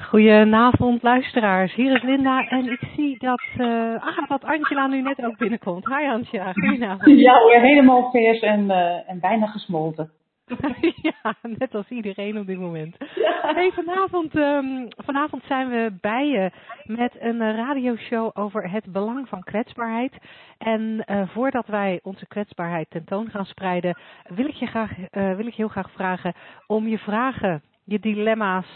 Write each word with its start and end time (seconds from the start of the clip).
Goedenavond 0.00 1.02
luisteraars, 1.02 1.74
hier 1.74 1.94
is 1.94 2.02
Linda 2.02 2.48
en 2.48 2.72
ik 2.72 2.80
zie 2.96 3.18
dat, 3.18 3.42
uh, 3.58 3.94
ah, 3.94 4.28
dat 4.28 4.44
Angela 4.44 4.86
nu 4.86 5.02
net 5.02 5.24
ook 5.24 5.38
binnenkomt. 5.38 5.86
Hi 5.86 6.06
Angela, 6.06 6.52
goedenavond. 6.52 7.20
Ja 7.26 7.44
weer 7.44 7.60
helemaal 7.60 8.10
vers 8.10 8.40
en, 8.40 8.64
uh, 8.64 9.10
en 9.10 9.20
bijna 9.20 9.46
gesmolten. 9.46 10.10
ja, 11.02 11.34
net 11.42 11.74
als 11.74 11.88
iedereen 11.88 12.38
op 12.38 12.46
dit 12.46 12.58
moment. 12.58 12.96
Ja. 13.14 13.54
Hey, 13.54 13.70
vanavond, 13.72 14.34
um, 14.34 14.88
vanavond 14.96 15.42
zijn 15.46 15.68
we 15.68 15.92
bij 16.00 16.26
je 16.26 16.50
met 16.84 17.16
een 17.20 17.56
radioshow 17.56 18.30
over 18.34 18.70
het 18.70 18.92
belang 18.92 19.28
van 19.28 19.42
kwetsbaarheid. 19.42 20.12
En 20.58 21.04
uh, 21.06 21.28
voordat 21.28 21.66
wij 21.66 22.00
onze 22.02 22.26
kwetsbaarheid 22.26 22.90
tentoon 22.90 23.30
gaan 23.30 23.46
spreiden, 23.46 23.98
wil 24.28 24.46
ik 24.46 24.54
je, 24.54 24.66
graag, 24.66 24.90
wil 25.10 25.46
ik 25.46 25.54
je 25.54 25.62
heel 25.62 25.68
graag 25.68 25.90
vragen 25.90 26.34
om 26.66 26.88
je 26.88 26.98
vragen 26.98 27.62
je 27.86 27.98
dilemma's, 27.98 28.66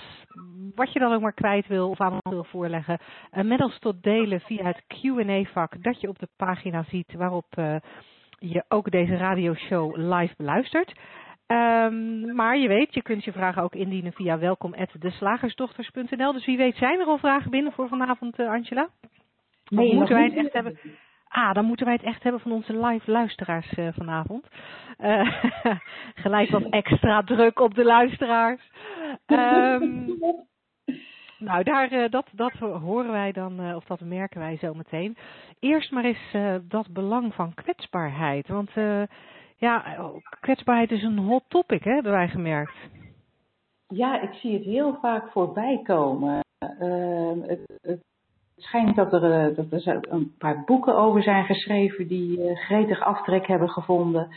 wat 0.75 0.93
je 0.93 0.99
dan 0.99 1.13
ook 1.13 1.21
maar 1.21 1.33
kwijt 1.33 1.67
wil 1.67 1.89
of 1.89 2.01
aan 2.01 2.13
ons 2.13 2.35
wil 2.35 2.45
voorleggen, 2.45 2.99
met 3.31 3.61
ons 3.61 3.79
tot 3.79 4.03
delen 4.03 4.41
via 4.41 4.65
het 4.65 4.85
Q&A-vak 4.87 5.83
dat 5.83 6.01
je 6.01 6.09
op 6.09 6.19
de 6.19 6.29
pagina 6.37 6.83
ziet 6.83 7.13
waarop 7.13 7.47
uh, 7.59 7.77
je 8.39 8.65
ook 8.69 8.91
deze 8.91 9.17
radioshow 9.17 9.97
live 9.97 10.35
beluistert. 10.37 10.99
Um, 11.47 12.35
maar 12.35 12.59
je 12.59 12.69
weet, 12.69 12.95
je 12.95 13.03
kunt 13.03 13.25
je 13.25 13.33
vragen 13.33 13.63
ook 13.63 13.75
indienen 13.75 14.13
via 14.13 14.39
welkom@deslagersdochters.nl. 14.39 16.33
Dus 16.33 16.47
wie 16.47 16.57
weet 16.57 16.77
zijn 16.77 17.01
er 17.01 17.07
al 17.07 17.19
vragen 17.19 17.51
binnen 17.51 17.73
voor 17.73 17.89
vanavond, 17.89 18.39
uh, 18.39 18.49
Angela? 18.49 18.89
Nee, 19.69 19.89
of 19.89 19.95
moeten 19.95 20.15
wij 20.15 20.25
het 20.25 20.37
echt 20.37 20.53
hebben? 20.53 20.79
Ah, 21.33 21.55
dan 21.55 21.65
moeten 21.65 21.87
wij 21.87 21.95
het 21.95 22.05
echt 22.05 22.23
hebben 22.23 22.41
van 22.41 22.53
onze 22.53 22.87
live 22.87 23.11
luisteraars 23.11 23.73
uh, 23.79 23.89
vanavond. 23.93 24.47
Uh, 24.99 25.43
gelijk 26.25 26.51
wat 26.51 26.69
extra 26.71 27.23
druk 27.23 27.61
op 27.61 27.75
de 27.75 27.85
luisteraars. 27.85 28.71
Um, 29.27 30.19
nou, 31.49 31.63
daar, 31.63 31.93
uh, 31.93 32.11
dat, 32.11 32.27
dat 32.33 32.53
horen 32.53 33.13
wij 33.13 33.33
dan, 33.33 33.75
of 33.75 33.85
dat 33.85 34.01
merken 34.01 34.41
wij 34.41 34.57
zo 34.57 34.75
meteen. 34.75 35.17
Eerst 35.59 35.91
maar 35.91 36.05
eens 36.05 36.37
dat 36.69 36.93
belang 36.93 37.35
van 37.35 37.55
kwetsbaarheid. 37.55 38.49
Want 38.49 38.71
ja, 39.57 39.97
kwetsbaarheid 40.41 40.91
is 40.91 41.03
een 41.03 41.19
hot 41.19 41.45
topic, 41.49 41.85
hè, 41.85 41.93
hebben 41.93 42.13
wij 42.13 42.29
gemerkt. 42.29 42.77
Ja, 43.87 44.21
ik 44.21 44.33
zie 44.33 44.55
het 44.55 44.65
heel 44.65 44.99
vaak 45.01 45.31
voorbij 45.31 45.81
komen. 45.85 46.41
Ehm, 46.59 47.41
het 47.81 48.10
schijnt 48.63 48.97
dat 48.97 49.13
er, 49.13 49.33
eh, 49.33 49.57
dat 49.57 49.85
er 49.85 49.99
een 50.09 50.33
paar 50.39 50.63
boeken 50.65 50.97
over 50.97 51.23
zijn 51.23 51.45
geschreven 51.45 52.09
die 52.09 52.39
uh, 52.39 52.57
gretig 52.57 53.01
aftrek 53.01 53.47
hebben 53.47 53.69
gevonden. 53.69 54.29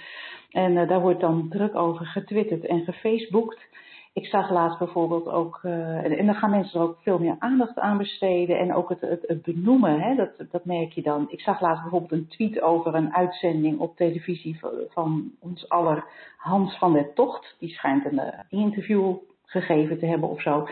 En 0.51 0.71
uh, 0.71 0.87
daar 0.87 1.01
wordt 1.01 1.19
dan 1.19 1.49
druk 1.49 1.75
over 1.75 2.05
getwitterd 2.05 2.65
en 2.65 2.83
gefaceboekt. 2.83 3.71
Ik 4.13 4.25
zag 4.25 4.49
laatst 4.49 4.79
bijvoorbeeld 4.79 5.27
ook, 5.27 5.59
en, 5.63 6.25
dan 6.25 6.35
gaan 6.35 6.49
mensen 6.49 6.79
er 6.79 6.85
ook 6.85 6.97
veel 7.01 7.19
meer 7.19 7.35
aandacht 7.39 7.79
aan 7.79 7.97
besteden. 7.97 8.59
En 8.59 8.73
ook 8.73 8.89
het, 8.89 9.01
het, 9.01 9.23
het 9.27 9.41
benoemen, 9.41 10.01
hè, 10.01 10.15
dat, 10.15 10.51
dat 10.51 10.65
merk 10.65 10.91
je 10.91 11.01
dan. 11.01 11.25
Ik 11.29 11.39
zag 11.39 11.61
laatst 11.61 11.81
bijvoorbeeld 11.81 12.11
een 12.11 12.27
tweet 12.27 12.61
over 12.61 12.95
een 12.95 13.13
uitzending 13.13 13.79
op 13.79 13.95
televisie 13.95 14.59
van, 14.59 14.71
van 14.89 15.31
ons 15.39 15.69
aller 15.69 16.05
Hans 16.37 16.77
van 16.77 16.93
der 16.93 17.13
Tocht. 17.13 17.55
Die 17.59 17.69
schijnt 17.69 18.05
een 18.05 18.21
interview 18.49 19.15
gegeven 19.53 19.99
te 19.99 20.05
hebben 20.05 20.29
of 20.29 20.41
zo. 20.41 20.67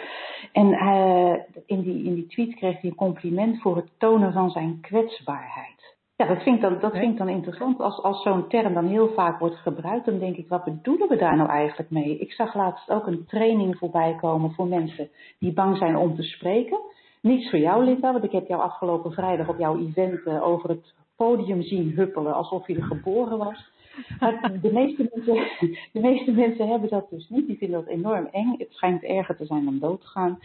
En 0.52 0.68
uh, 0.68 1.34
in, 1.66 1.81
die, 1.81 2.03
in 2.03 2.16
die 2.16 2.28
tweet 2.28 2.56
kreeg 2.56 2.81
hij 2.81 2.90
een 2.90 2.96
compliment 2.96 3.62
voor 3.62 3.75
het 3.75 3.90
tonen 3.97 4.34
van 4.34 4.50
zijn 4.50 4.78
kwetsbaarheid. 4.81 6.00
Ja, 6.16 6.28
dat 6.28 6.44
vind 6.44 6.56
ik 6.56 6.62
dan, 6.62 6.80
dat 6.80 6.91
vind 6.91 7.12
ik 7.12 7.18
dan 7.18 7.30
interessant. 7.30 7.80
Als, 7.80 8.03
als 8.03 8.22
zo'n 8.22 8.47
term 8.47 8.74
dan 8.74 8.88
heel 8.88 9.14
vaak 9.14 9.40
wordt 9.40 9.56
gebruikt, 9.56 10.06
dan 10.06 10.20
denk 10.20 10.36
ik, 10.36 10.47
wat 10.47 10.64
bedoelen 10.64 11.08
we 11.08 11.16
daar 11.16 11.36
nou 11.36 11.50
eigenlijk 11.50 11.90
mee? 11.90 12.18
Ik 12.18 12.31
zag 12.31 12.56
laatst 12.56 12.90
ook 12.90 13.08
een 13.08 13.25
training 13.25 13.78
voorbij 13.78 14.16
komen 14.16 14.52
voor 14.52 14.68
mensen 14.68 15.09
die 15.40 15.53
bang 15.53 15.78
zijn 15.78 15.96
om 15.97 16.16
te 16.16 16.24
spreken. 16.24 16.80
Niets 17.22 17.50
voor 17.50 17.59
jou, 17.59 17.84
Linda, 17.84 18.12
want 18.12 18.24
ik 18.24 18.31
heb 18.31 18.47
jou 18.47 18.62
afgelopen 18.62 19.12
vrijdag 19.12 19.47
op 19.47 19.59
jouw 19.59 19.78
event 19.78 20.25
uh, 20.25 20.47
over 20.47 20.70
het 20.70 20.94
podium 21.16 21.62
zien 21.62 21.91
huppelen 21.96 22.34
alsof 22.34 22.68
je 22.68 22.75
er 22.75 22.84
geboren 22.84 23.38
was. 23.38 23.72
Maar 24.19 24.59
de 24.62 24.72
meeste, 24.72 25.09
mensen, 25.13 25.47
de 25.91 26.00
meeste 26.00 26.31
mensen 26.31 26.67
hebben 26.67 26.89
dat 26.89 27.09
dus 27.09 27.29
niet. 27.29 27.47
Die 27.47 27.57
vinden 27.57 27.79
dat 27.79 27.94
enorm 27.94 28.28
eng. 28.31 28.56
Het 28.57 28.72
schijnt 28.72 29.03
erger 29.03 29.35
te 29.35 29.45
zijn 29.45 29.66
dan 29.66 29.79
dood 29.79 30.01
te 30.01 30.07
gaan. 30.07 30.39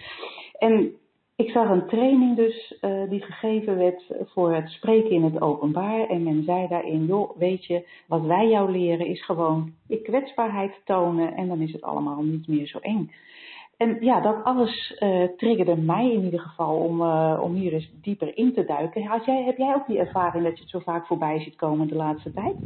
En 0.59 0.93
ik 1.37 1.51
zag 1.51 1.71
een 1.71 1.87
training 1.87 2.37
dus 2.37 2.79
uh, 2.81 3.11
die 3.11 3.23
gegeven 3.23 3.77
werd 3.77 4.13
voor 4.21 4.55
het 4.55 4.69
spreken 4.69 5.11
in 5.11 5.25
het 5.25 5.41
openbaar. 5.41 6.09
En 6.09 6.23
men 6.23 6.43
zei 6.43 6.69
daarin, 6.69 7.05
joh, 7.07 7.37
weet 7.39 7.65
je, 7.65 7.87
wat 8.07 8.23
wij 8.23 8.49
jou 8.49 8.71
leren 8.71 9.07
is 9.07 9.25
gewoon 9.25 9.73
je 9.87 10.03
kwetsbaarheid 10.03 10.81
tonen. 10.85 11.35
En 11.35 11.49
dan 11.49 11.61
is 11.61 11.73
het 11.73 11.83
allemaal 11.83 12.23
niet 12.23 12.49
meer 12.49 12.67
zo 12.67 12.79
eng. 12.79 13.11
En 13.77 13.97
ja, 14.01 14.21
dat 14.21 14.45
alles 14.45 14.97
uh, 14.99 15.25
triggerde 15.37 15.77
mij 15.77 16.13
in 16.13 16.25
ieder 16.25 16.41
geval 16.41 16.77
om, 16.77 17.01
uh, 17.01 17.41
om 17.43 17.55
hier 17.55 17.73
eens 17.73 17.91
dieper 18.03 18.37
in 18.37 18.53
te 18.55 18.65
duiken. 18.65 19.03
Had 19.03 19.25
jij, 19.25 19.43
heb 19.45 19.57
jij 19.57 19.75
ook 19.75 19.87
die 19.87 19.99
ervaring 19.99 20.45
dat 20.45 20.57
je 20.57 20.61
het 20.61 20.71
zo 20.71 20.79
vaak 20.79 21.07
voorbij 21.07 21.41
ziet 21.41 21.57
komen 21.57 21.89
de 21.89 21.95
laatste 21.95 22.33
tijd? 22.33 22.57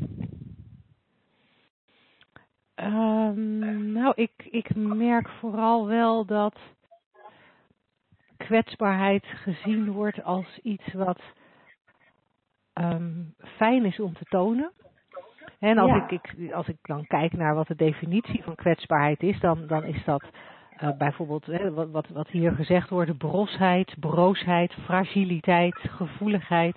Um, 2.82 3.92
nou, 3.92 4.12
ik, 4.14 4.32
ik 4.50 4.74
merk 4.74 5.28
vooral 5.28 5.86
wel 5.86 6.24
dat 6.24 6.58
kwetsbaarheid 8.36 9.26
gezien 9.26 9.90
wordt 9.90 10.22
als 10.24 10.58
iets 10.62 10.92
wat 10.92 11.20
um, 12.74 13.34
fijn 13.56 13.84
is 13.84 14.00
om 14.00 14.14
te 14.14 14.24
tonen. 14.24 14.72
En 15.58 15.78
als, 15.78 15.90
ja. 15.90 16.08
ik, 16.08 16.32
ik, 16.36 16.52
als 16.52 16.68
ik 16.68 16.76
dan 16.82 17.06
kijk 17.06 17.32
naar 17.32 17.54
wat 17.54 17.66
de 17.66 17.74
definitie 17.74 18.42
van 18.42 18.54
kwetsbaarheid 18.54 19.22
is, 19.22 19.40
dan, 19.40 19.66
dan 19.66 19.84
is 19.84 20.04
dat 20.04 20.24
uh, 20.82 20.96
bijvoorbeeld 20.98 21.46
hè, 21.46 21.72
wat, 21.72 21.90
wat, 21.90 22.08
wat 22.08 22.28
hier 22.28 22.52
gezegd 22.52 22.90
wordt, 22.90 23.18
brosheid, 23.18 23.94
broosheid, 23.98 24.72
fragiliteit, 24.72 25.78
gevoeligheid, 25.78 26.76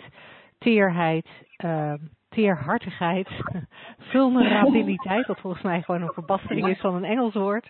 teerheid, 0.58 1.28
uh, 1.66 1.94
teerhartigheid, 2.34 3.28
vulnerabiliteit, 4.12 5.28
wat 5.28 5.40
volgens 5.40 5.64
mij 5.64 5.82
gewoon 5.82 6.02
een 6.02 6.14
verbastering 6.14 6.68
is 6.68 6.80
van 6.80 6.96
een 6.96 7.06
Engels 7.06 7.34
woord. 7.34 7.70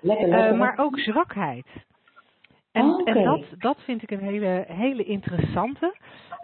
Lekker, 0.00 0.28
lekker. 0.28 0.52
Uh, 0.52 0.58
maar 0.58 0.78
ook 0.78 0.98
zwakheid. 0.98 1.66
En, 2.72 2.84
oh, 2.84 3.00
okay. 3.00 3.14
en 3.14 3.24
dat, 3.24 3.44
dat 3.58 3.78
vind 3.84 4.02
ik 4.02 4.10
een 4.10 4.22
hele, 4.22 4.64
hele 4.68 5.04
interessante. 5.04 5.94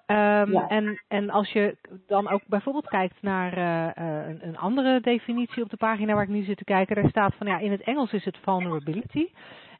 Um, 0.06 0.52
ja. 0.52 0.68
en, 0.68 1.02
en 1.08 1.30
als 1.30 1.52
je 1.52 1.76
dan 2.06 2.28
ook 2.28 2.42
bijvoorbeeld 2.46 2.88
kijkt 2.88 3.22
naar 3.22 3.58
uh, 3.58 4.04
uh, 4.04 4.28
een, 4.28 4.46
een 4.46 4.58
andere 4.58 5.00
definitie 5.00 5.62
op 5.62 5.70
de 5.70 5.76
pagina 5.76 6.14
waar 6.14 6.22
ik 6.22 6.28
nu 6.28 6.44
zit 6.44 6.56
te 6.56 6.64
kijken, 6.64 6.96
daar 6.96 7.10
staat 7.10 7.34
van 7.34 7.46
ja, 7.46 7.58
in 7.58 7.70
het 7.70 7.82
Engels 7.82 8.12
is 8.12 8.24
het 8.24 8.38
vulnerability. 8.42 9.28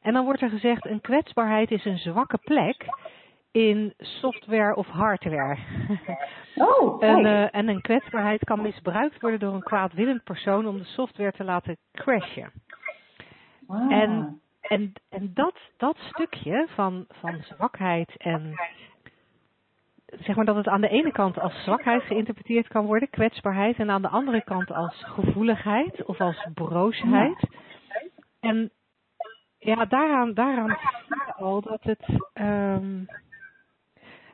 En 0.01 0.13
dan 0.13 0.25
wordt 0.25 0.41
er 0.41 0.49
gezegd, 0.49 0.85
een 0.85 1.01
kwetsbaarheid 1.01 1.71
is 1.71 1.85
een 1.85 1.97
zwakke 1.97 2.37
plek 2.37 2.85
in 3.57 3.93
software 3.97 4.75
of 4.75 4.87
hardware. 4.87 5.57
Oh, 6.59 7.03
en, 7.03 7.25
uh, 7.25 7.55
en 7.55 7.67
een 7.67 7.81
kwetsbaarheid 7.81 8.43
kan 8.43 8.61
misbruikt 8.61 9.21
worden 9.21 9.39
door 9.39 9.53
een 9.53 9.63
kwaadwillend 9.63 10.23
persoon 10.23 10.67
om 10.67 10.77
de 10.77 10.83
software 10.83 11.31
te 11.31 11.43
laten 11.43 11.77
crashen. 11.91 12.51
Wow. 13.67 13.91
En, 13.91 14.41
en, 14.61 14.93
en 15.09 15.31
dat, 15.33 15.55
dat 15.77 15.97
stukje 15.97 16.67
van, 16.75 17.05
van 17.07 17.41
zwakheid 17.41 18.17
en 18.17 18.59
zeg 20.05 20.35
maar 20.35 20.45
dat 20.45 20.55
het 20.55 20.67
aan 20.67 20.81
de 20.81 20.89
ene 20.89 21.11
kant 21.11 21.39
als 21.39 21.63
zwakheid 21.63 22.03
geïnterpreteerd 22.03 22.67
kan 22.67 22.85
worden, 22.85 23.09
kwetsbaarheid, 23.09 23.77
en 23.77 23.89
aan 23.89 24.01
de 24.01 24.09
andere 24.09 24.43
kant 24.43 24.71
als 24.71 25.03
gevoeligheid 25.03 26.05
of 26.05 26.19
als 26.19 26.47
broosheid. 26.53 27.49
En 28.39 28.71
ja, 29.57 29.85
daaraan, 29.85 30.33
daaraan 30.33 30.77
zie 31.07 31.23
je 31.25 31.33
al 31.33 31.61
dat 31.61 31.83
het, 31.83 32.19
um, 32.33 33.07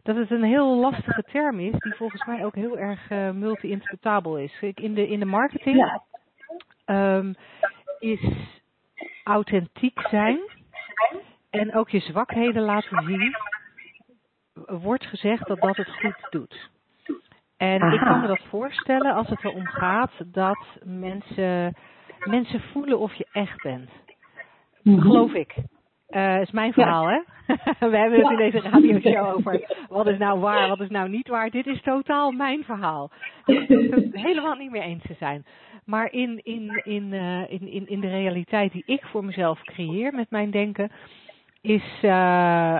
dat 0.03 0.15
het 0.15 0.31
een 0.31 0.43
heel 0.43 0.75
lastige 0.75 1.23
term 1.23 1.59
is, 1.59 1.77
die 1.77 1.95
volgens 1.95 2.25
mij 2.25 2.45
ook 2.45 2.55
heel 2.55 2.77
erg 2.77 3.09
uh, 3.09 3.29
multi-interpretabel 3.31 4.37
is. 4.37 4.61
In 4.73 4.93
de, 4.93 5.07
in 5.07 5.19
de 5.19 5.25
marketing 5.25 5.77
ja. 5.77 6.03
um, 7.17 7.35
is 7.99 8.21
authentiek 9.23 9.99
zijn 10.09 10.39
en 11.49 11.75
ook 11.75 11.89
je 11.89 11.99
zwakheden 11.99 12.61
laten 12.61 13.03
zien, 13.05 13.35
wordt 14.65 15.05
gezegd 15.05 15.47
dat 15.47 15.61
dat 15.61 15.75
het 15.75 15.89
goed 15.89 16.27
doet. 16.29 16.69
En 17.57 17.81
Aha. 17.81 17.93
ik 17.93 17.99
kan 17.99 18.21
me 18.21 18.27
dat 18.27 18.43
voorstellen 18.49 19.13
als 19.13 19.27
het 19.27 19.43
erom 19.43 19.65
gaat 19.65 20.11
dat 20.25 20.65
mensen, 20.83 21.77
mensen 22.19 22.61
voelen 22.61 22.99
of 22.99 23.13
je 23.13 23.27
echt 23.31 23.61
bent. 23.61 23.89
Mm 24.81 24.93
-hmm. 24.93 25.01
Geloof 25.01 25.33
ik. 25.33 25.55
Uh, 26.15 26.41
is 26.41 26.51
mijn 26.51 26.73
verhaal, 26.73 27.07
hè? 27.07 27.19
We 27.89 27.97
hebben 27.97 28.19
het 28.19 28.31
in 28.31 28.37
deze 28.37 28.59
radioshow 28.59 29.35
over 29.35 29.75
wat 29.89 30.07
is 30.07 30.17
nou 30.17 30.39
waar, 30.39 30.67
wat 30.67 30.79
is 30.79 30.89
nou 30.89 31.09
niet 31.09 31.27
waar. 31.27 31.49
Dit 31.49 31.67
is 31.67 31.81
totaal 31.81 32.31
mijn 32.31 32.63
verhaal. 32.63 33.11
Ik 33.45 33.67
het 33.67 34.09
helemaal 34.11 34.55
niet 34.55 34.71
meer 34.71 34.81
eens 34.81 35.03
te 35.03 35.15
zijn. 35.19 35.45
Maar 35.85 36.11
in, 36.11 36.39
in, 36.43 36.81
in, 36.83 37.13
uh, 37.13 37.51
in, 37.51 37.67
in, 37.67 37.87
in 37.87 37.99
de 37.99 38.09
realiteit 38.09 38.71
die 38.71 38.83
ik 38.85 39.05
voor 39.05 39.25
mezelf 39.25 39.61
creëer 39.61 40.13
met 40.13 40.29
mijn 40.29 40.51
denken, 40.51 40.91
is 41.61 41.99
uh, 42.01 42.77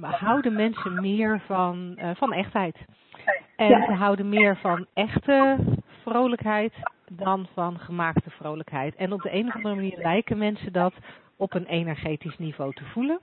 houden 0.00 0.54
mensen 0.54 1.00
meer 1.00 1.40
van, 1.46 1.98
van 2.14 2.32
echtheid. 2.32 2.76
En 3.56 3.84
ze 3.86 3.92
houden 3.92 4.28
meer 4.28 4.56
van 4.56 4.86
echte 4.94 5.56
vrolijkheid 6.02 6.72
dan 7.12 7.46
van 7.54 7.78
gemaakte 7.78 8.30
vrolijkheid. 8.30 8.94
En 8.94 9.12
op 9.12 9.22
de 9.22 9.34
een 9.34 9.46
of 9.46 9.54
andere 9.54 9.74
manier 9.74 9.98
lijken 9.98 10.38
mensen 10.38 10.72
dat 10.72 10.94
op 11.38 11.54
een 11.54 11.66
energetisch 11.66 12.38
niveau 12.38 12.72
te 12.74 12.84
voelen. 12.84 13.20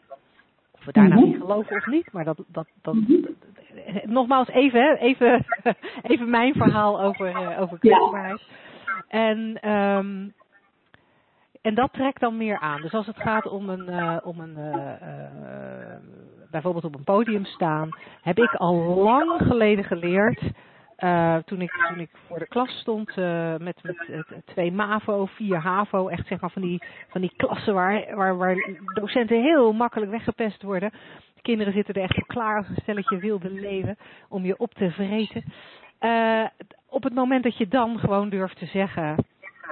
Of 0.72 0.86
we 0.86 0.92
daar 0.92 1.08
nou 1.08 1.26
in 1.26 1.40
geloven 1.40 1.76
of 1.76 1.86
niet, 1.86 2.12
maar 2.12 2.24
dat, 2.24 2.44
dat, 2.48 2.68
dat, 2.82 2.96
nogmaals 4.06 4.48
even, 4.48 4.82
hè, 4.82 4.96
even, 4.96 5.46
even 6.12 6.30
mijn 6.30 6.54
verhaal 6.54 7.02
over, 7.02 7.30
uh, 7.30 7.62
over 7.62 7.80
kwetsbaarheid. 7.80 8.42
En, 9.08 9.70
um, 9.70 10.34
en 11.62 11.76
dat 11.76 11.94
trekt 11.94 12.20
dan 12.20 12.38
meer 12.38 12.60
aan. 12.60 12.82
Dus 12.82 12.94
als 12.94 13.06
het 13.06 13.18
gaat 13.18 13.48
om 13.48 13.70
een, 13.70 13.90
uh, 13.90 14.18
om 14.24 14.40
een 14.40 14.58
uh, 14.58 14.92
bijvoorbeeld 16.52 16.86
op 16.86 16.96
een 16.96 17.04
podium 17.04 17.46
staan, 17.46 17.90
heb 18.22 18.38
ik 18.38 18.54
al 18.54 18.76
lang 18.76 19.42
geleden 19.42 19.84
geleerd 19.84 20.42
uh, 21.00 21.36
toen, 21.36 21.62
ik, 21.62 21.72
toen 21.88 22.00
ik 22.00 22.10
voor 22.28 22.40
de 22.40 22.48
klas 22.48 22.80
stond 22.80 23.18
uh, 23.18 23.56
met, 23.58 23.84
met 23.84 24.06
uh, 24.10 24.20
twee 24.46 24.72
MAVO, 24.72 25.26
vier 25.26 25.58
HAVO, 25.58 26.08
echt 26.08 26.28
zeg 26.28 26.40
maar 26.40 26.52
van 26.52 26.62
die, 26.62 26.84
van 27.08 27.22
die 27.22 27.34
klassen 27.36 27.74
waar, 27.74 28.16
waar, 28.16 28.38
waar 28.38 28.56
docenten 28.94 29.42
heel 29.42 29.74
makkelijk 29.74 30.12
weggepest 30.12 30.62
worden. 30.62 30.92
De 31.36 31.42
kinderen 31.42 31.74
zitten 31.74 31.94
er 31.94 32.02
echt 32.02 32.16
voor 32.16 32.26
klaar 32.26 32.58
als 32.58 32.68
een 32.70 32.82
stelletje 32.82 33.18
wilde 33.18 33.52
leven 33.52 33.98
om 34.30 34.46
je 34.46 34.58
op 34.58 34.74
te 34.74 34.92
vreten. 34.92 35.44
op 36.90 37.04
het 37.04 37.14
moment 37.14 37.44
dat 37.44 37.58
je 37.58 37.68
dan 37.68 38.00
gewoon 38.00 38.30
durft 38.30 38.58
te 38.58 38.66
zeggen, 38.66 39.16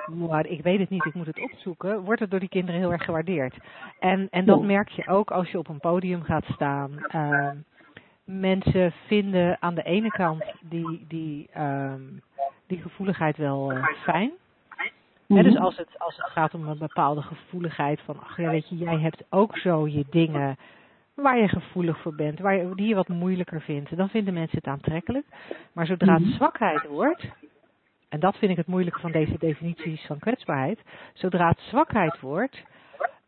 maar 0.07 0.45
ik 0.45 0.61
weet 0.63 0.79
het 0.79 0.89
niet, 0.89 1.05
ik 1.05 1.13
moet 1.13 1.25
het 1.25 1.41
opzoeken, 1.41 2.01
wordt 2.01 2.19
het 2.19 2.31
door 2.31 2.39
die 2.39 2.49
kinderen 2.49 2.79
heel 2.79 2.91
erg 2.91 3.03
gewaardeerd. 3.03 3.57
En, 3.99 4.27
en 4.31 4.45
dat 4.45 4.63
merk 4.63 4.89
je 4.89 5.07
ook 5.07 5.31
als 5.31 5.49
je 5.49 5.57
op 5.57 5.67
een 5.67 5.79
podium 5.79 6.23
gaat 6.23 6.45
staan 6.45 6.91
mensen 8.23 8.91
vinden 8.91 9.57
aan 9.59 9.75
de 9.75 9.83
ene 9.83 10.09
kant 10.09 10.43
die, 10.61 11.05
die, 11.07 11.49
um, 11.57 12.21
die 12.67 12.81
gevoeligheid 12.81 13.37
wel 13.37 13.71
uh, 13.71 13.85
fijn. 14.03 14.31
Mm 15.27 15.41
dus 15.43 15.57
als 15.57 15.77
het, 15.77 15.99
als 15.99 16.17
het 16.17 16.25
gaat 16.25 16.53
om 16.53 16.67
een 16.67 16.77
bepaalde 16.77 17.21
gevoeligheid 17.21 18.01
van, 18.01 18.19
ach 18.19 18.37
ja, 18.37 18.49
weet 18.49 18.69
je, 18.69 18.77
jij 18.77 18.99
hebt 18.99 19.23
ook 19.29 19.57
zo 19.57 19.87
je 19.87 20.05
dingen 20.09 20.57
waar 21.13 21.37
je 21.37 21.47
gevoelig 21.47 22.01
voor 22.01 22.15
bent, 22.15 22.39
waar 22.39 22.55
je, 22.55 22.75
die 22.75 22.87
je 22.87 22.95
wat 22.95 23.07
moeilijker 23.07 23.61
vindt, 23.61 23.97
dan 23.97 24.09
vinden 24.09 24.33
mensen 24.33 24.57
het 24.57 24.67
aantrekkelijk. 24.67 25.25
Maar 25.73 25.85
zodra 25.85 26.13
het 26.13 26.23
mhm. 26.23 26.33
zwakheid 26.33 26.87
wordt, 26.87 27.27
en 28.09 28.19
dat 28.19 28.37
vind 28.37 28.51
ik 28.51 28.57
het 28.57 28.67
moeilijke 28.67 28.99
van 28.99 29.11
deze 29.11 29.37
definities 29.37 30.05
van 30.05 30.19
kwetsbaarheid, 30.19 30.79
zodra 31.13 31.49
het 31.49 31.59
zwakheid 31.59 32.19
wordt, 32.19 32.63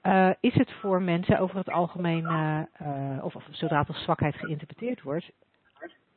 uh, 0.05 0.29
is 0.39 0.53
het 0.53 0.71
voor 0.71 1.01
mensen 1.01 1.39
over 1.39 1.57
het 1.57 1.69
algemeen, 1.69 2.23
uh, 2.23 2.59
uh, 2.81 3.23
of, 3.23 3.35
of 3.35 3.43
zodra 3.51 3.79
het 3.79 3.87
als 3.87 4.03
zwakheid 4.03 4.35
geïnterpreteerd 4.35 5.01
wordt, 5.01 5.31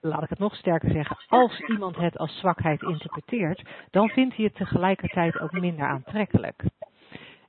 laat 0.01 0.23
ik 0.23 0.29
het 0.29 0.39
nog 0.39 0.55
sterker 0.55 0.91
zeggen, 0.91 1.17
als 1.29 1.61
iemand 1.61 1.97
het 1.97 2.19
als 2.19 2.39
zwakheid 2.39 2.83
interpreteert, 2.83 3.63
dan 3.91 4.09
vindt 4.09 4.37
hij 4.37 4.45
het 4.45 4.55
tegelijkertijd 4.55 5.41
ook 5.41 5.53
minder 5.53 5.87
aantrekkelijk. 5.87 6.63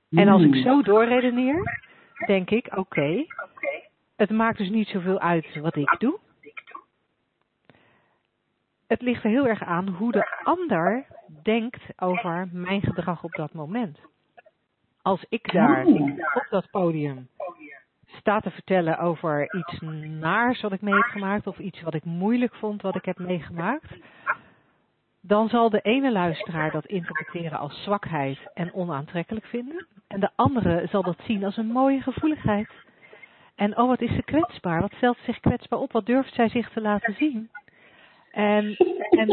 En 0.10 0.28
als 0.28 0.42
ik 0.42 0.56
zo 0.56 0.82
doorredeneer, 0.82 1.82
denk 2.26 2.50
ik, 2.50 2.78
oké, 2.78 3.26
het 4.16 4.30
maakt 4.30 4.58
dus 4.58 4.70
niet 4.70 4.88
zoveel 4.88 5.20
uit 5.20 5.60
wat 5.62 5.76
ik 5.76 5.96
doe. 6.00 6.20
Het 8.88 9.02
ligt 9.02 9.24
er 9.24 9.30
heel 9.30 9.48
erg 9.48 9.64
aan 9.64 9.88
hoe 9.88 10.12
de 10.12 10.42
ander 10.44 11.06
denkt 11.44 11.82
over 11.98 12.50
mijn 12.52 12.82
gedrag 12.82 13.24
op 13.24 13.32
dat 13.32 13.54
moment 13.54 14.00
als 15.10 15.26
ik 15.30 15.52
daar 15.52 15.86
op 16.34 16.48
dat 16.50 16.70
podium 16.72 17.28
sta 18.06 18.40
te 18.40 18.52
vertellen 18.52 18.98
over 19.00 19.56
iets 19.56 19.80
naars 20.20 20.62
wat 20.62 20.72
ik 20.72 20.82
mee 20.82 20.94
heb 20.94 21.04
gemaakt 21.04 21.48
of 21.48 21.60
iets 21.60 21.82
wat 21.82 21.94
ik 21.94 22.04
moeilijk 22.04 22.56
vond 22.56 22.82
wat 22.82 22.96
ik 22.96 23.06
heb 23.06 23.20
meegemaakt, 23.20 23.94
dan 25.22 25.50
zal 25.50 25.70
de 25.70 25.82
ene 25.82 26.12
luisteraar 26.12 26.72
dat 26.72 26.86
interpreteren 26.86 27.60
als 27.60 27.84
zwakheid 27.84 28.38
en 28.54 28.74
onaantrekkelijk 28.74 29.46
vinden. 29.46 29.88
En 30.08 30.20
de 30.20 30.30
andere 30.36 30.88
zal 30.90 31.04
dat 31.04 31.20
zien 31.24 31.44
als 31.44 31.58
een 31.58 31.72
mooie 31.72 32.02
gevoeligheid. 32.02 32.70
En 33.56 33.78
oh, 33.78 33.88
wat 33.88 34.02
is 34.02 34.16
ze 34.16 34.24
kwetsbaar? 34.24 34.82
Wat 34.82 34.94
stelt 34.94 35.18
zich 35.26 35.40
kwetsbaar 35.40 35.80
op? 35.80 35.92
Wat 35.92 36.06
durft 36.06 36.34
zij 36.34 36.50
zich 36.50 36.70
te 36.70 36.82
laten 36.82 37.14
zien? 37.14 37.50
En, 38.32 38.76
en, 39.10 39.30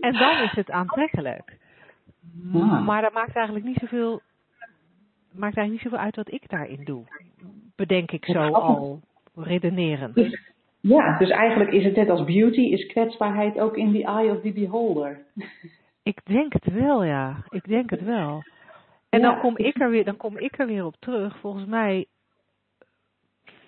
en 0.00 0.12
dan 0.12 0.42
is 0.42 0.52
het 0.52 0.70
aantrekkelijk. 0.70 1.56
Maar 2.84 3.02
dat 3.02 3.12
maakt 3.12 3.36
eigenlijk 3.36 3.66
niet 3.66 3.78
zoveel 3.80 4.20
maakt 5.34 5.56
eigenlijk 5.56 5.70
niet 5.70 5.92
zoveel 5.92 6.04
uit 6.04 6.16
wat 6.16 6.32
ik 6.32 6.48
daarin 6.48 6.84
doe. 6.84 7.04
Bedenk 7.76 8.10
ik 8.10 8.24
zo 8.24 8.50
al 8.50 9.00
redenerend. 9.34 10.14
Dus, 10.14 10.52
ja, 10.80 11.18
dus 11.18 11.30
eigenlijk 11.30 11.72
is 11.72 11.84
het 11.84 11.96
net 11.96 12.08
als 12.08 12.24
beauty, 12.24 12.60
is 12.60 12.86
kwetsbaarheid 12.86 13.58
ook 13.58 13.76
in 13.76 13.92
the 13.92 14.04
eye 14.04 14.30
of 14.30 14.40
the 14.40 14.52
beholder. 14.52 15.20
Ik 16.02 16.20
denk 16.24 16.52
het 16.52 16.72
wel, 16.72 17.04
ja. 17.04 17.44
Ik 17.48 17.64
denk 17.64 17.90
het 17.90 18.02
wel. 18.02 18.42
En 19.08 19.20
dan, 19.20 19.40
kom 19.40 19.56
ik 19.56 19.80
er 19.80 19.90
weer, 19.90 20.04
dan 20.04 20.16
kom 20.16 20.38
ik 20.38 20.58
er 20.58 20.66
weer 20.66 20.84
op 20.84 20.96
terug. 20.98 21.38
Volgens 21.38 21.66
mij, 21.66 22.06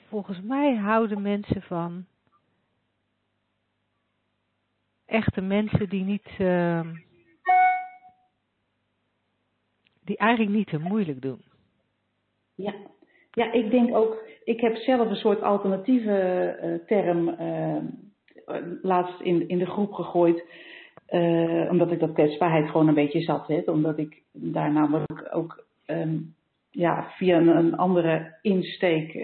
volgens 0.09 0.41
mij 0.41 0.75
houden 0.75 1.23
mensen 1.23 1.63
van 1.63 2.07
echte 5.07 5.41
mensen 5.41 5.89
die 5.89 6.05
niet, 6.05 6.29
uh, 6.39 6.81
die 10.05 10.17
eigenlijk 10.17 10.57
niet 10.57 10.67
te 10.67 10.79
moeilijk 10.79 11.23
doen. 11.23 11.46
Ja. 12.57 12.75
ja, 13.31 13.53
ik 13.53 13.71
denk 13.71 13.97
ook, 13.97 14.25
ik 14.45 14.61
heb 14.61 14.77
zelf 14.77 15.11
een 15.11 15.17
soort 15.17 15.43
alternatieve 15.43 16.59
uh, 16.63 16.87
term 16.87 17.29
uh, 17.29 17.77
laatst 18.83 19.21
in, 19.21 19.49
in 19.49 19.59
de 19.59 19.67
groep 19.67 19.93
gegooid. 19.93 20.45
Uh, 21.11 21.71
omdat 21.71 21.93
ik 21.93 22.01
dat 22.01 22.13
kwetsbaarheid 22.13 22.71
gewoon 22.71 22.89
een 22.89 22.95
beetje 22.95 23.21
zat. 23.21 23.47
Hè, 23.47 23.63
omdat 23.67 23.99
ik 23.99 24.23
daar 24.33 24.73
namelijk 24.73 25.29
ook 25.33 25.67
um, 25.87 26.35
ja, 26.71 27.11
via 27.17 27.37
een, 27.37 27.57
een 27.57 27.77
andere 27.77 28.39
insteek 28.43 29.15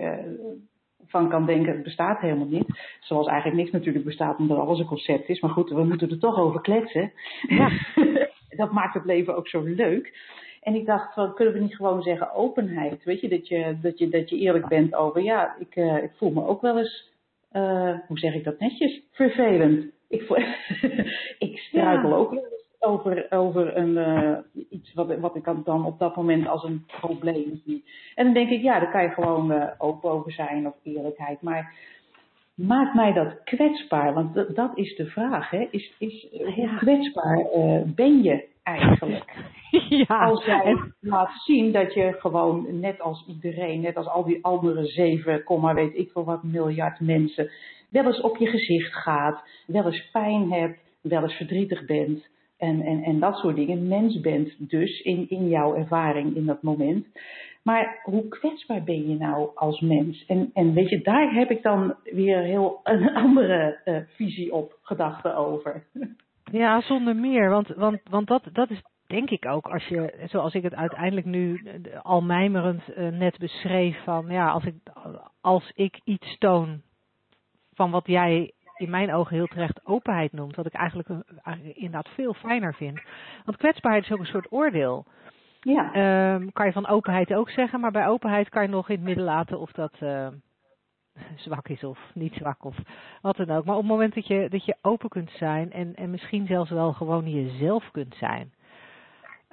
van 1.12 1.28
kan 1.28 1.46
denken, 1.46 1.72
het 1.72 1.82
bestaat 1.82 2.20
helemaal 2.20 2.46
niet. 2.46 2.98
Zoals 3.00 3.26
eigenlijk 3.26 3.58
niks 3.58 3.70
natuurlijk 3.70 4.04
bestaat, 4.04 4.38
omdat 4.38 4.58
alles 4.58 4.78
een 4.78 4.86
concept 4.86 5.28
is. 5.28 5.40
Maar 5.40 5.50
goed, 5.50 5.70
we 5.70 5.84
moeten 5.84 6.10
er 6.10 6.18
toch 6.18 6.38
over 6.38 6.60
kletsen. 6.60 7.12
Ja. 7.48 7.70
dat 8.62 8.72
maakt 8.72 8.94
het 8.94 9.04
leven 9.04 9.36
ook 9.36 9.48
zo 9.48 9.62
leuk. 9.62 10.14
En 10.62 10.74
ik 10.74 10.86
dacht, 10.86 11.14
van, 11.14 11.34
kunnen 11.34 11.54
we 11.54 11.60
niet 11.60 11.76
gewoon 11.76 12.02
zeggen 12.02 12.34
openheid? 12.34 13.04
Weet 13.04 13.20
je, 13.20 13.28
dat 13.28 13.48
je, 13.48 13.76
dat 13.80 13.98
je, 13.98 14.08
dat 14.08 14.30
je 14.30 14.36
eerlijk 14.36 14.68
bent 14.68 14.94
over, 14.94 15.22
ja, 15.22 15.56
ik, 15.58 15.76
uh, 15.76 16.02
ik 16.02 16.12
voel 16.16 16.30
me 16.30 16.46
ook 16.46 16.60
wel 16.60 16.78
eens, 16.78 17.10
uh, 17.52 17.98
hoe 18.06 18.18
zeg 18.18 18.34
ik 18.34 18.44
dat 18.44 18.58
netjes, 18.58 19.02
vervelend. 19.10 19.84
Ik, 20.08 20.22
voel, 20.22 20.36
ik 21.48 21.58
struikel 21.58 22.08
ja. 22.08 22.14
ook 22.14 22.30
wel 22.30 22.44
eens 22.44 22.76
over, 22.78 23.26
over 23.30 23.76
een, 23.76 23.96
uh, 23.96 24.64
iets 24.70 24.94
wat, 24.94 25.18
wat 25.18 25.36
ik 25.36 25.44
dan 25.64 25.86
op 25.86 25.98
dat 25.98 26.16
moment 26.16 26.48
als 26.48 26.64
een 26.64 26.84
probleem 27.00 27.60
zie. 27.64 27.84
En 28.14 28.24
dan 28.24 28.34
denk 28.34 28.50
ik, 28.50 28.62
ja, 28.62 28.78
daar 28.80 28.90
kan 28.90 29.02
je 29.02 29.08
gewoon 29.08 29.70
open 29.78 30.10
over 30.10 30.32
zijn 30.32 30.66
of 30.66 30.74
eerlijkheid. 30.82 31.42
Maar 31.42 31.74
maakt 32.54 32.94
mij 32.94 33.12
dat 33.12 33.42
kwetsbaar? 33.44 34.14
Want 34.14 34.34
dat, 34.34 34.54
dat 34.56 34.70
is 34.74 34.96
de 34.96 35.06
vraag, 35.06 35.50
hè? 35.50 35.68
Is, 35.70 35.94
is, 35.98 36.26
hoe 36.30 36.76
kwetsbaar 36.76 37.46
ben 37.94 38.22
je 38.22 38.50
eigenlijk? 38.62 39.34
Ja, 39.88 40.24
als 40.24 40.44
jij 40.44 40.76
laat 41.00 41.30
zien 41.44 41.72
dat 41.72 41.94
je 41.94 42.16
gewoon 42.18 42.80
net 42.80 43.00
als 43.00 43.24
iedereen, 43.28 43.80
net 43.80 43.96
als 43.96 44.06
al 44.06 44.24
die 44.24 44.44
andere 44.44 44.86
7, 44.86 45.74
weet 45.74 45.96
ik 45.96 46.10
veel 46.10 46.24
wat 46.24 46.42
miljard 46.42 47.00
mensen, 47.00 47.50
wel 47.90 48.04
eens 48.04 48.20
op 48.20 48.36
je 48.36 48.46
gezicht 48.46 48.92
gaat, 48.92 49.48
wel 49.66 49.84
eens 49.84 50.10
pijn 50.10 50.52
hebt, 50.52 50.78
wel 51.00 51.22
eens 51.22 51.34
verdrietig 51.34 51.84
bent 51.84 52.28
en, 52.58 52.80
en, 52.80 53.02
en 53.02 53.20
dat 53.20 53.36
soort 53.36 53.56
dingen. 53.56 53.88
Mens 53.88 54.20
bent 54.20 54.70
dus 54.70 55.00
in, 55.00 55.26
in 55.28 55.48
jouw 55.48 55.74
ervaring 55.74 56.36
in 56.36 56.46
dat 56.46 56.62
moment. 56.62 57.06
Maar 57.62 58.00
hoe 58.02 58.28
kwetsbaar 58.28 58.82
ben 58.82 59.08
je 59.08 59.16
nou 59.16 59.50
als 59.54 59.80
mens? 59.80 60.24
En, 60.26 60.50
en 60.54 60.74
weet 60.74 60.88
je, 60.88 61.00
daar 61.02 61.34
heb 61.34 61.50
ik 61.50 61.62
dan 61.62 61.94
weer 62.02 62.38
heel 62.38 62.80
een 62.82 63.14
andere 63.24 63.80
uh, 63.84 63.96
visie 64.06 64.52
op, 64.52 64.78
gedachten 64.82 65.36
over. 65.36 65.84
Ja, 66.44 66.80
zonder 66.80 67.16
meer. 67.16 67.50
Want, 67.50 67.68
want, 67.68 68.00
want 68.10 68.26
dat, 68.26 68.48
dat 68.52 68.70
is 68.70 68.82
denk 69.06 69.30
ik 69.30 69.46
ook, 69.46 69.66
als 69.66 69.86
je, 69.86 70.26
zoals 70.30 70.54
ik 70.54 70.62
het 70.62 70.74
uiteindelijk 70.74 71.26
nu 71.26 71.62
al 72.02 72.22
mijmerend 72.22 72.82
uh, 72.88 73.08
net 73.08 73.38
beschreef, 73.38 74.04
van 74.04 74.26
ja, 74.28 74.50
als 74.50 74.64
ik, 74.64 74.74
als 75.40 75.72
ik 75.74 76.00
iets 76.04 76.38
toon 76.38 76.82
van 77.74 77.90
wat 77.90 78.06
jij 78.06 78.52
in 78.76 78.90
mijn 78.90 79.12
ogen 79.14 79.36
heel 79.36 79.46
terecht 79.46 79.86
openheid 79.86 80.32
noemt, 80.32 80.56
wat 80.56 80.66
ik 80.66 80.72
eigenlijk, 80.72 81.08
eigenlijk 81.42 81.76
inderdaad 81.76 82.08
veel 82.08 82.34
fijner 82.34 82.74
vind. 82.74 83.00
Want 83.44 83.56
kwetsbaarheid 83.56 84.04
is 84.04 84.12
ook 84.12 84.18
een 84.18 84.26
soort 84.26 84.52
oordeel. 84.52 85.06
Ja. 85.60 85.92
Ehm, 85.92 86.48
kan 86.52 86.66
je 86.66 86.72
van 86.72 86.86
openheid 86.86 87.34
ook 87.34 87.50
zeggen, 87.50 87.80
maar 87.80 87.90
bij 87.90 88.06
openheid 88.06 88.48
kan 88.48 88.62
je 88.62 88.68
nog 88.68 88.88
in 88.88 88.94
het 88.94 89.04
midden 89.04 89.24
laten 89.24 89.60
of 89.60 89.72
dat 89.72 89.92
uh, 90.00 90.28
zwak 91.46 91.68
is 91.68 91.84
of 91.84 91.98
niet 92.14 92.34
zwak 92.34 92.64
of 92.64 92.76
wat 93.22 93.36
dan 93.36 93.50
ook. 93.50 93.64
Maar 93.64 93.76
op 93.76 93.82
het 93.82 93.90
moment 93.90 94.14
dat 94.14 94.26
je, 94.26 94.46
dat 94.48 94.64
je 94.64 94.76
open 94.82 95.08
kunt 95.08 95.30
zijn 95.30 95.72
en, 95.72 95.94
en 95.94 96.10
misschien 96.10 96.46
zelfs 96.46 96.70
wel 96.70 96.92
gewoon 96.92 97.30
jezelf 97.30 97.90
kunt 97.90 98.14
zijn, 98.14 98.52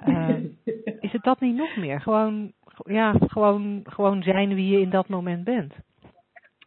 uh, 0.06 0.28
is 1.06 1.12
het 1.12 1.22
dat 1.22 1.40
niet 1.40 1.56
nog 1.56 1.76
meer? 1.76 2.00
Gewoon, 2.00 2.52
ja, 2.84 3.14
gewoon, 3.26 3.80
gewoon 3.84 4.22
zijn 4.22 4.54
wie 4.54 4.68
je 4.68 4.80
in 4.80 4.90
dat 4.90 5.08
moment 5.08 5.44
bent. 5.44 5.74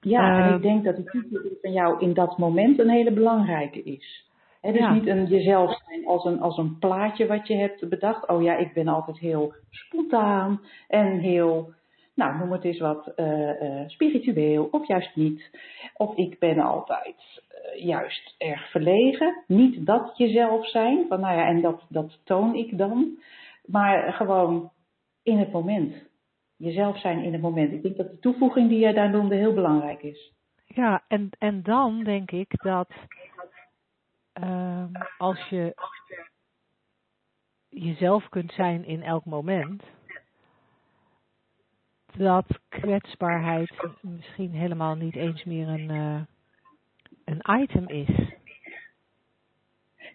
Ja, 0.02 0.48
en 0.48 0.56
ik 0.56 0.62
denk 0.62 0.84
dat 0.84 0.96
die 0.96 1.06
titel 1.06 1.58
van 1.62 1.72
jou 1.72 2.00
in 2.00 2.14
dat 2.14 2.38
moment 2.38 2.80
een 2.80 2.90
hele 2.90 3.12
belangrijke 3.12 3.84
is. 3.84 4.32
Het 4.62 4.76
is 4.76 4.82
ja. 4.82 4.94
niet 4.94 5.08
een 5.08 5.26
jezelf 5.26 5.82
zijn 5.86 6.06
als 6.06 6.26
een, 6.26 6.42
als 6.42 6.58
een 6.58 6.78
plaatje 6.80 7.28
wat 7.28 7.48
je 7.48 7.56
hebt 7.56 7.90
bedacht. 7.90 8.28
Oh 8.28 8.42
ja, 8.42 8.56
ik 8.56 8.74
ben 8.74 8.88
altijd 8.88 9.18
heel 9.18 9.54
spontaan 9.70 10.62
en 10.88 11.20
heel, 11.20 11.74
nou 12.14 12.38
noem 12.38 12.52
het 12.52 12.64
eens 12.64 12.80
wat, 12.80 13.14
uh, 13.16 13.62
uh, 13.62 13.88
spiritueel 13.88 14.68
of 14.72 14.88
juist 14.88 15.16
niet. 15.16 15.50
Of 15.94 16.16
ik 16.16 16.40
ben 16.40 16.60
altijd 16.60 17.16
uh, 17.76 17.86
juist 17.86 18.36
erg 18.38 18.70
verlegen. 18.72 19.44
Niet 19.48 19.86
dat 19.86 20.18
jezelf 20.18 20.70
zijn, 20.70 21.06
van 21.08 21.20
nou 21.20 21.38
ja, 21.38 21.46
en 21.46 21.62
dat, 21.62 21.86
dat 21.90 22.20
toon 22.24 22.56
ik 22.56 22.78
dan. 22.78 23.18
Maar 23.66 24.14
gewoon 24.14 24.72
in 25.24 25.38
het 25.38 25.52
moment. 25.52 25.94
Jezelf 26.58 27.00
zijn 27.00 27.24
in 27.24 27.34
het 27.34 27.42
moment. 27.42 27.72
Ik 27.72 27.82
denk 27.82 27.98
dat 27.98 28.10
de 28.12 28.20
toevoeging 28.20 28.70
die 28.70 28.80
jij 28.80 28.94
daar 28.94 29.10
noemde 29.10 29.36
heel 29.36 29.54
belangrijk 29.54 30.04
is. 30.04 30.34
Ja, 30.66 31.04
en, 31.08 31.30
en 31.38 31.64
dan 31.64 32.04
denk 32.04 32.32
ik 32.32 32.62
dat 32.64 32.90
uh, 34.44 34.86
als 35.18 35.50
je 35.50 35.76
jezelf 37.70 38.30
kunt 38.30 38.52
zijn 38.52 38.86
in 38.86 39.04
elk 39.04 39.26
moment, 39.26 39.84
dat 42.18 42.46
kwetsbaarheid 42.70 43.88
misschien 44.02 44.52
helemaal 44.52 44.96
niet 44.96 45.16
eens 45.16 45.44
meer 45.44 45.68
een, 45.68 45.92
uh, 45.92 46.22
een 47.26 47.62
item 47.62 47.88
is. 47.88 48.34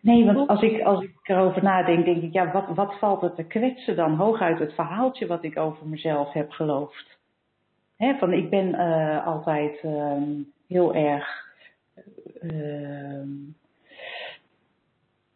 Nee, 0.01 0.25
want 0.25 0.49
als 0.49 0.63
ik, 0.63 0.83
als 0.83 1.03
ik 1.03 1.11
erover 1.23 1.63
nadenk, 1.63 2.05
denk 2.05 2.23
ik, 2.23 2.33
ja, 2.33 2.53
wat, 2.53 2.69
wat 2.75 2.99
valt 2.99 3.23
er 3.23 3.35
te 3.35 3.45
kwetsen 3.45 3.97
dan? 3.97 4.15
Hooguit 4.15 4.59
het 4.59 4.75
verhaaltje 4.75 5.27
wat 5.27 5.45
ik 5.45 5.59
over 5.59 5.87
mezelf 5.87 6.33
heb 6.33 6.51
geloofd. 6.51 7.19
Hè, 7.97 8.15
van 8.19 8.33
ik 8.33 8.51
ben 8.51 8.69
uh, 8.69 9.27
altijd 9.27 9.83
uh, 9.83 10.23
heel 10.69 10.95
erg. 10.95 11.47
Uh, 12.43 13.23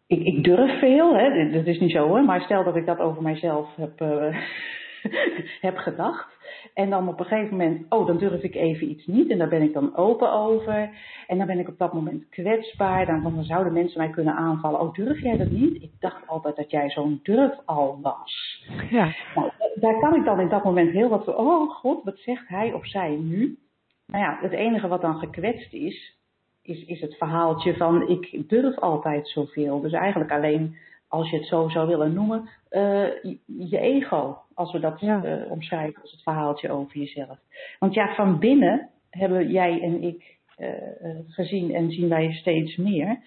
ik, 0.07 0.23
ik, 0.23 0.45
durf 0.45 0.79
veel, 0.79 1.17
hè? 1.17 1.51
dat 1.51 1.67
is 1.67 1.79
niet 1.79 1.93
zo 1.93 2.07
hoor, 2.07 2.25
maar 2.25 2.41
stel 2.41 2.65
dat 2.65 2.77
ik 2.77 2.87
dat 2.87 2.99
over 2.99 3.23
mijzelf 3.23 3.75
heb, 3.77 3.99
heb 5.67 5.77
gedacht. 5.77 6.42
En 6.75 6.91
dan 6.91 7.09
op 7.09 7.19
een 7.19 7.25
gegeven 7.27 7.57
moment, 7.57 7.87
oh, 7.89 8.07
dan 8.07 8.19
durf 8.19 8.43
ik 8.43 8.55
even 8.55 8.91
iets 8.91 9.07
niet. 9.07 9.31
En 9.31 9.39
daar 9.39 9.49
ben 9.49 9.63
ik 9.63 9.73
dan 9.73 9.97
open 9.97 10.33
over. 10.33 10.91
En 11.27 11.39
dan 11.39 11.47
ben 11.47 11.59
ik 11.59 11.69
op 11.69 11.79
dat 11.79 11.93
moment 11.93 12.29
kwetsbaar. 12.29 13.07
Dan, 13.07 13.23
dan 13.23 13.45
zouden 13.45 13.73
mensen 13.73 13.99
mij 13.99 14.11
kunnen 14.11 14.35
aanvallen. 14.35 14.81
Oh, 14.81 14.95
durf 14.95 15.23
jij 15.23 15.37
dat 15.37 15.51
niet? 15.51 15.83
Ik 15.83 15.93
dacht 16.01 16.29
altijd 16.29 16.57
dat 16.57 16.71
jij 16.71 16.91
zo'n 16.91 17.21
durf 17.23 17.55
al 17.65 17.99
was. 18.03 18.63
Ja. 18.91 19.15
Nou, 19.35 19.51
daar 19.75 19.99
kan 20.01 20.15
ik 20.15 20.25
dan 20.25 20.41
in 20.41 20.49
dat 20.49 20.65
moment 20.65 20.91
heel 20.91 21.09
wat 21.09 21.25
van, 21.25 21.37
oh 21.37 21.71
god, 21.71 22.05
wat 22.05 22.19
zegt 22.19 22.49
hij 22.49 22.73
of 22.73 22.87
zij 22.87 23.17
nu? 23.17 23.59
Nou 24.07 24.25
ja, 24.25 24.39
het 24.41 24.53
enige 24.53 24.89
wat 24.89 25.01
dan 25.01 25.19
gekwetst 25.19 25.73
is, 25.73 26.17
is, 26.63 26.85
is 26.85 27.01
het 27.01 27.17
verhaaltje 27.17 27.77
van 27.77 28.09
ik 28.09 28.49
durf 28.49 28.79
altijd 28.79 29.29
zoveel. 29.29 29.81
Dus 29.81 29.93
eigenlijk 29.93 30.33
alleen 30.33 30.77
als 31.09 31.31
je 31.31 31.37
het 31.37 31.47
zo 31.47 31.69
zou 31.69 31.89
willen 31.89 32.13
noemen, 32.13 32.49
uh, 32.71 33.23
je 33.47 33.79
ego. 33.79 34.42
Als 34.55 34.73
we 34.73 34.79
dat 34.79 35.01
ja. 35.01 35.25
uh, 35.25 35.51
omschrijven 35.51 36.03
als 36.03 36.11
het 36.11 36.23
verhaaltje 36.23 36.71
over 36.71 36.99
jezelf. 36.99 37.39
Want 37.79 37.95
ja, 37.95 38.15
van 38.15 38.39
binnen 38.39 38.89
hebben 39.11 39.51
jij 39.51 39.81
en 39.83 40.03
ik 40.03 40.39
uh, 40.59 40.69
gezien 41.29 41.75
en 41.75 41.91
zien 41.91 42.09
wij 42.09 42.33
steeds 42.33 42.77
meer. 42.77 43.19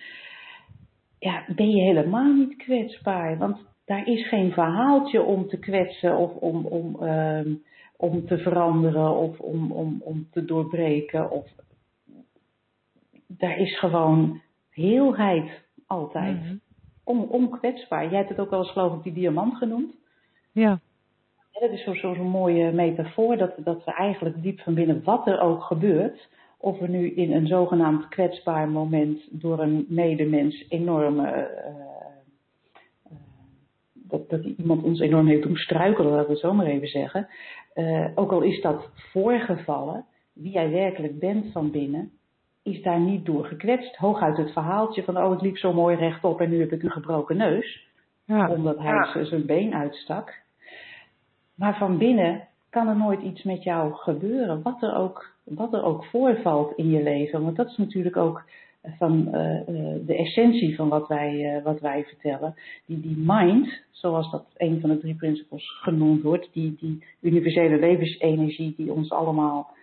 Ja, 1.19 1.45
ben 1.55 1.69
je 1.69 1.81
helemaal 1.81 2.33
niet 2.33 2.55
kwetsbaar. 2.55 3.37
Want 3.37 3.57
daar 3.85 4.07
is 4.07 4.27
geen 4.27 4.51
verhaaltje 4.51 5.21
om 5.21 5.47
te 5.47 5.59
kwetsen 5.59 6.17
of 6.17 6.31
om, 6.31 6.65
om, 6.65 6.97
om 7.97 8.25
te 8.25 8.37
veranderen 8.37 9.15
of 9.15 9.39
om, 9.39 9.71
om, 9.71 10.01
om 10.01 10.27
te 10.31 10.45
doorbreken. 10.45 11.31
Of... 11.31 11.47
Daar 13.27 13.57
is 13.57 13.79
gewoon 13.79 14.41
heelheid 14.69 15.49
altijd. 15.87 16.35
Mm-hmm 16.35 16.63
on, 17.05 17.29
onkwetsbaar. 17.29 18.09
Jij 18.09 18.17
hebt 18.17 18.29
het 18.29 18.39
ook 18.39 18.49
wel 18.49 18.59
eens 18.59 18.71
geloof 18.71 18.97
ik 18.97 19.03
die 19.03 19.13
diamant 19.13 19.55
genoemd. 19.55 19.93
Ja. 20.51 20.79
Dat 21.59 21.71
is 21.71 21.83
zo'n 21.83 21.95
zo, 21.95 22.13
zo 22.13 22.23
mooie 22.23 22.71
metafoor 22.71 23.37
dat, 23.37 23.53
dat 23.57 23.83
we 23.83 23.93
eigenlijk 23.93 24.41
diep 24.41 24.59
van 24.59 24.73
binnen, 24.73 25.03
wat 25.03 25.27
er 25.27 25.39
ook 25.39 25.63
gebeurt, 25.63 26.27
of 26.57 26.79
we 26.79 26.87
nu 26.87 27.09
in 27.09 27.31
een 27.31 27.47
zogenaamd 27.47 28.07
kwetsbaar 28.07 28.69
moment 28.69 29.41
door 29.41 29.59
een 29.59 29.85
medemens 29.89 30.65
enorme, 30.69 31.27
uh, 31.27 31.37
uh, 33.11 33.17
dat, 33.93 34.29
dat 34.29 34.43
iemand 34.43 34.83
ons 34.83 34.99
enorm 34.99 35.27
heeft 35.27 35.43
doen 35.43 35.55
struikelen, 35.55 36.11
laten 36.11 36.25
we 36.25 36.31
het 36.31 36.41
zo 36.41 36.53
maar 36.53 36.65
even 36.65 36.87
zeggen. 36.87 37.27
Uh, 37.75 38.07
ook 38.15 38.31
al 38.31 38.41
is 38.41 38.61
dat 38.61 38.89
voorgevallen, 38.95 40.05
wie 40.33 40.51
jij 40.51 40.69
werkelijk 40.69 41.19
bent 41.19 41.51
van 41.51 41.71
binnen, 41.71 42.11
is 42.63 42.81
daar 42.81 42.99
niet 42.99 43.25
door 43.25 43.45
gekwetst. 43.45 43.95
Hooguit 43.95 44.37
het 44.37 44.51
verhaaltje 44.51 45.03
van, 45.03 45.17
oh, 45.17 45.31
het 45.31 45.41
liep 45.41 45.57
zo 45.57 45.73
mooi 45.73 45.95
rechtop 45.95 46.41
en 46.41 46.49
nu 46.49 46.59
heb 46.59 46.71
ik 46.71 46.83
een 46.83 46.91
gebroken 46.91 47.37
neus. 47.37 47.87
Ja. 48.25 48.49
Omdat 48.49 48.77
hij 48.77 48.93
ja. 48.93 49.23
zijn 49.23 49.45
been 49.45 49.73
uitstak. 49.73 50.43
Maar 51.55 51.77
van 51.77 51.97
binnen 51.97 52.47
kan 52.69 52.87
er 52.87 52.97
nooit 52.97 53.21
iets 53.21 53.43
met 53.43 53.63
jou 53.63 53.93
gebeuren, 53.93 54.61
wat 54.61 54.81
er 54.83 54.95
ook, 54.95 55.33
wat 55.43 55.73
er 55.73 55.83
ook 55.83 56.05
voorvalt 56.05 56.77
in 56.77 56.89
je 56.89 57.03
leven. 57.03 57.43
Want 57.43 57.55
dat 57.55 57.67
is 57.67 57.77
natuurlijk 57.77 58.17
ook 58.17 58.43
van 58.97 59.27
uh, 59.33 59.59
uh, 59.59 59.95
de 60.05 60.15
essentie 60.15 60.75
van 60.75 60.89
wat 60.89 61.07
wij, 61.07 61.61
wat 61.63 61.79
wij 61.79 62.03
vertellen. 62.03 62.55
Die, 62.85 62.99
die 62.99 63.17
mind, 63.17 63.81
zoals 63.91 64.31
dat 64.31 64.45
een 64.57 64.81
van 64.81 64.89
de 64.89 64.97
drie 64.97 65.15
principles 65.15 65.69
genoemd 65.81 66.21
wordt, 66.21 66.49
die, 66.53 66.75
die 66.79 67.03
universele 67.21 67.79
levensenergie 67.79 68.73
die 68.77 68.93
ons 68.93 69.11
allemaal 69.11 69.73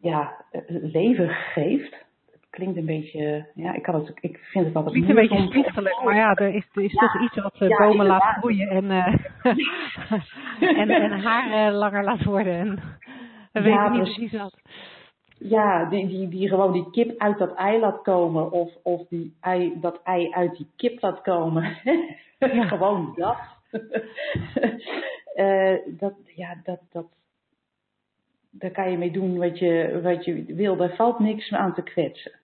ja, 0.00 0.44
leven 0.68 1.28
geeft. 1.28 2.04
Het 2.52 2.60
klinkt 2.60 2.78
een 2.78 3.02
beetje, 3.02 3.46
ja, 3.54 3.74
ik, 3.74 3.82
kan 3.82 3.94
het, 3.94 4.12
ik 4.20 4.38
vind 4.38 4.64
het 4.64 4.74
altijd 4.74 4.94
Niet 4.94 5.08
een 5.08 5.14
beetje 5.14 5.46
stichtelijk, 5.46 6.02
maar 6.04 6.14
ja, 6.14 6.34
er 6.34 6.54
is, 6.54 6.68
er 6.72 6.82
is 6.82 6.92
ja, 6.92 7.00
toch 7.00 7.22
iets 7.22 7.42
wat 7.42 7.60
uh, 7.60 7.68
ja, 7.68 7.76
bomen 7.76 8.06
laat 8.06 8.22
groeien 8.22 8.68
en, 8.68 8.84
uh, 8.84 9.06
en, 10.80 10.90
en 10.90 11.20
haar 11.20 11.68
uh, 11.68 11.78
langer 11.78 12.04
laat 12.04 12.24
worden. 12.24 12.54
En, 12.54 12.80
we 13.52 13.60
ja, 13.60 13.62
weten 13.62 13.92
niet 13.92 14.02
precies 14.02 14.32
wat. 14.32 14.60
Ja, 15.38 15.84
die, 15.84 16.06
die, 16.06 16.28
die 16.28 16.48
gewoon 16.48 16.72
die 16.72 16.90
kip 16.90 17.20
uit 17.20 17.38
dat 17.38 17.54
ei 17.54 17.80
laat 17.80 18.02
komen 18.02 18.50
of, 18.50 18.70
of 18.82 19.08
die 19.08 19.36
ei, 19.40 19.72
dat 19.80 20.00
ei 20.04 20.32
uit 20.32 20.56
die 20.56 20.70
kip 20.76 21.02
laat 21.02 21.20
komen. 21.20 21.76
gewoon 22.72 23.12
dat. 23.16 23.38
dat, 25.98 26.14
ja, 26.34 26.56
dat, 26.62 26.80
dat, 26.90 27.06
daar 28.50 28.70
kan 28.70 28.90
je 28.90 28.98
mee 28.98 29.10
doen 29.10 29.38
wat 29.38 29.58
je, 29.58 30.00
wat 30.02 30.24
je 30.24 30.44
wil. 30.44 30.76
Daar 30.76 30.94
valt 30.94 31.18
niks 31.18 31.52
aan 31.52 31.74
te 31.74 31.82
kwetsen. 31.82 32.40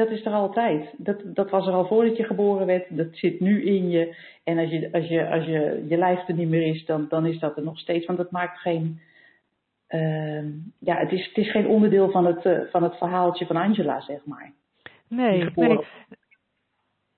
Dat 0.00 0.10
is 0.10 0.24
er 0.24 0.32
altijd. 0.32 0.94
Dat, 0.96 1.22
dat 1.24 1.50
was 1.50 1.66
er 1.66 1.72
al 1.72 1.86
voordat 1.86 2.16
je 2.16 2.24
geboren 2.24 2.66
werd. 2.66 2.96
Dat 2.96 3.08
zit 3.10 3.40
nu 3.40 3.62
in 3.62 3.90
je. 3.90 4.16
En 4.44 4.58
als 4.58 4.70
je, 4.70 4.92
als 4.92 5.06
je, 5.06 5.30
als 5.30 5.44
je, 5.44 5.84
je 5.88 5.96
lijf 5.96 6.28
er 6.28 6.34
niet 6.34 6.48
meer 6.48 6.74
is, 6.74 6.84
dan, 6.84 7.06
dan 7.08 7.26
is 7.26 7.38
dat 7.38 7.56
er 7.56 7.62
nog 7.62 7.78
steeds. 7.78 8.06
Want 8.06 8.18
dat 8.18 8.30
maakt 8.30 8.58
geen. 8.58 9.00
Uh, 9.88 10.44
ja, 10.78 10.96
het 10.96 11.12
is, 11.12 11.26
het 11.26 11.36
is 11.36 11.50
geen 11.50 11.66
onderdeel 11.66 12.10
van 12.10 12.26
het, 12.26 12.44
uh, 12.44 12.60
van 12.70 12.82
het 12.82 12.96
verhaaltje 12.96 13.46
van 13.46 13.56
Angela, 13.56 14.00
zeg 14.00 14.24
maar. 14.24 14.52
Nee, 15.08 15.50
nee. 15.54 15.78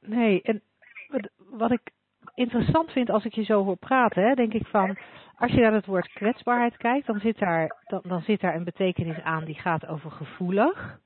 Nee, 0.01 0.43
en 0.43 0.63
wat, 1.09 1.31
wat 1.51 1.71
ik 1.71 1.91
interessant 2.35 2.91
vind 2.91 3.11
als 3.11 3.25
ik 3.25 3.35
je 3.35 3.45
zo 3.45 3.65
hoor 3.65 3.77
praten, 3.77 4.23
hè, 4.23 4.35
denk 4.35 4.53
ik 4.53 4.67
van, 4.67 4.99
als 5.37 5.53
je 5.53 5.61
naar 5.61 5.73
het 5.73 5.87
woord 5.87 6.13
kwetsbaarheid 6.13 6.77
kijkt, 6.77 7.07
dan 7.07 7.21
zit 7.21 7.39
daar, 7.39 7.83
dan, 7.87 8.01
dan 8.03 8.23
zit 8.23 8.41
daar 8.41 8.55
een 8.55 8.65
betekenis 8.65 9.21
aan 9.21 9.45
die 9.45 9.61
gaat 9.61 9.87
over 9.87 10.11
gevoelig. 10.11 11.01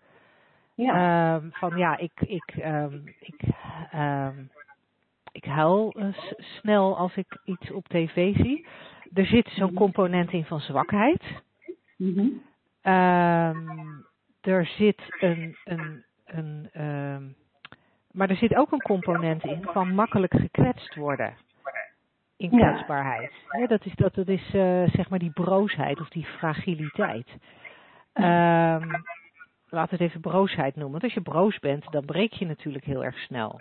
Ja. 0.77 1.35
Um, 1.35 1.53
van 1.53 1.77
ja, 1.77 1.97
ik, 1.97 2.21
ik, 2.21 2.55
um, 2.65 3.15
ik, 3.21 3.41
um, 3.95 4.51
ik 5.33 5.45
huil 5.45 5.95
uh, 5.99 6.07
snel 6.39 6.97
als 6.97 7.17
ik 7.17 7.39
iets 7.45 7.71
op 7.71 7.89
tv 7.89 8.37
zie. 8.37 8.67
Er 9.13 9.27
zit 9.27 9.49
zo'n 9.49 9.75
component 9.75 10.31
in 10.31 10.45
van 10.45 10.61
zwakheid. 10.61 11.23
Mm 11.97 12.15
-hmm. 12.15 12.43
er 14.41 14.67
zit 14.67 15.03
een, 15.21 15.57
een, 15.65 16.05
een 16.25 17.35
maar 18.17 18.31
er 18.31 18.37
zit 18.37 18.55
ook 18.55 18.73
een 18.73 18.83
component 18.83 19.45
in 19.45 19.63
van 19.63 19.95
makkelijk 19.95 20.35
gekwetst 20.35 20.95
worden. 20.95 21.35
In 22.37 22.51
kwetsbaarheid. 22.51 23.33
Ja. 23.51 23.61
Ja, 23.61 23.67
dat 23.67 23.85
is, 23.85 23.95
dat, 23.95 24.15
dat 24.15 24.29
is 24.29 24.55
uh, 24.55 24.89
zeg 24.89 25.09
maar 25.09 25.19
die 25.19 25.31
broosheid 25.31 26.01
of 26.01 26.09
die 26.09 26.25
fragiliteit. 26.25 27.29
Laten 29.69 29.99
we 29.99 30.05
het 30.05 30.13
even 30.13 30.31
broosheid 30.31 30.75
noemen. 30.75 30.93
Want 30.93 31.03
als 31.03 31.15
je 31.15 31.21
broos 31.21 31.59
bent, 31.59 31.91
dan 31.91 32.05
breek 32.05 32.33
je 32.33 32.47
natuurlijk 32.47 32.85
heel 32.85 33.05
erg 33.05 33.19
snel. 33.19 33.61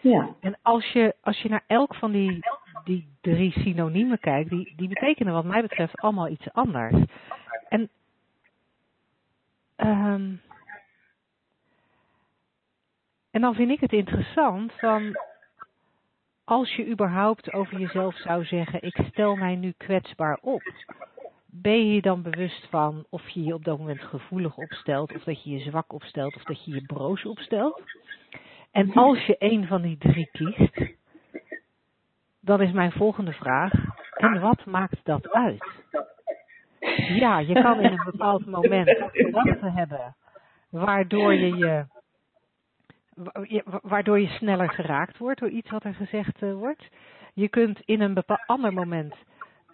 Ja. 0.00 0.34
En 0.40 0.58
als 0.62 0.92
je, 0.92 1.14
als 1.20 1.42
je 1.42 1.48
naar 1.48 1.64
elk 1.66 1.94
van 1.94 2.12
die 2.12 2.44
die 2.84 3.08
drie 3.20 3.52
synoniemen 3.52 4.18
kijk, 4.18 4.48
die, 4.48 4.72
die 4.76 4.88
betekenen 4.88 5.32
wat 5.32 5.44
mij 5.44 5.62
betreft 5.62 6.00
allemaal 6.00 6.28
iets 6.28 6.52
anders. 6.52 7.04
En 7.68 7.90
um, 9.76 10.40
en 13.30 13.40
dan 13.40 13.54
vind 13.54 13.70
ik 13.70 13.80
het 13.80 13.92
interessant 13.92 14.72
van 14.72 15.16
als 16.44 16.74
je 16.74 16.86
überhaupt 16.86 17.52
over 17.52 17.78
jezelf 17.80 18.16
zou 18.16 18.44
zeggen, 18.44 18.82
ik 18.82 19.04
stel 19.10 19.36
mij 19.36 19.56
nu 19.56 19.74
kwetsbaar 19.76 20.38
op, 20.40 20.62
ben 21.62 21.86
je 21.86 21.94
je 21.94 22.00
dan 22.00 22.22
bewust 22.22 22.66
van 22.70 23.04
of 23.10 23.28
je 23.28 23.42
je 23.42 23.54
op 23.54 23.64
dat 23.64 23.78
moment 23.78 24.00
gevoelig 24.00 24.56
opstelt, 24.56 25.14
of 25.14 25.22
dat 25.22 25.44
je 25.44 25.50
je 25.50 25.58
zwak 25.58 25.92
opstelt, 25.92 26.36
of 26.36 26.42
dat 26.42 26.64
je 26.64 26.74
je 26.74 26.82
broos 26.82 27.24
opstelt? 27.24 27.82
En 28.70 28.92
als 28.92 29.26
je 29.26 29.36
een 29.38 29.66
van 29.66 29.82
die 29.82 29.98
drie 29.98 30.28
kiest, 30.32 30.80
dan 32.40 32.60
is 32.60 32.72
mijn 32.72 32.92
volgende 32.92 33.32
vraag, 33.32 33.72
en 34.14 34.40
wat 34.40 34.64
maakt 34.64 35.00
dat 35.04 35.30
uit? 35.30 35.64
Ja, 37.08 37.38
je 37.38 37.62
kan 37.62 37.80
in 37.80 37.92
een 37.92 38.10
bepaald 38.10 38.46
moment 38.46 38.88
gedachten 39.12 39.72
hebben, 39.72 40.16
waardoor 40.70 41.34
je 41.34 41.56
je 41.56 41.86
waardoor 43.82 44.20
je 44.20 44.26
sneller 44.26 44.70
geraakt 44.70 45.18
wordt 45.18 45.40
door 45.40 45.48
iets 45.48 45.70
wat 45.70 45.84
er 45.84 45.94
gezegd 45.94 46.42
uh, 46.42 46.54
wordt. 46.54 46.88
Je 47.34 47.48
kunt 47.48 47.80
in 47.84 48.00
een 48.00 48.14
bepaald 48.14 48.46
ander 48.46 48.72
moment 48.72 49.14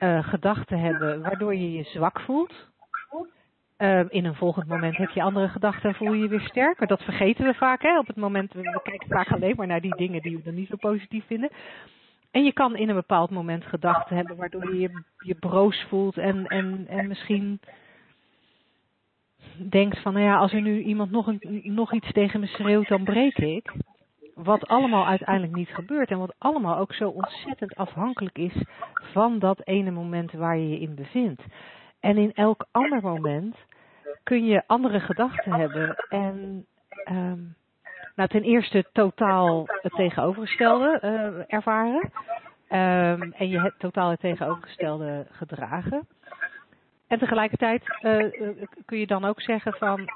uh, 0.00 0.28
gedachten 0.28 0.78
hebben 0.78 1.22
waardoor 1.22 1.54
je 1.54 1.72
je 1.72 1.82
zwak 1.82 2.20
voelt. 2.20 2.68
Uh, 3.78 4.00
in 4.08 4.24
een 4.24 4.34
volgend 4.34 4.66
moment 4.68 4.96
heb 4.96 5.10
je 5.10 5.22
andere 5.22 5.48
gedachten 5.48 5.88
en 5.88 5.94
voel 5.94 6.12
je 6.12 6.22
je 6.22 6.28
weer 6.28 6.40
sterker. 6.40 6.86
Dat 6.86 7.02
vergeten 7.02 7.44
we 7.44 7.54
vaak. 7.54 7.82
Hè? 7.82 7.98
Op 7.98 8.06
het 8.06 8.16
moment, 8.16 8.52
we 8.52 8.80
kijken 8.82 9.08
vaak 9.08 9.32
alleen 9.32 9.56
maar 9.56 9.66
naar 9.66 9.80
die 9.80 9.96
dingen 9.96 10.22
die 10.22 10.36
we 10.36 10.42
dan 10.42 10.54
niet 10.54 10.68
zo 10.68 10.76
positief 10.76 11.26
vinden. 11.26 11.50
En 12.30 12.44
je 12.44 12.52
kan 12.52 12.76
in 12.76 12.88
een 12.88 12.94
bepaald 12.94 13.30
moment 13.30 13.64
gedachten 13.64 14.16
hebben 14.16 14.36
waardoor 14.36 14.74
je 14.74 14.80
je, 14.80 15.02
je 15.18 15.34
broos 15.34 15.86
voelt 15.88 16.18
en, 16.18 16.46
en, 16.46 16.86
en 16.88 17.08
misschien 17.08 17.60
denkt 19.68 19.98
van, 19.98 20.12
nou 20.12 20.24
ja, 20.24 20.36
als 20.36 20.52
er 20.52 20.62
nu 20.62 20.82
iemand 20.82 21.10
nog, 21.10 21.26
een, 21.26 21.60
nog 21.62 21.92
iets 21.92 22.12
tegen 22.12 22.40
me 22.40 22.46
schreeuwt, 22.46 22.88
dan 22.88 23.04
breek 23.04 23.38
ik. 23.38 23.72
Wat 24.42 24.66
allemaal 24.66 25.06
uiteindelijk 25.06 25.54
niet 25.54 25.68
gebeurt 25.68 26.10
en 26.10 26.18
wat 26.18 26.34
allemaal 26.38 26.76
ook 26.76 26.92
zo 26.94 27.08
ontzettend 27.08 27.74
afhankelijk 27.74 28.38
is 28.38 28.64
van 28.92 29.38
dat 29.38 29.66
ene 29.66 29.90
moment 29.90 30.32
waar 30.32 30.56
je 30.56 30.68
je 30.68 30.80
in 30.80 30.94
bevindt. 30.94 31.42
En 32.00 32.16
in 32.16 32.32
elk 32.34 32.66
ander 32.70 33.02
moment 33.02 33.56
kun 34.22 34.44
je 34.44 34.62
andere 34.66 35.00
gedachten 35.00 35.52
hebben 35.52 35.96
en 36.08 36.66
um, 37.10 37.54
nou, 38.14 38.28
ten 38.28 38.42
eerste 38.42 38.84
totaal 38.92 39.64
het 39.66 39.92
tegenovergestelde 39.92 41.00
uh, 41.04 41.54
ervaren. 41.58 42.10
Um, 42.68 43.32
en 43.32 43.48
je 43.48 43.72
totaal 43.78 44.10
het 44.10 44.20
tegenovergestelde 44.20 45.26
gedragen. 45.30 46.08
En 47.08 47.18
tegelijkertijd 47.18 47.82
uh, 48.02 48.32
kun 48.84 48.98
je 48.98 49.06
dan 49.06 49.24
ook 49.24 49.40
zeggen 49.40 49.72
van, 49.72 50.08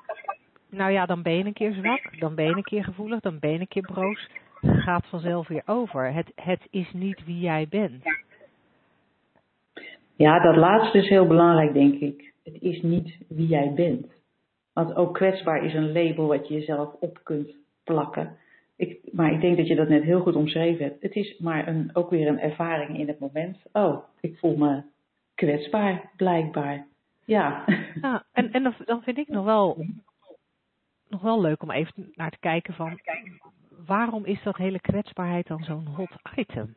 nou 0.76 0.92
ja, 0.92 1.06
dan 1.06 1.22
ben 1.22 1.36
je 1.36 1.44
een 1.44 1.52
keer 1.52 1.72
zwak, 1.72 2.18
dan 2.18 2.34
ben 2.34 2.44
je 2.44 2.56
een 2.56 2.62
keer 2.62 2.84
gevoelig, 2.84 3.20
dan 3.20 3.38
ben 3.38 3.50
je 3.50 3.58
een 3.58 3.68
keer 3.68 3.82
broos. 3.82 4.28
Het 4.60 4.82
gaat 4.82 5.06
vanzelf 5.06 5.48
weer 5.48 5.62
over. 5.66 6.12
Het, 6.12 6.32
het 6.34 6.66
is 6.70 6.92
niet 6.92 7.24
wie 7.24 7.40
jij 7.40 7.66
bent. 7.68 8.02
Ja, 10.16 10.40
dat 10.40 10.56
laatste 10.56 10.98
is 10.98 11.08
heel 11.08 11.26
belangrijk, 11.26 11.72
denk 11.72 11.94
ik. 11.94 12.32
Het 12.44 12.56
is 12.60 12.82
niet 12.82 13.16
wie 13.28 13.46
jij 13.46 13.72
bent. 13.74 14.06
Want 14.72 14.94
ook 14.94 15.14
kwetsbaar 15.14 15.64
is 15.64 15.74
een 15.74 15.92
label 15.92 16.26
wat 16.26 16.48
je 16.48 16.54
jezelf 16.54 16.92
op 17.00 17.20
kunt 17.22 17.54
plakken. 17.84 18.36
Ik, 18.76 18.98
maar 19.12 19.32
ik 19.32 19.40
denk 19.40 19.56
dat 19.56 19.66
je 19.66 19.74
dat 19.74 19.88
net 19.88 20.02
heel 20.02 20.20
goed 20.20 20.36
omschreven 20.36 20.84
hebt. 20.84 21.02
Het 21.02 21.14
is 21.14 21.38
maar 21.38 21.68
een, 21.68 21.90
ook 21.92 22.10
weer 22.10 22.28
een 22.28 22.40
ervaring 22.40 22.98
in 22.98 23.08
het 23.08 23.18
moment. 23.18 23.58
Oh, 23.72 24.04
ik 24.20 24.38
voel 24.38 24.56
me 24.56 24.82
kwetsbaar, 25.34 26.10
blijkbaar. 26.16 26.86
Ja. 27.24 27.64
ja 28.02 28.24
en 28.32 28.52
en 28.52 28.62
dan, 28.62 28.74
dan 28.84 29.02
vind 29.02 29.18
ik 29.18 29.28
nog 29.28 29.44
wel, 29.44 29.84
nog 31.14 31.22
wel 31.22 31.40
leuk 31.40 31.62
om 31.62 31.70
even 31.70 32.12
naar 32.14 32.30
te 32.30 32.38
kijken 32.40 32.74
van 32.74 33.00
waarom 33.86 34.24
is 34.24 34.42
dat 34.42 34.56
hele 34.56 34.80
kwetsbaarheid 34.80 35.46
dan 35.46 35.62
zo'n 35.64 35.86
hot 35.86 36.10
item? 36.36 36.74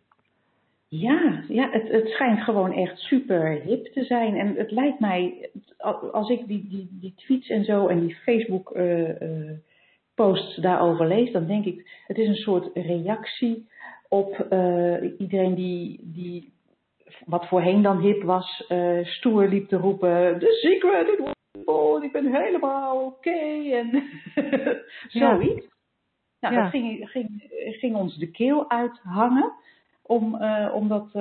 Ja, 0.88 1.44
ja 1.48 1.70
het, 1.72 1.88
het 1.88 2.08
schijnt 2.08 2.40
gewoon 2.40 2.74
echt 2.74 2.98
super 2.98 3.62
hip 3.62 3.86
te 3.86 4.04
zijn. 4.04 4.36
En 4.36 4.56
het 4.56 4.72
lijkt 4.72 5.00
mij, 5.00 5.50
als 6.12 6.30
ik 6.30 6.48
die, 6.48 6.68
die, 6.70 6.88
die 6.92 7.14
tweets 7.16 7.50
en 7.50 7.64
zo 7.64 7.88
en 7.88 8.00
die 8.00 8.16
Facebook 8.16 8.76
uh, 8.76 9.22
uh, 9.22 9.52
posts 10.16 10.56
daarover 10.56 11.08
lees, 11.08 11.32
dan 11.32 11.48
denk 11.48 11.66
ik, 11.66 12.04
het 12.08 12.18
is 12.18 12.28
een 12.28 12.36
soort 12.36 12.70
reactie 12.74 13.68
op 14.10 14.48
uh, 14.50 15.20
iedereen 15.20 15.56
die, 15.56 16.00
die 16.04 16.54
wat 17.26 17.48
voorheen 17.48 17.82
dan 17.82 18.00
hip 18.00 18.24
was, 18.24 18.66
uh, 18.70 19.06
stoer 19.06 19.48
liep 19.48 19.68
te 19.68 19.76
roepen, 19.78 20.40
The 20.40 20.52
Secret, 20.62 21.36
oh, 21.66 22.04
ik 22.04 22.12
ben 22.12 22.36
helemaal 22.36 23.06
oké. 23.06 23.30
Okay. 23.30 23.74
En 23.74 23.90
zoiets. 25.08 25.66
Ja. 26.40 26.50
Nou, 26.50 26.54
ja. 26.54 26.62
dat 26.62 26.70
ging, 26.70 27.10
ging, 27.10 27.46
ging 27.80 27.96
ons 27.96 28.18
de 28.18 28.32
keel 28.32 28.70
uithangen 28.70 29.54
om, 30.08 30.36
uh, 30.36 30.72
om 30.74 30.88
dat 30.88 31.06
uh, 31.06 31.14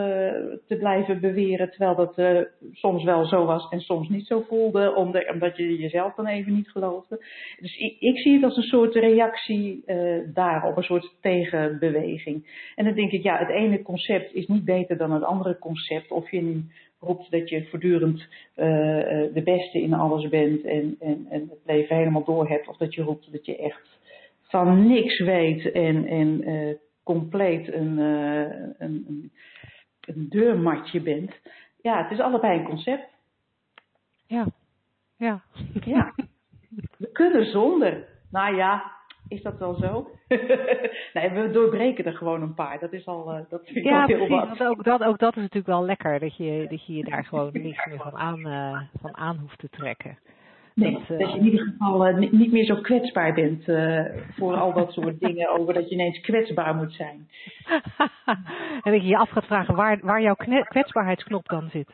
te 0.67 0.77
blijven 0.79 1.21
beweren, 1.21 1.71
terwijl 1.71 1.95
dat 1.95 2.19
uh, 2.19 2.41
soms 2.73 3.05
wel 3.05 3.25
zo 3.25 3.45
was 3.45 3.69
en 3.69 3.81
soms 3.81 4.09
niet 4.09 4.27
zo 4.27 4.41
voelde, 4.41 4.95
omdat, 4.95 5.31
omdat 5.33 5.57
je 5.57 5.79
jezelf 5.79 6.15
dan 6.15 6.27
even 6.27 6.55
niet 6.55 6.71
geloofde. 6.71 7.25
Dus 7.61 7.77
ik, 7.77 7.97
ik 8.01 8.19
zie 8.19 8.35
het 8.35 8.45
als 8.45 8.57
een 8.57 8.63
soort 8.63 8.95
reactie 8.95 9.85
daarop, 10.33 10.77
een 10.77 10.83
soort 10.83 11.17
tegenbeweging. 11.21 12.71
En 12.75 12.85
dan 12.85 12.95
denk 12.95 13.11
ik, 13.11 13.23
ja, 13.23 13.39
het 13.39 13.51
ene 13.51 13.83
concept 13.83 14.35
is 14.35 14.47
niet 14.47 14.65
beter 14.65 14.97
dan 14.97 15.13
het 15.13 15.23
andere 15.23 15.59
concept. 15.59 16.11
Of 16.11 16.31
je 16.31 16.43
nu 16.43 16.65
roept 17.07 17.31
dat 17.31 17.49
je 17.49 17.67
voortdurend 17.67 18.27
de 18.55 19.41
beste 19.45 19.81
in 19.81 19.95
alles 19.95 20.29
bent 20.29 20.65
en, 20.65 20.97
en, 21.01 21.27
en 21.31 21.41
het 21.41 21.61
leven 21.65 21.97
helemaal 21.97 22.25
door 22.25 22.49
hebt, 22.49 22.69
of 22.69 22.77
dat 22.77 22.95
je 22.95 23.03
roept 23.03 23.33
dat 23.33 23.47
je 23.47 23.57
echt 23.57 23.99
van 24.43 24.87
niks 24.87 25.19
weet 25.19 25.73
en, 25.73 26.07
en 26.07 26.45
compleet 27.07 27.73
een, 27.73 27.99
uh, 27.99 28.41
een, 28.79 29.05
een, 29.09 29.33
een, 30.01 30.29
deurmatje 30.29 31.01
bent. 31.01 31.41
Ja, 31.83 32.03
het 32.03 32.11
is 32.11 32.21
allebei 32.21 32.59
een 32.59 32.65
concept. 32.65 33.09
Ja, 34.27 34.47
ja. 35.17 35.43
Ja, 35.85 36.15
we 36.99 37.13
kunnen 37.13 37.45
zonder. 37.45 38.09
Nou 38.31 38.57
ja, 38.57 38.96
is 39.29 39.43
dat 39.43 39.59
wel 39.59 39.75
zo? 39.75 40.11
nee, 41.15 41.31
we 41.31 41.51
doorbreken 41.53 42.05
er 42.05 42.17
gewoon 42.17 42.43
een 42.43 42.55
paar. 42.55 42.79
Dat 42.79 42.93
is 42.93 43.07
al, 43.07 43.33
uh, 43.33 43.41
dat 43.49 43.65
vind 43.65 43.77
ik 43.77 43.85
ja, 43.85 44.01
al 44.01 44.07
heel 44.07 44.27
precies, 44.27 44.59
wat. 44.59 44.69
Ook 44.69 44.85
dat, 44.85 45.05
ook 45.05 45.19
dat 45.19 45.37
is 45.37 45.43
natuurlijk 45.43 45.67
wel 45.67 45.85
lekker, 45.85 46.21
dat 46.21 46.37
je 46.37 46.67
dat 46.71 46.87
je, 46.87 46.95
je 46.95 47.05
daar 47.05 47.25
gewoon 47.25 47.51
niks 47.53 47.87
meer 47.87 47.99
van 47.99 48.17
aan, 48.17 48.39
uh, 48.39 48.81
van 49.01 49.17
aan 49.17 49.37
hoeft 49.37 49.59
te 49.59 49.69
trekken. 49.69 50.19
Nee, 50.75 50.93
dat, 50.93 51.01
uh, 51.01 51.19
dat, 51.19 51.33
je 51.33 51.39
in 51.39 51.45
ieder 51.45 51.61
geval 51.61 52.13
niet 52.13 52.53
meer 52.53 52.65
zo 52.65 52.77
kwetsbaar 52.77 53.35
bent 53.35 53.65
voor 54.37 54.55
al 54.55 54.73
dat 54.73 54.93
soort 54.93 55.21
dingen 55.21 55.51
over 55.59 55.75
dat 55.75 55.89
je 55.89 55.95
ineens 55.95 56.21
kwetsbaar 56.21 56.75
moet 56.75 56.93
zijn. 56.93 57.29
en 58.85 58.93
dat 58.93 59.03
je 59.03 59.09
je 59.09 59.19
af 59.19 59.31
gaat 59.31 59.47
vragen 59.47 59.75
waar, 59.75 59.99
waar 60.03 60.23
jouw 60.23 60.35
kwetsbaarheidsknop 60.69 61.49
dan 61.49 61.69
zit. 61.71 61.91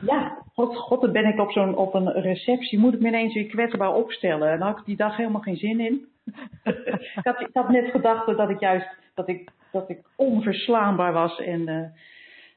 Ja, 0.00 0.42
god, 0.54 0.76
god 0.76 1.00
dan 1.00 1.12
ben 1.12 1.26
ik 1.26 1.40
op, 1.40 1.50
zo'n, 1.50 1.76
op 1.76 1.94
een 1.94 2.12
receptie, 2.12 2.78
moet 2.78 2.94
ik 2.94 3.00
me 3.00 3.08
ineens 3.08 3.34
weer 3.34 3.46
kwetsbaar 3.46 3.94
opstellen. 3.94 4.50
En 4.50 4.58
dan 4.58 4.68
had 4.68 4.78
ik 4.78 4.84
die 4.84 4.96
dag 4.96 5.16
helemaal 5.16 5.40
geen 5.40 5.56
zin 5.56 5.80
in. 5.80 6.06
ik, 7.14 7.20
had, 7.22 7.40
ik 7.40 7.50
had 7.52 7.68
net 7.68 7.90
gedacht 7.90 8.36
dat 8.36 8.50
ik 8.50 8.60
juist, 8.60 8.88
dat 9.14 9.28
ik, 9.28 9.50
dat 9.72 9.88
ik 9.88 10.00
onverslaanbaar 10.16 11.12
was. 11.12 11.40
En, 11.40 11.92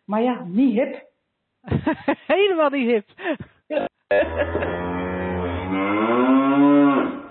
maar 0.05 0.21
ja, 0.21 0.43
niet 0.43 0.73
hip. 0.73 1.09
Helemaal 2.35 2.69
niet 2.69 2.87
hip. 2.87 3.09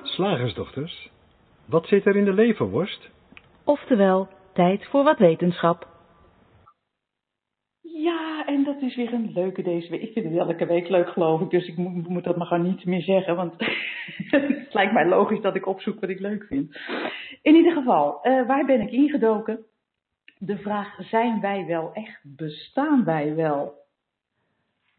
Slagersdochters, 0.02 1.10
wat 1.64 1.86
zit 1.86 2.06
er 2.06 2.16
in 2.16 2.24
de 2.24 2.32
leverworst? 2.32 3.10
Oftewel, 3.64 4.28
tijd 4.52 4.86
voor 4.86 5.04
wat 5.04 5.18
wetenschap. 5.18 5.88
Ja, 7.80 8.29
en 8.54 8.64
dat 8.64 8.82
is 8.82 8.96
weer 8.96 9.12
een 9.12 9.32
leuke 9.34 9.62
deze 9.62 9.90
week. 9.90 10.02
Ik 10.02 10.12
vind 10.12 10.24
het 10.24 10.36
elke 10.36 10.66
week 10.66 10.88
leuk, 10.88 11.08
geloof 11.08 11.40
ik. 11.40 11.50
Dus 11.50 11.66
ik 11.66 11.76
moet, 11.76 12.24
dat 12.24 12.36
maar 12.36 12.46
gewoon 12.46 12.66
niet 12.66 12.84
meer 12.84 13.02
zeggen. 13.02 13.36
Want 13.36 13.54
het 14.30 14.74
lijkt 14.74 14.92
mij 14.92 15.06
logisch 15.06 15.40
dat 15.40 15.56
ik 15.56 15.66
opzoek 15.66 16.00
wat 16.00 16.10
ik 16.10 16.20
leuk 16.20 16.44
vind. 16.44 16.78
In 17.42 17.54
ieder 17.54 17.72
geval, 17.72 18.18
uh, 18.22 18.46
waar 18.46 18.64
ben 18.64 18.80
ik 18.80 18.90
ingedoken? 18.90 19.64
De 20.38 20.58
vraag, 20.58 20.96
zijn 20.98 21.40
wij 21.40 21.66
wel 21.66 21.92
echt? 21.92 22.20
Bestaan 22.22 23.04
wij 23.04 23.34
wel? 23.34 23.78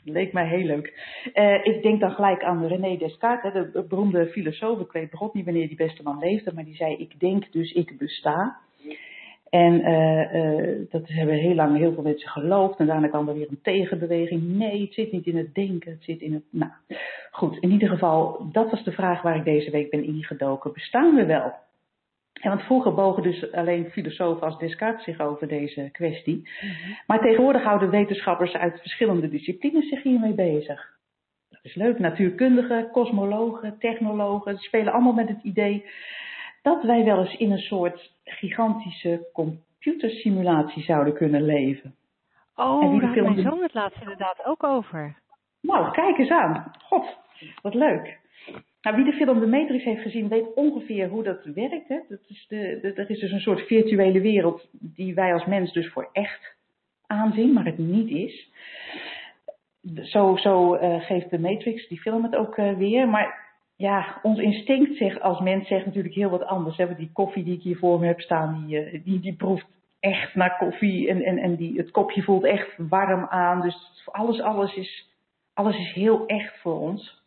leek 0.03 0.33
mij 0.33 0.47
heel 0.47 0.65
leuk. 0.65 0.93
Uh, 1.33 1.65
ik 1.65 1.81
denk 1.81 1.99
dan 1.99 2.11
gelijk 2.11 2.43
aan 2.43 2.67
René 2.67 2.97
Descartes, 2.97 3.53
hè, 3.53 3.71
de 3.71 3.85
beroemde 3.87 4.27
filosoof. 4.27 4.79
Ik 4.79 4.91
weet 4.91 5.09
begot 5.09 5.33
niet 5.33 5.45
wanneer 5.45 5.67
die 5.67 5.77
beste 5.77 6.03
man 6.03 6.19
leefde, 6.19 6.53
maar 6.53 6.63
die 6.63 6.75
zei: 6.75 6.95
Ik 6.95 7.19
denk, 7.19 7.51
dus 7.51 7.71
ik 7.71 7.97
besta. 7.97 8.59
En 9.51 9.73
uh, 9.73 10.33
uh, 10.33 10.79
dat 10.89 11.07
hebben 11.07 11.35
heel 11.35 11.55
lang 11.55 11.77
heel 11.77 11.93
veel 11.93 12.03
mensen 12.03 12.29
geloofd. 12.29 12.79
En 12.79 12.85
daarna 12.85 13.07
kwam 13.07 13.27
er 13.27 13.33
weer 13.33 13.49
een 13.49 13.61
tegenbeweging. 13.61 14.57
Nee, 14.57 14.81
het 14.81 14.93
zit 14.93 15.11
niet 15.11 15.25
in 15.25 15.37
het 15.37 15.53
denken, 15.55 15.91
het 15.91 16.03
zit 16.03 16.21
in 16.21 16.33
het. 16.33 16.43
Nou, 16.49 16.71
goed. 17.31 17.57
In 17.59 17.71
ieder 17.71 17.89
geval, 17.89 18.49
dat 18.51 18.71
was 18.71 18.83
de 18.83 18.91
vraag 18.91 19.21
waar 19.21 19.35
ik 19.35 19.43
deze 19.43 19.71
week 19.71 19.89
ben 19.89 20.03
ingedoken. 20.03 20.73
Bestaan 20.73 21.15
we 21.15 21.25
wel? 21.25 21.53
En 22.41 22.49
want 22.49 22.61
vroeger 22.61 22.93
bogen 22.93 23.23
dus 23.23 23.51
alleen 23.51 23.89
filosofen 23.89 24.47
als 24.47 24.57
Descartes 24.57 25.03
zich 25.03 25.19
over 25.19 25.47
deze 25.47 25.89
kwestie. 25.91 26.49
Maar 27.07 27.19
tegenwoordig 27.19 27.63
houden 27.63 27.89
wetenschappers 27.89 28.53
uit 28.53 28.79
verschillende 28.79 29.29
disciplines 29.29 29.89
zich 29.89 30.03
hiermee 30.03 30.33
bezig. 30.33 30.99
Dat 31.49 31.59
is 31.63 31.75
leuk. 31.75 31.99
Natuurkundigen, 31.99 32.91
kosmologen, 32.91 33.75
technologen, 33.79 34.57
ze 34.57 34.63
spelen 34.63 34.93
allemaal 34.93 35.13
met 35.13 35.27
het 35.27 35.43
idee 35.43 35.85
dat 36.61 36.83
wij 36.83 37.03
wel 37.03 37.19
eens 37.19 37.37
in 37.37 37.51
een 37.51 37.57
soort 37.57 38.11
gigantische 38.23 39.29
computersimulatie 39.33 40.83
zouden 40.83 41.13
kunnen 41.13 41.45
leven. 41.45 41.95
Oh, 42.55 42.99
daar 43.01 43.15
had 43.15 43.35
mijn 43.35 43.41
zoon 43.41 43.61
het 43.61 43.73
laatst 43.73 44.01
inderdaad 44.01 44.45
ook 44.45 44.63
over. 44.63 45.17
Nou, 45.61 45.91
kijk 45.91 46.17
eens 46.17 46.29
aan. 46.29 46.71
God, 46.83 47.17
wat 47.61 47.73
leuk. 47.73 48.19
Nou, 48.81 48.95
wie 48.95 49.05
de 49.05 49.13
film 49.13 49.39
The 49.39 49.47
Matrix 49.47 49.83
heeft 49.83 50.01
gezien, 50.01 50.27
weet 50.27 50.53
ongeveer 50.53 51.07
hoe 51.07 51.23
dat 51.23 51.43
werkt. 51.43 51.87
Hè? 51.87 51.99
Dat 52.09 52.19
is 52.27 52.45
de, 52.47 52.79
de, 52.81 52.93
er 52.93 53.09
is 53.09 53.19
dus 53.19 53.31
een 53.31 53.39
soort 53.39 53.61
virtuele 53.61 54.21
wereld 54.21 54.69
die 54.71 55.13
wij 55.13 55.33
als 55.33 55.45
mens 55.45 55.73
dus 55.73 55.91
voor 55.91 56.09
echt 56.11 56.55
aanzien, 57.07 57.53
maar 57.53 57.65
het 57.65 57.77
niet 57.77 58.09
is. 58.09 58.49
Zo, 60.11 60.35
zo 60.35 60.75
uh, 60.75 61.01
geeft 61.01 61.29
The 61.29 61.39
Matrix, 61.39 61.87
die 61.87 62.01
film 62.01 62.23
het 62.23 62.35
ook 62.35 62.57
uh, 62.57 62.77
weer. 62.77 63.09
Maar 63.09 63.50
ja, 63.81 64.19
ons 64.21 64.39
instinct 64.39 64.97
zegt, 64.97 65.21
als 65.21 65.39
mens 65.39 65.67
zegt 65.67 65.85
natuurlijk 65.85 66.15
heel 66.15 66.29
wat 66.29 66.45
anders. 66.45 66.77
Hè? 66.77 66.95
Die 66.95 67.11
koffie 67.13 67.43
die 67.43 67.55
ik 67.55 67.61
hier 67.61 67.77
voor 67.77 67.99
me 67.99 68.05
heb 68.05 68.19
staan, 68.19 68.65
die, 68.65 68.93
uh, 68.93 69.03
die, 69.03 69.19
die 69.19 69.35
proeft 69.35 69.65
echt 69.99 70.35
naar 70.35 70.57
koffie. 70.57 71.09
En, 71.09 71.21
en, 71.21 71.37
en 71.37 71.55
die, 71.55 71.77
het 71.77 71.91
kopje 71.91 72.21
voelt 72.21 72.43
echt 72.43 72.73
warm 72.77 73.25
aan. 73.25 73.61
Dus 73.61 74.05
alles, 74.05 74.41
alles, 74.41 74.75
is, 74.75 75.09
alles 75.53 75.77
is 75.77 75.93
heel 75.93 76.25
echt 76.25 76.61
voor 76.61 76.79
ons. 76.79 77.19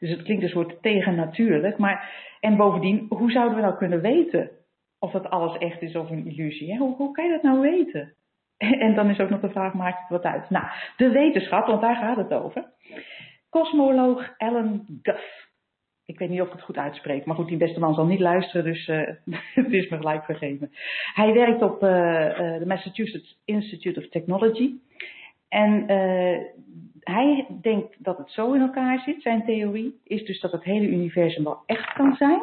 Dus 0.00 0.10
het 0.10 0.22
klinkt 0.22 0.42
een 0.42 0.48
soort 0.48 0.82
tegennatuurlijk. 0.82 1.78
Maar, 1.78 2.10
en 2.40 2.56
bovendien, 2.56 3.06
hoe 3.08 3.30
zouden 3.30 3.56
we 3.56 3.62
nou 3.62 3.76
kunnen 3.76 4.00
weten 4.00 4.50
of 4.98 5.12
dat 5.12 5.30
alles 5.30 5.58
echt 5.58 5.82
is 5.82 5.96
of 5.96 6.10
een 6.10 6.26
illusie? 6.26 6.78
Hoe, 6.78 6.96
hoe 6.96 7.12
kan 7.12 7.24
je 7.24 7.30
dat 7.30 7.42
nou 7.42 7.60
weten? 7.60 8.12
En 8.84 8.94
dan 8.94 9.10
is 9.10 9.20
ook 9.20 9.30
nog 9.30 9.40
de 9.40 9.50
vraag, 9.50 9.74
maakt 9.74 10.00
het 10.00 10.08
wat 10.08 10.24
uit? 10.24 10.50
Nou, 10.50 10.64
de 10.96 11.10
wetenschap, 11.10 11.66
want 11.66 11.80
daar 11.80 11.96
gaat 11.96 12.16
het 12.16 12.32
over. 12.32 12.64
Cosmoloog 13.50 14.34
Alan 14.36 14.84
Duff. 14.88 15.46
Ik 16.04 16.18
weet 16.18 16.28
niet 16.28 16.40
of 16.40 16.46
ik 16.46 16.52
het 16.52 16.62
goed 16.62 16.76
uitspreek, 16.76 17.24
maar 17.24 17.36
goed, 17.36 17.48
die 17.48 17.56
beste 17.56 17.80
man 17.80 17.94
zal 17.94 18.06
niet 18.06 18.20
luisteren, 18.20 18.64
dus 18.64 18.88
uh, 18.88 19.08
het 19.54 19.72
is 19.72 19.88
me 19.88 19.96
gelijk 19.96 20.24
vergeven. 20.24 20.72
Hij 21.14 21.32
werkt 21.32 21.62
op 21.62 21.82
uh, 21.82 21.90
uh, 21.90 22.58
de 22.58 22.66
Massachusetts 22.66 23.38
Institute 23.44 24.00
of 24.00 24.08
Technology. 24.08 24.72
En 25.48 25.86
hij 27.00 27.46
denkt 27.60 28.04
dat 28.04 28.18
het 28.18 28.30
zo 28.30 28.52
in 28.52 28.60
elkaar 28.60 29.00
zit. 29.00 29.22
Zijn 29.22 29.44
theorie 29.44 30.00
is 30.04 30.24
dus 30.24 30.40
dat 30.40 30.52
het 30.52 30.64
hele 30.64 30.88
universum 30.88 31.44
wel 31.44 31.62
echt 31.66 31.92
kan 31.92 32.16
zijn, 32.16 32.40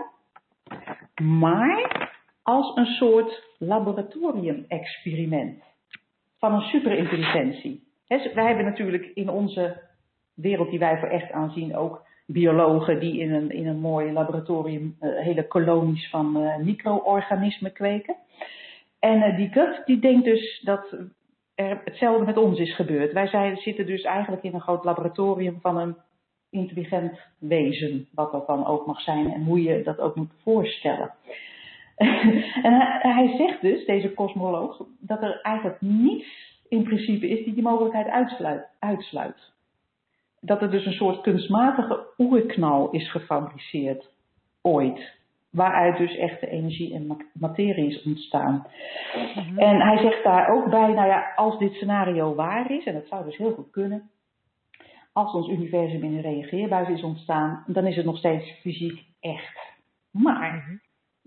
maar 1.22 2.10
als 2.44 2.76
een 2.76 2.86
soort 2.86 3.44
laboratorium-experiment 3.58 5.64
van 6.38 6.54
een 6.54 6.62
superintelligentie. 6.62 7.84
He, 8.08 8.34
wij 8.34 8.46
hebben 8.46 8.66
natuurlijk 8.66 9.12
in 9.14 9.30
onze 9.30 9.85
wereld 10.36 10.70
die 10.70 10.80
wij 10.80 10.98
voor 11.00 11.08
echt 11.08 11.32
aanzien 11.32 11.76
ook 11.76 12.06
biologen 12.26 13.00
die 13.00 13.20
in 13.20 13.34
een, 13.34 13.52
in 13.52 13.68
een 13.68 13.80
mooi 13.80 14.12
laboratorium 14.12 14.96
uh, 15.02 15.20
hele 15.20 15.48
kolonies 15.48 16.10
van 16.10 16.38
uh, 16.38 16.58
micro-organismen 16.58 17.74
kweken. 17.74 18.16
En 19.00 19.18
uh, 19.18 19.38
die 19.38 19.50
Gut 19.50 19.82
die 19.86 20.00
denkt 20.00 20.26
dus 20.26 20.62
dat 20.64 20.98
er 21.56 21.82
hetzelfde 21.84 22.26
met 22.26 22.38
ons 22.38 22.60
is 22.60 22.76
gebeurd. 22.76 23.14
Wij 23.14 23.28
zijn, 23.28 23.58
zitten 23.58 23.86
dus 23.86 24.02
eigenlijk 24.02 24.44
in 24.44 24.54
een 24.54 24.62
groot 24.62 24.84
laboratorium 24.84 25.60
van 25.62 25.78
een 25.78 25.96
intelligent 26.50 27.20
wezen, 27.40 28.08
wat 28.12 28.32
dat 28.32 28.48
dan 28.48 28.66
ook 28.66 28.86
mag 28.86 29.02
zijn 29.02 29.34
en 29.34 29.44
hoe 29.44 29.64
je 29.64 29.84
dat 29.84 30.00
ook 30.00 30.16
moet 30.16 30.32
voorstellen. 30.44 31.14
en 32.68 32.74
hij, 32.74 33.00
hij, 33.02 33.36
zegt 33.38 33.62
dus, 33.62 33.86
deze 33.86 34.14
kosmoloog, 34.14 34.86
dat 35.00 35.22
er 35.22 35.40
eigenlijk 35.42 35.82
niets 35.82 36.28
in 36.70 36.84
principe 36.84 37.30
is 37.30 37.46
die 37.46 37.54
die 37.54 37.64
mogelijkheid 37.64 38.08
uitsluit. 38.08 38.68
uitsluit. 38.80 39.54
Dat 40.46 40.62
er 40.62 40.72
dus 40.72 40.86
een 40.86 40.94
soort 40.94 41.22
kunstmatige 41.22 42.00
oerknal 42.18 42.90
is 42.92 43.12
gefabriceerd, 43.12 44.10
ooit 44.62 45.14
waaruit 45.56 45.98
dus 45.98 46.18
echte 46.18 46.48
energie 46.48 46.94
en 46.94 47.18
materie 47.34 47.88
is 47.88 48.04
ontstaan. 48.04 48.68
Mhm. 49.36 49.58
En 49.58 49.82
hij 49.82 49.98
zegt 49.98 50.24
daar 50.24 50.50
ook 50.50 50.70
bij, 50.70 50.94
nou 50.94 51.08
ja, 51.08 51.32
als 51.36 51.60
dit 51.60 51.74
scenario 51.74 52.36
waar 52.36 52.72
is, 52.72 52.86
en 52.86 52.94
dat 52.94 53.08
zou 53.08 53.26
dus 53.26 53.38
heel 53.38 53.54
goed 53.54 53.72
kunnen, 53.72 54.10
als 55.14 55.34
ons 55.34 55.50
universum 55.50 56.04
in 56.04 56.16
een 56.16 56.22
reageerbuis 56.22 56.90
is 56.90 57.04
ontstaan, 57.04 57.64
dan 57.68 57.86
is 57.86 57.96
het 57.96 58.06
nog 58.06 58.18
steeds 58.18 58.52
fysiek 58.62 59.04
echt. 59.20 59.60
Maar 60.12 60.54
mhm. 60.54 60.76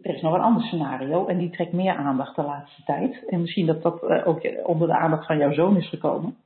er 0.09 0.15
is 0.15 0.23
nog 0.23 0.35
een 0.35 0.41
ander 0.41 0.63
scenario 0.63 1.27
en 1.27 1.39
die 1.39 1.51
trekt 1.51 1.73
meer 1.73 1.95
aandacht 1.95 2.37
de 2.37 2.43
laatste 2.43 2.83
tijd. 2.85 3.25
En 3.29 3.41
misschien 3.41 3.67
dat 3.67 3.83
dat 3.83 4.03
uh, 4.03 4.27
ook 4.27 4.49
onder 4.65 4.89
de 4.89 4.97
aandacht 4.97 5.27
van 5.27 5.39
jouw 5.39 5.53
zoon 5.53 5.77
is 5.77 5.89
gekomen. 5.89 6.37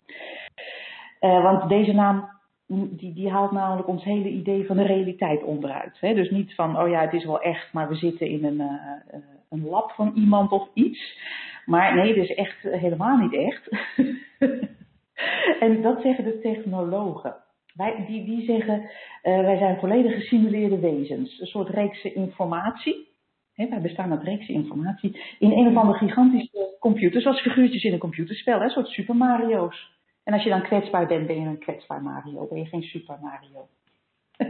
Uh, 1.20 1.42
want 1.42 1.68
deze 1.68 1.92
naam 1.92 2.28
die, 2.72 3.14
die 3.14 3.30
haalt 3.30 3.50
namelijk 3.50 3.88
ons 3.88 4.04
hele 4.04 4.28
idee 4.28 4.66
van 4.66 4.76
de 4.76 4.82
realiteit 4.82 5.42
onderuit. 5.42 6.00
Hè? 6.00 6.14
Dus 6.14 6.30
niet 6.30 6.54
van, 6.54 6.78
oh 6.78 6.88
ja, 6.88 7.00
het 7.00 7.12
is 7.12 7.24
wel 7.24 7.40
echt, 7.40 7.72
maar 7.72 7.88
we 7.88 7.94
zitten 7.94 8.28
in 8.28 8.44
een, 8.44 8.60
uh, 8.60 9.20
een 9.50 9.64
lab 9.64 9.90
van 9.90 10.12
iemand 10.14 10.52
of 10.52 10.68
iets. 10.74 11.18
Maar 11.66 11.94
nee, 11.94 12.08
het 12.08 12.30
is 12.30 12.34
echt 12.34 12.62
helemaal 12.62 13.16
niet 13.16 13.34
echt. 13.34 13.68
en 15.64 15.82
dat 15.82 16.02
zeggen 16.02 16.24
de 16.24 16.38
technologen. 16.42 17.34
Wij, 17.74 18.04
die, 18.06 18.44
zeggen, 18.44 18.90
wij 19.22 19.56
zijn 19.56 19.78
volledig 19.78 20.14
gesimuleerde 20.14 20.78
wezens. 20.78 21.40
Een 21.40 21.46
soort 21.46 21.68
reekse 21.68 22.12
informatie. 22.12 23.08
Hè, 23.54 23.68
wij 23.68 23.80
bestaan 23.80 24.10
uit 24.10 24.22
reekse 24.22 24.52
informatie. 24.52 25.20
In 25.38 25.52
een 25.52 25.66
of 25.66 25.76
andere 25.76 25.98
gigantische 25.98 26.76
computer, 26.80 27.20
zoals 27.20 27.40
figuurtjes 27.40 27.84
in 27.84 27.92
een 27.92 27.98
computerspel, 27.98 28.58
hè, 28.58 28.64
een 28.64 28.70
soort 28.70 28.88
Super 28.88 29.16
Mario's. 29.16 29.90
En 30.24 30.32
als 30.32 30.42
je 30.42 30.50
dan 30.50 30.62
kwetsbaar 30.62 31.06
bent, 31.06 31.26
ben 31.26 31.40
je 31.40 31.46
een 31.46 31.58
kwetsbaar 31.58 32.02
Mario, 32.02 32.46
ben 32.48 32.58
je 32.58 32.66
geen 32.66 32.82
Super 32.82 33.18
Mario. 33.20 33.68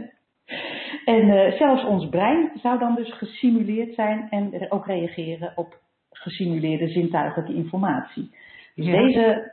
en 1.15 1.27
uh, 1.27 1.51
zelfs 1.51 1.85
ons 1.85 2.09
brein 2.09 2.51
zou 2.61 2.79
dan 2.79 2.95
dus 2.95 3.13
gesimuleerd 3.13 3.93
zijn 3.93 4.27
en 4.29 4.71
ook 4.71 4.85
reageren 4.85 5.53
op 5.55 5.81
gesimuleerde 6.09 6.87
zintuigelijke 6.87 7.53
informatie. 7.53 8.31
Dus 8.75 8.85
ja. 8.85 9.01
deze, 9.01 9.51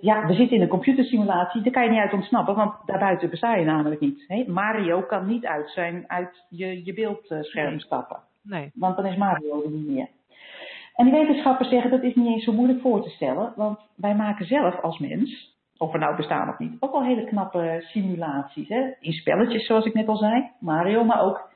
ja, 0.00 0.26
we 0.26 0.34
zitten 0.34 0.56
in 0.56 0.62
een 0.62 0.68
computersimulatie, 0.68 1.62
daar 1.62 1.72
kan 1.72 1.84
je 1.84 1.90
niet 1.90 1.98
uit 1.98 2.12
ontsnappen, 2.12 2.54
want 2.54 2.74
daarbuiten 2.86 3.30
besta 3.30 3.54
je 3.54 3.64
namelijk 3.64 4.00
niet. 4.00 4.24
Hè? 4.26 4.44
Mario 4.46 5.02
kan 5.02 5.26
niet 5.26 5.46
uit 5.46 5.70
zijn 5.70 6.04
uit 6.06 6.46
je, 6.48 6.84
je 6.84 6.94
beeldscherm 6.94 7.78
stappen. 7.78 8.20
Nee. 8.42 8.70
Want 8.74 8.96
dan 8.96 9.06
is 9.06 9.16
Mario 9.16 9.62
er 9.62 9.70
niet 9.70 9.88
meer. 9.88 10.08
En 11.02 11.08
die 11.10 11.20
wetenschappers 11.20 11.68
zeggen 11.68 11.90
dat 11.90 12.02
is 12.02 12.14
niet 12.14 12.26
eens 12.26 12.44
zo 12.44 12.52
moeilijk 12.52 12.80
voor 12.80 13.02
te 13.02 13.08
stellen, 13.08 13.52
want 13.56 13.78
wij 13.96 14.14
maken 14.14 14.46
zelf 14.46 14.80
als 14.80 14.98
mens, 14.98 15.56
of 15.78 15.92
we 15.92 15.98
nou 15.98 16.16
bestaan 16.16 16.48
of 16.48 16.58
niet, 16.58 16.76
ook 16.80 16.92
al 16.92 17.04
hele 17.04 17.24
knappe 17.24 17.84
simulaties. 17.86 18.68
Hè? 18.68 18.90
In 19.00 19.12
spelletjes, 19.12 19.66
zoals 19.66 19.84
ik 19.84 19.94
net 19.94 20.08
al 20.08 20.16
zei, 20.16 20.50
Mario, 20.60 21.04
maar 21.04 21.22
ook 21.22 21.50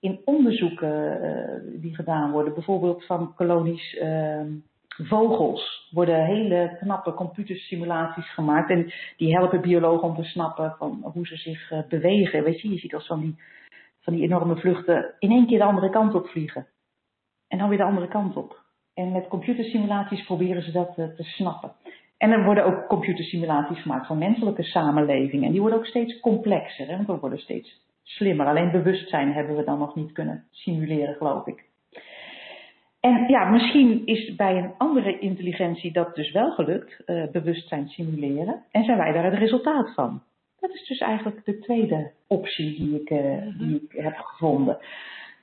in 0.00 0.20
onderzoeken 0.24 1.22
uh, 1.22 1.80
die 1.80 1.94
gedaan 1.94 2.30
worden, 2.30 2.54
bijvoorbeeld 2.54 3.06
van 3.06 3.34
kolonies 3.34 3.94
uh, 3.94 4.42
vogels, 4.88 5.88
worden 5.90 6.24
hele 6.24 6.76
knappe 6.80 7.14
computersimulaties 7.14 8.32
gemaakt. 8.34 8.70
En 8.70 8.92
die 9.16 9.36
helpen 9.36 9.60
biologen 9.60 10.08
om 10.08 10.14
te 10.14 10.24
snappen 10.24 10.74
van 10.78 11.00
hoe 11.12 11.26
ze 11.26 11.36
zich 11.36 11.70
uh, 11.70 11.78
bewegen. 11.88 12.44
Weet 12.44 12.60
je, 12.60 12.70
je 12.70 12.78
ziet 12.78 12.94
als 12.94 13.06
van 13.06 13.20
die, 13.20 13.42
van 14.00 14.14
die 14.14 14.22
enorme 14.22 14.56
vluchten 14.56 15.14
in 15.18 15.30
één 15.30 15.46
keer 15.46 15.58
de 15.58 15.64
andere 15.64 15.90
kant 15.90 16.14
op 16.14 16.26
vliegen. 16.26 16.66
En 17.48 17.58
dan 17.58 17.68
weer 17.68 17.78
de 17.78 17.84
andere 17.84 18.08
kant 18.08 18.36
op. 18.36 18.68
En 19.00 19.12
met 19.12 19.28
computersimulaties 19.28 20.24
proberen 20.24 20.62
ze 20.62 20.72
dat 20.72 20.94
te, 20.94 21.14
te 21.14 21.22
snappen. 21.22 21.72
En 22.18 22.30
er 22.30 22.44
worden 22.44 22.64
ook 22.64 22.86
computersimulaties 22.86 23.82
gemaakt 23.82 24.06
van 24.06 24.18
menselijke 24.18 24.62
samenleving. 24.62 25.44
En 25.44 25.50
die 25.50 25.60
worden 25.60 25.78
ook 25.78 25.86
steeds 25.86 26.20
complexer. 26.20 26.86
Hè? 26.86 27.04
We 27.04 27.18
worden 27.18 27.38
steeds 27.38 27.80
slimmer. 28.02 28.46
Alleen 28.46 28.70
bewustzijn 28.70 29.32
hebben 29.32 29.56
we 29.56 29.64
dan 29.64 29.78
nog 29.78 29.94
niet 29.94 30.12
kunnen 30.12 30.44
simuleren, 30.50 31.14
geloof 31.14 31.46
ik. 31.46 31.64
En 33.00 33.28
ja, 33.28 33.44
misschien 33.44 34.06
is 34.06 34.34
bij 34.34 34.56
een 34.56 34.74
andere 34.78 35.18
intelligentie 35.18 35.92
dat 35.92 36.14
dus 36.14 36.32
wel 36.32 36.50
gelukt, 36.50 37.02
uh, 37.06 37.30
bewustzijn 37.32 37.88
simuleren. 37.88 38.62
En 38.70 38.84
zijn 38.84 38.98
wij 38.98 39.12
daar 39.12 39.24
het 39.24 39.38
resultaat 39.38 39.94
van. 39.94 40.22
Dat 40.58 40.70
is 40.70 40.86
dus 40.86 40.98
eigenlijk 40.98 41.44
de 41.44 41.58
tweede 41.58 42.10
optie 42.26 42.76
die 42.76 43.00
ik, 43.00 43.10
uh, 43.10 43.58
die 43.58 43.74
ik 43.74 44.02
heb 44.02 44.16
gevonden. 44.16 44.78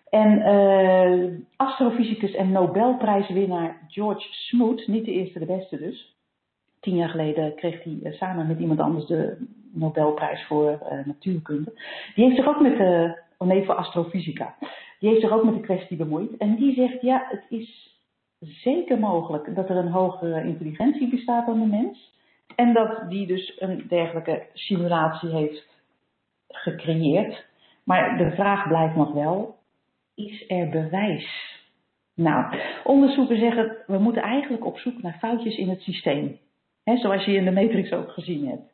En 0.09 0.39
uh, 0.39 1.39
astrofysicus 1.55 2.33
en 2.33 2.51
Nobelprijswinnaar 2.51 3.85
George 3.87 4.27
Smoot, 4.31 4.87
niet 4.87 5.05
de 5.05 5.11
eerste, 5.11 5.39
de 5.39 5.45
beste 5.45 5.77
dus. 5.77 6.15
Tien 6.79 6.95
jaar 6.95 7.09
geleden 7.09 7.55
kreeg 7.55 7.83
hij 7.83 7.99
uh, 8.03 8.13
samen 8.13 8.47
met 8.47 8.59
iemand 8.59 8.79
anders 8.79 9.05
de 9.05 9.47
Nobelprijs 9.73 10.45
voor 10.45 10.79
uh, 10.91 11.05
natuurkunde. 11.05 11.73
Die 12.15 12.23
heeft 12.23 12.35
zich 12.35 12.47
ook 12.47 12.61
met 12.61 12.77
de, 12.77 13.19
oh 13.37 13.47
nee, 13.47 13.65
voor 13.65 13.75
astrofysica. 13.75 14.55
Die 14.99 15.09
heeft 15.09 15.21
zich 15.21 15.31
ook 15.31 15.43
met 15.43 15.53
de 15.53 15.59
kwestie 15.59 15.97
bemoeid. 15.97 16.37
En 16.37 16.55
die 16.55 16.73
zegt, 16.73 17.01
ja, 17.01 17.25
het 17.29 17.45
is 17.49 17.97
zeker 18.39 18.99
mogelijk 18.99 19.55
dat 19.55 19.69
er 19.69 19.75
een 19.75 19.91
hogere 19.91 20.43
intelligentie 20.43 21.09
bestaat 21.09 21.45
dan 21.45 21.59
de 21.59 21.65
mens. 21.65 22.15
En 22.55 22.73
dat 22.73 23.09
die 23.09 23.27
dus 23.27 23.55
een 23.59 23.85
dergelijke 23.87 24.45
simulatie 24.53 25.29
heeft 25.29 25.67
gecreëerd. 26.47 27.45
Maar 27.83 28.17
de 28.17 28.31
vraag 28.31 28.67
blijft 28.67 28.95
nog 28.95 29.13
wel, 29.13 29.56
is 30.17 30.43
er 30.47 30.69
bewijs? 30.69 31.55
Nou, 32.13 32.55
onderzoeken 32.83 33.37
zeggen, 33.37 33.77
we 33.87 33.97
moeten 33.97 34.21
eigenlijk 34.21 34.65
op 34.65 34.77
zoek 34.77 35.01
naar 35.01 35.17
foutjes 35.19 35.57
in 35.57 35.69
het 35.69 35.81
systeem. 35.81 36.37
Zoals 36.83 37.25
je 37.25 37.33
in 37.33 37.45
de 37.45 37.51
matrix 37.51 37.91
ook 37.91 38.09
gezien 38.09 38.47
hebt. 38.47 38.73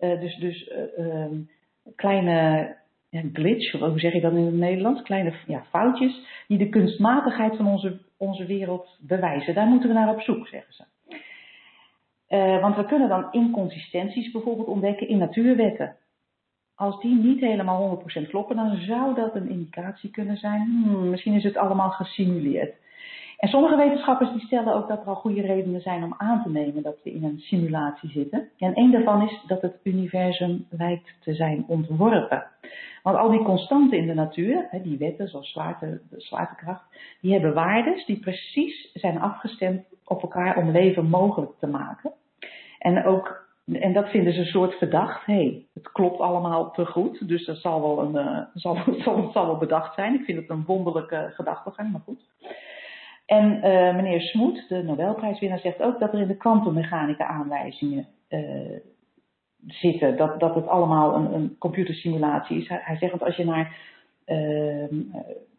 Uh, 0.00 0.20
dus 0.20 0.36
dus 0.36 0.68
uh, 0.98 1.06
um, 1.06 1.50
kleine 1.96 2.76
ja, 3.10 3.22
glitch, 3.32 3.72
hoe 3.72 4.00
zeg 4.00 4.12
je 4.12 4.20
dat 4.20 4.32
in 4.32 4.44
het 4.44 4.54
Nederlands? 4.54 5.02
Kleine 5.02 5.32
ja, 5.46 5.64
foutjes 5.70 6.44
die 6.48 6.58
de 6.58 6.68
kunstmatigheid 6.68 7.56
van 7.56 7.66
onze, 7.66 7.98
onze 8.16 8.46
wereld 8.46 8.98
bewijzen. 9.00 9.54
Daar 9.54 9.66
moeten 9.66 9.88
we 9.88 9.94
naar 9.94 10.14
op 10.14 10.20
zoek, 10.20 10.46
zeggen 10.46 10.74
ze. 10.74 10.84
Uh, 12.28 12.60
want 12.60 12.76
we 12.76 12.84
kunnen 12.84 13.08
dan 13.08 13.32
inconsistenties 13.32 14.30
bijvoorbeeld 14.30 14.68
ontdekken 14.68 15.08
in 15.08 15.18
natuurwetten. 15.18 15.96
Als 16.82 17.00
die 17.00 17.14
niet 17.14 17.40
helemaal 17.40 18.02
100% 18.24 18.28
kloppen, 18.28 18.56
dan 18.56 18.76
zou 18.76 19.14
dat 19.14 19.34
een 19.34 19.48
indicatie 19.48 20.10
kunnen 20.10 20.36
zijn. 20.36 20.82
Hmm, 20.84 21.10
misschien 21.10 21.34
is 21.34 21.44
het 21.44 21.56
allemaal 21.56 21.90
gesimuleerd. 21.90 22.74
En 23.38 23.48
sommige 23.48 23.76
wetenschappers 23.76 24.30
die 24.32 24.40
stellen 24.40 24.74
ook 24.74 24.88
dat 24.88 25.00
er 25.00 25.06
al 25.06 25.14
goede 25.14 25.40
redenen 25.40 25.80
zijn 25.80 26.04
om 26.04 26.14
aan 26.16 26.42
te 26.42 26.50
nemen 26.50 26.82
dat 26.82 26.96
we 27.02 27.12
in 27.12 27.24
een 27.24 27.38
simulatie 27.38 28.10
zitten. 28.10 28.48
En 28.58 28.78
een 28.78 28.90
daarvan 28.90 29.22
is 29.22 29.42
dat 29.46 29.62
het 29.62 29.80
universum 29.82 30.66
lijkt 30.70 31.16
te 31.20 31.34
zijn 31.34 31.64
ontworpen. 31.66 32.46
Want 33.02 33.16
al 33.16 33.30
die 33.30 33.42
constanten 33.42 33.98
in 33.98 34.06
de 34.06 34.14
natuur, 34.14 34.68
die 34.82 34.98
wetten 34.98 35.28
zoals 35.28 35.50
zwaarte, 35.50 36.00
zwaartekracht, 36.16 36.84
die 37.20 37.32
hebben 37.32 37.54
waardes 37.54 38.06
die 38.06 38.18
precies 38.18 38.90
zijn 38.92 39.20
afgestemd 39.20 39.84
op 40.04 40.22
elkaar 40.22 40.56
om 40.56 40.70
leven 40.70 41.08
mogelijk 41.08 41.52
te 41.58 41.66
maken. 41.66 42.12
En 42.78 43.04
ook 43.04 43.41
en 43.66 43.92
dat 43.92 44.08
vinden 44.08 44.32
ze 44.32 44.40
een 44.40 44.46
soort 44.46 44.74
verdacht. 44.74 45.26
Hé, 45.26 45.34
hey, 45.34 45.66
het 45.74 45.92
klopt 45.92 46.20
allemaal 46.20 46.70
te 46.70 46.86
goed, 46.86 47.28
dus 47.28 47.46
dat 47.46 47.56
zal 47.56 47.80
wel, 47.80 48.00
een, 48.00 48.26
uh, 48.26 48.38
zal, 48.62 48.78
zal, 48.98 49.30
zal 49.32 49.46
wel 49.46 49.56
bedacht 49.56 49.94
zijn. 49.94 50.14
Ik 50.14 50.24
vind 50.24 50.38
het 50.38 50.50
een 50.50 50.64
wonderlijke 50.64 51.30
gedachtegang, 51.34 51.92
maar 51.92 52.00
goed. 52.00 52.20
En 53.26 53.54
uh, 53.54 53.94
meneer 53.94 54.20
Smoet, 54.20 54.68
de 54.68 54.82
Nobelprijswinnaar, 54.82 55.58
zegt 55.58 55.82
ook 55.82 56.00
dat 56.00 56.12
er 56.12 56.20
in 56.20 56.28
de 56.28 56.36
kwantummechanica 56.36 57.26
aanwijzingen 57.26 58.06
uh, 58.28 58.78
zitten. 59.66 60.16
Dat, 60.16 60.40
dat 60.40 60.54
het 60.54 60.66
allemaal 60.66 61.14
een, 61.14 61.34
een 61.34 61.56
computersimulatie 61.58 62.60
is. 62.60 62.68
Hij, 62.68 62.80
hij 62.82 62.96
zegt 62.96 63.12
dat 63.12 63.22
als 63.22 63.36
je 63.36 63.44
naar 63.44 63.76
uh, 64.26 64.84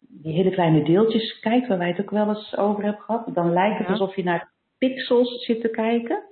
die 0.00 0.32
hele 0.32 0.50
kleine 0.50 0.84
deeltjes 0.84 1.40
kijkt, 1.40 1.68
waar 1.68 1.78
wij 1.78 1.88
het 1.88 2.00
ook 2.00 2.10
wel 2.10 2.28
eens 2.28 2.56
over 2.56 2.84
hebben 2.84 3.02
gehad, 3.02 3.34
dan 3.34 3.52
lijkt 3.52 3.78
het 3.78 3.88
alsof 3.88 4.16
je 4.16 4.24
naar 4.24 4.52
pixels 4.78 5.44
zit 5.44 5.60
te 5.60 5.68
kijken 5.68 6.22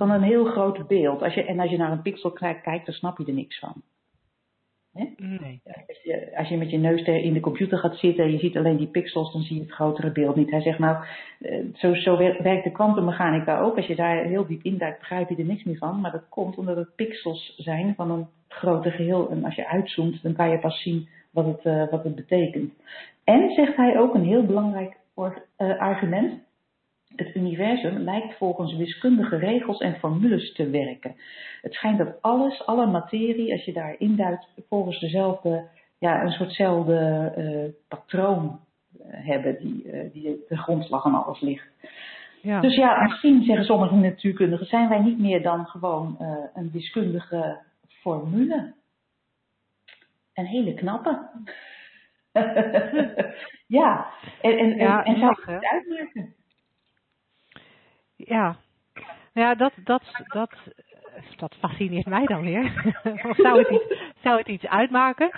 van 0.00 0.10
een 0.10 0.22
heel 0.22 0.44
groot 0.44 0.86
beeld. 0.86 1.22
Als 1.22 1.34
je, 1.34 1.44
en 1.44 1.60
als 1.60 1.70
je 1.70 1.76
naar 1.76 1.92
een 1.92 2.02
pixel 2.02 2.30
kijkt, 2.30 2.86
dan 2.86 2.94
snap 2.94 3.18
je 3.18 3.24
er 3.24 3.32
niks 3.32 3.58
van. 3.58 3.82
Nee. 4.92 5.60
Als 5.88 6.02
je, 6.02 6.36
als 6.36 6.48
je 6.48 6.56
met 6.56 6.70
je 6.70 6.78
neus 6.78 7.02
in 7.02 7.32
de 7.32 7.40
computer 7.40 7.78
gaat 7.78 7.96
zitten 7.96 8.24
en 8.24 8.32
je 8.32 8.38
ziet 8.38 8.56
alleen 8.56 8.76
die 8.76 8.86
pixels, 8.86 9.32
dan 9.32 9.42
zie 9.42 9.56
je 9.56 9.62
het 9.62 9.72
grotere 9.72 10.12
beeld 10.12 10.36
niet. 10.36 10.50
Hij 10.50 10.60
zegt 10.60 10.78
nou, 10.78 11.04
eh, 11.40 11.64
zo, 11.74 11.94
zo 11.94 12.16
werkt 12.16 12.64
de 12.64 12.72
kwantummechanica 12.72 13.60
ook. 13.60 13.76
Als 13.76 13.86
je 13.86 13.94
daar 13.94 14.24
heel 14.24 14.46
diep 14.46 14.62
in 14.62 14.78
duikt, 14.78 14.98
begrijp 14.98 15.28
je 15.28 15.36
er 15.36 15.44
niks 15.44 15.64
meer 15.64 15.76
van. 15.76 16.00
Maar 16.00 16.12
dat 16.12 16.28
komt 16.28 16.56
omdat 16.56 16.76
het 16.76 16.94
pixels 16.94 17.54
zijn 17.56 17.94
van 17.96 18.10
een 18.10 18.26
groter 18.48 18.92
geheel. 18.92 19.30
En 19.30 19.44
als 19.44 19.54
je 19.54 19.68
uitzoomt, 19.68 20.22
dan 20.22 20.32
kan 20.32 20.50
je 20.50 20.58
pas 20.58 20.82
zien 20.82 21.08
wat 21.30 21.44
het, 21.44 21.64
uh, 21.64 21.90
wat 21.90 22.04
het 22.04 22.14
betekent. 22.14 22.72
En 23.24 23.50
zegt 23.50 23.76
hij 23.76 23.98
ook 23.98 24.14
een 24.14 24.24
heel 24.24 24.44
belangrijk 24.44 24.96
uh, 25.16 25.34
argument. 25.78 26.48
Het 27.16 27.34
universum 27.34 27.98
lijkt 27.98 28.36
volgens 28.36 28.76
wiskundige 28.76 29.36
regels 29.36 29.78
en 29.78 29.98
formules 29.98 30.52
te 30.52 30.70
werken. 30.70 31.14
Het 31.62 31.72
schijnt 31.72 31.98
dat 31.98 32.22
alles, 32.22 32.66
alle 32.66 32.86
materie, 32.86 33.52
als 33.52 33.64
je 33.64 33.72
daar 33.72 33.94
induikt, 33.98 34.46
volgens 34.68 35.00
dezelfde, 35.00 35.68
ja, 35.98 36.22
een 36.22 36.30
soortzelfde 36.30 37.32
uh, 37.38 37.72
patroon 37.88 38.60
uh, 38.98 39.06
hebben 39.06 39.58
die, 39.58 39.84
uh, 39.84 40.12
die 40.12 40.44
de 40.48 40.56
grondslag 40.56 41.04
aan 41.04 41.24
alles 41.24 41.40
ligt. 41.40 41.68
Ja. 42.42 42.60
Dus 42.60 42.74
ja, 42.74 43.02
misschien 43.02 43.42
zeggen 43.42 43.64
sommige 43.64 43.94
natuurkundigen, 43.94 44.66
zijn 44.66 44.88
wij 44.88 45.00
niet 45.00 45.18
meer 45.18 45.42
dan 45.42 45.66
gewoon 45.66 46.16
een 46.54 46.70
wiskundige 46.72 47.58
formule. 47.88 48.72
Een 50.34 50.46
hele 50.46 50.74
knappe. 50.74 51.28
ja, 53.80 54.06
en, 54.40 54.58
en, 54.58 54.76
ja, 54.76 55.04
en, 55.04 55.14
en 55.14 55.20
zou 55.20 55.42
je 55.46 55.52
het 55.52 55.64
uitmaken? 55.64 56.34
Ja, 58.24 58.56
ja 59.32 59.54
dat, 59.54 59.72
dat, 59.84 60.02
dat, 60.26 60.50
dat 61.36 61.54
fascineert 61.54 62.06
mij 62.06 62.26
dan 62.26 62.40
weer. 62.40 62.92
zou, 63.42 63.58
het 63.58 63.70
iets, 63.70 64.00
zou 64.22 64.38
het 64.38 64.48
iets 64.48 64.66
uitmaken? 64.66 65.30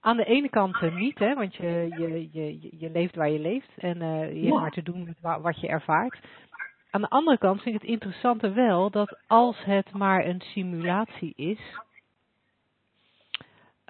Aan 0.00 0.16
de 0.16 0.24
ene 0.24 0.48
kant 0.48 0.82
uh, 0.82 0.96
niet, 0.96 1.18
hè, 1.18 1.34
want 1.34 1.54
je, 1.54 1.86
je, 1.98 2.28
je, 2.32 2.68
je 2.78 2.90
leeft 2.90 3.16
waar 3.16 3.30
je 3.30 3.38
leeft 3.38 3.70
en 3.76 4.02
uh, 4.02 4.32
je 4.32 4.46
hebt 4.46 4.60
maar 4.60 4.70
te 4.70 4.82
doen 4.82 5.04
met 5.04 5.40
wat 5.42 5.60
je 5.60 5.68
ervaart. 5.68 6.18
Aan 6.90 7.00
de 7.00 7.08
andere 7.08 7.38
kant 7.38 7.62
vind 7.62 7.74
ik 7.74 7.80
het 7.80 7.90
interessante 7.90 8.52
wel 8.52 8.90
dat 8.90 9.18
als 9.26 9.64
het 9.64 9.92
maar 9.92 10.26
een 10.26 10.40
simulatie 10.40 11.32
is, 11.36 11.60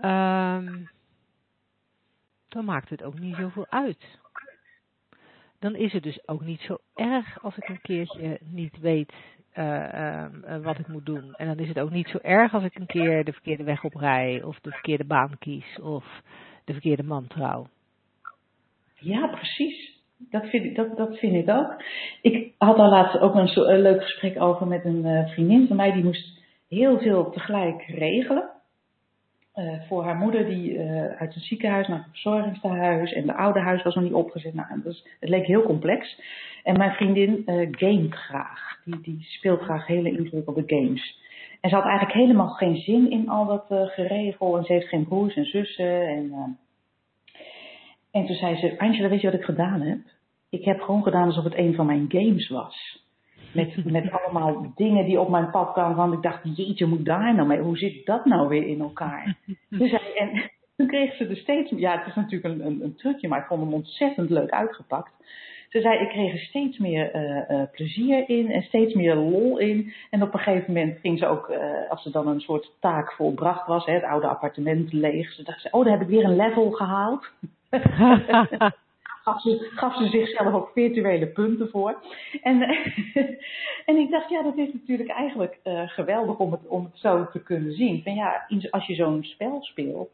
um, 0.05 0.91
dan 2.49 2.65
maakt 2.65 2.91
het 2.91 3.03
ook 3.03 3.19
niet 3.19 3.37
zoveel 3.37 3.67
uit 3.69 4.23
dan 5.59 5.75
is 5.77 5.93
het 5.93 6.03
dus 6.03 6.29
ook 6.29 6.45
niet 6.45 6.61
zo 6.61 6.77
erg 6.95 7.43
als 7.43 7.57
ik 7.57 7.69
een 7.69 7.81
keertje 7.81 8.39
niet 8.43 8.81
weet 8.81 9.13
uh, 9.59 10.25
uh, 10.49 10.57
wat 10.63 10.79
ik 10.79 10.89
moet 10.89 11.07
doen. 11.07 11.35
En 11.35 11.47
dan 11.47 11.59
is 11.59 11.69
het 11.69 11.79
ook 11.79 11.91
niet 11.91 12.09
zo 12.09 12.19
erg 12.23 12.55
als 12.55 12.65
ik 12.65 12.75
een 12.75 12.87
keer 12.87 13.25
de 13.25 13.33
verkeerde 13.33 13.65
weg 13.65 13.85
oprij, 13.85 14.43
of 14.43 14.61
de 14.61 14.71
verkeerde 14.71 15.05
baan 15.05 15.39
kies, 15.39 15.81
of 15.81 16.05
de 16.65 16.73
verkeerde 16.73 17.03
man 17.03 17.27
trouw. 17.27 17.67
Ja, 18.99 19.27
precies. 19.27 19.93
Dat 20.17 20.47
vind, 20.47 20.65
ik, 20.65 20.77
dat, 20.77 20.97
dat 20.97 21.19
vind 21.19 21.35
ik 21.35 21.55
ook. 21.55 21.83
Ik 22.23 22.53
had 22.59 22.77
daar 22.77 22.89
laatst 22.89 23.19
ook 23.19 23.35
een, 23.35 23.49
zo, 23.49 23.65
een 23.65 23.83
leuk 23.83 24.03
gesprek 24.03 24.41
over 24.41 24.67
met 24.67 24.85
een 24.85 25.05
uh, 25.05 25.29
vriendin 25.29 25.67
van 25.67 25.77
mij. 25.77 25.93
Die 25.93 26.05
moest 26.05 26.39
heel 26.69 26.99
veel 26.99 27.31
tegelijk 27.31 27.83
regelen. 27.83 28.54
Uh, 29.57 29.75
voor 29.89 30.05
haar 30.05 30.17
moeder 30.17 30.47
die 30.47 30.73
uh, 30.73 31.05
uit 31.05 31.35
het 31.35 31.43
ziekenhuis 31.43 31.89
naar 31.89 31.99
het 31.99 32.09
verzorgingstehuis 32.11 33.13
en 33.13 33.27
de 33.27 33.35
oude 33.35 33.61
huis 33.61 33.83
was 33.83 33.95
nog 33.95 34.05
niet 34.05 34.13
opgezet. 34.13 34.55
Nou, 34.55 34.83
dus 34.83 35.07
het 35.21 35.29
leek 35.29 35.47
heel 35.47 35.63
complex. 35.63 36.21
En 36.63 36.79
mijn 36.79 36.93
vriendin 36.93 37.43
uh, 37.47 38.11
graag. 38.11 38.81
Die, 38.85 39.01
die 39.01 39.19
speelt 39.21 39.61
graag 39.61 39.87
hele 39.87 40.11
ingewikkelde 40.11 40.63
games. 40.67 41.19
En 41.61 41.71
ze 41.71 41.77
had 41.77 41.85
eigenlijk 41.85 42.19
helemaal 42.19 42.49
geen 42.49 42.77
zin 42.77 43.11
in 43.11 43.29
al 43.29 43.47
dat 43.47 43.65
geregel. 43.69 44.57
En 44.57 44.65
ze 44.65 44.73
heeft 44.73 44.89
geen 44.89 45.09
broers 45.09 45.37
en 45.37 45.45
zussen. 45.45 46.07
En, 46.07 46.59
en 48.11 48.27
toen 48.27 48.37
zei 48.37 48.57
ze, 48.57 48.79
Angela, 48.79 49.09
weet 49.09 49.21
je 49.21 49.31
wat 49.31 49.41
ik 49.41 49.45
gedaan 49.45 49.81
heb? 49.81 49.99
Ik 50.51 50.65
heb 50.65 50.81
gewoon 50.81 51.03
gedaan 51.03 51.27
alsof 51.27 51.45
het 51.45 51.57
een 51.57 51.75
van 51.75 51.87
mijn 51.87 52.05
games 52.09 52.49
was. 52.49 53.04
Met, 53.55 53.85
met 53.85 54.11
allemaal 54.11 54.73
dingen 54.75 55.05
die 55.05 55.21
op 55.21 55.29
mijn 55.29 55.51
pad 55.51 55.73
kwamen. 55.73 55.97
Want 55.97 56.13
ik 56.13 56.23
dacht, 56.23 56.57
jeetje, 56.57 56.87
moet 56.87 57.05
daar 57.05 57.35
nou 57.35 57.49
mee? 57.49 57.61
Hoe 57.61 57.77
zit 57.79 58.07
dat 58.07 58.25
nou 58.25 58.49
weer 58.49 58.67
in 58.67 58.81
elkaar? 58.81 59.37
Dus 59.69 59.91
hij, 59.91 60.15
en 60.17 60.51
toen 60.77 60.87
kreeg 60.87 61.15
ze 61.15 61.27
er 61.27 61.37
steeds... 61.37 61.71
Ja, 61.71 61.99
het 61.99 62.07
is 62.07 62.15
natuurlijk 62.15 62.55
een, 62.55 62.67
een, 62.67 62.83
een 62.83 62.97
trucje, 62.97 63.29
maar 63.29 63.39
ik 63.39 63.47
vond 63.47 63.61
hem 63.61 63.75
ontzettend 63.75 64.31
leuk 64.31 64.51
uitgepakt. 64.51 65.13
Ze 65.75 65.81
zei, 65.81 65.99
ik 65.99 66.09
kreeg 66.09 66.33
er 66.33 66.39
steeds 66.39 66.79
meer 66.79 67.15
uh, 67.15 67.57
uh, 67.59 67.63
plezier 67.73 68.29
in 68.29 68.51
en 68.51 68.63
steeds 68.63 68.95
meer 68.95 69.15
lol 69.15 69.59
in. 69.59 69.93
En 70.11 70.23
op 70.23 70.35
een 70.35 70.41
gegeven 70.41 70.73
moment 70.73 71.01
ging 71.01 71.19
ze 71.19 71.27
ook, 71.27 71.49
uh, 71.49 71.91
als 71.91 72.03
ze 72.03 72.11
dan 72.11 72.29
een 72.29 72.41
soort 72.41 72.73
taak 72.81 73.13
volbracht 73.13 73.67
was, 73.67 73.87
hè, 73.87 73.93
het 73.93 74.03
oude 74.03 74.27
appartement 74.27 74.93
leeg. 74.93 75.33
Ze 75.33 75.43
dacht, 75.43 75.73
oh, 75.73 75.85
daar 75.85 75.93
heb 75.93 76.03
ik 76.03 76.09
weer 76.09 76.25
een 76.25 76.37
level 76.37 76.71
gehaald. 76.71 77.31
gaf 79.25 79.41
ze, 79.41 79.71
gaf 79.75 79.97
ze 79.97 80.09
zichzelf 80.09 80.55
ook 80.55 80.71
virtuele 80.73 81.27
punten 81.27 81.69
voor. 81.69 81.97
En, 82.43 82.63
en 83.89 83.97
ik 83.97 84.11
dacht, 84.11 84.29
ja, 84.29 84.43
dat 84.43 84.57
is 84.57 84.73
natuurlijk 84.73 85.09
eigenlijk 85.09 85.59
uh, 85.65 85.89
geweldig 85.89 86.39
om 86.39 86.53
het, 86.53 86.67
om 86.67 86.85
het 86.85 86.99
zo 86.99 87.27
te 87.33 87.43
kunnen 87.43 87.73
zien. 87.73 88.03
Van 88.03 88.15
ja, 88.15 88.47
als 88.71 88.87
je 88.87 88.95
zo'n 88.95 89.25
spel 89.25 89.59
speelt, 89.63 90.11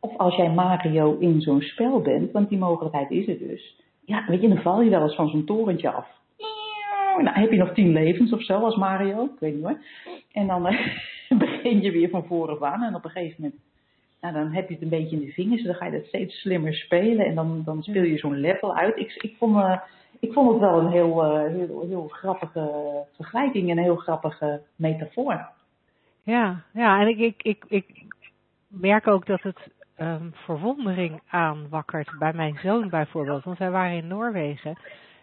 of 0.00 0.16
als 0.16 0.36
jij 0.36 0.50
Mario 0.50 1.18
in 1.18 1.40
zo'n 1.40 1.60
spel 1.60 2.00
bent, 2.00 2.32
want 2.32 2.48
die 2.48 2.58
mogelijkheid 2.58 3.10
is 3.10 3.28
er 3.28 3.38
dus. 3.38 3.80
Ja, 4.04 4.24
weet 4.26 4.40
je, 4.40 4.48
dan 4.48 4.62
val 4.62 4.80
je 4.80 4.90
wel 4.90 5.02
eens 5.02 5.14
van 5.14 5.28
zo'n 5.28 5.44
torentje 5.44 5.90
af. 5.90 6.06
Nou, 7.22 7.38
heb 7.38 7.50
je 7.50 7.58
nog 7.58 7.74
tien 7.74 7.92
levens 7.92 8.32
of 8.32 8.42
zo 8.42 8.64
als 8.64 8.76
Mario? 8.76 9.24
Ik 9.24 9.40
weet 9.40 9.54
niet 9.54 9.64
hoor. 9.64 9.78
En 10.32 10.46
dan 10.46 10.72
uh, 10.72 10.86
begin 11.38 11.80
je 11.80 11.90
weer 11.90 12.08
van 12.08 12.26
voren 12.26 12.66
aan 12.72 12.82
en 12.82 12.94
op 12.94 13.04
een 13.04 13.10
gegeven 13.10 13.42
moment 13.42 13.60
nou, 14.32 14.44
dan 14.44 14.54
heb 14.54 14.68
je 14.68 14.74
het 14.74 14.82
een 14.82 14.88
beetje 14.88 15.16
in 15.16 15.26
de 15.26 15.32
vingers. 15.32 15.62
Dan 15.62 15.74
ga 15.74 15.84
je 15.84 15.92
dat 15.92 16.06
steeds 16.06 16.40
slimmer 16.40 16.74
spelen. 16.74 17.26
En 17.26 17.34
dan, 17.34 17.62
dan 17.64 17.82
speel 17.82 18.02
je 18.02 18.18
zo'n 18.18 18.40
level 18.40 18.76
uit. 18.76 18.96
Ik, 18.96 19.14
ik, 19.14 19.36
vond, 19.38 19.56
uh, 19.56 19.78
ik 20.20 20.32
vond 20.32 20.50
het 20.50 20.60
wel 20.60 20.78
een 20.78 20.90
heel, 20.90 21.24
uh, 21.24 21.52
heel, 21.52 21.86
heel 21.88 22.08
grappige 22.08 22.70
vergelijking. 23.16 23.70
En 23.70 23.76
een 23.76 23.84
heel 23.84 23.96
grappige 23.96 24.62
metafoor. 24.76 25.48
Ja, 26.22 26.62
ja 26.72 27.00
en 27.00 27.08
ik, 27.08 27.18
ik, 27.18 27.42
ik, 27.42 27.64
ik 27.68 28.04
merk 28.68 29.06
ook 29.06 29.26
dat 29.26 29.42
het 29.42 29.70
um, 29.98 30.30
verwondering 30.34 31.20
aanwakkert. 31.28 32.18
Bij 32.18 32.32
mijn 32.32 32.58
zoon 32.62 32.88
bijvoorbeeld. 32.88 33.44
Want 33.44 33.58
wij 33.58 33.70
waren 33.70 33.96
in 33.96 34.06
Noorwegen. 34.06 34.78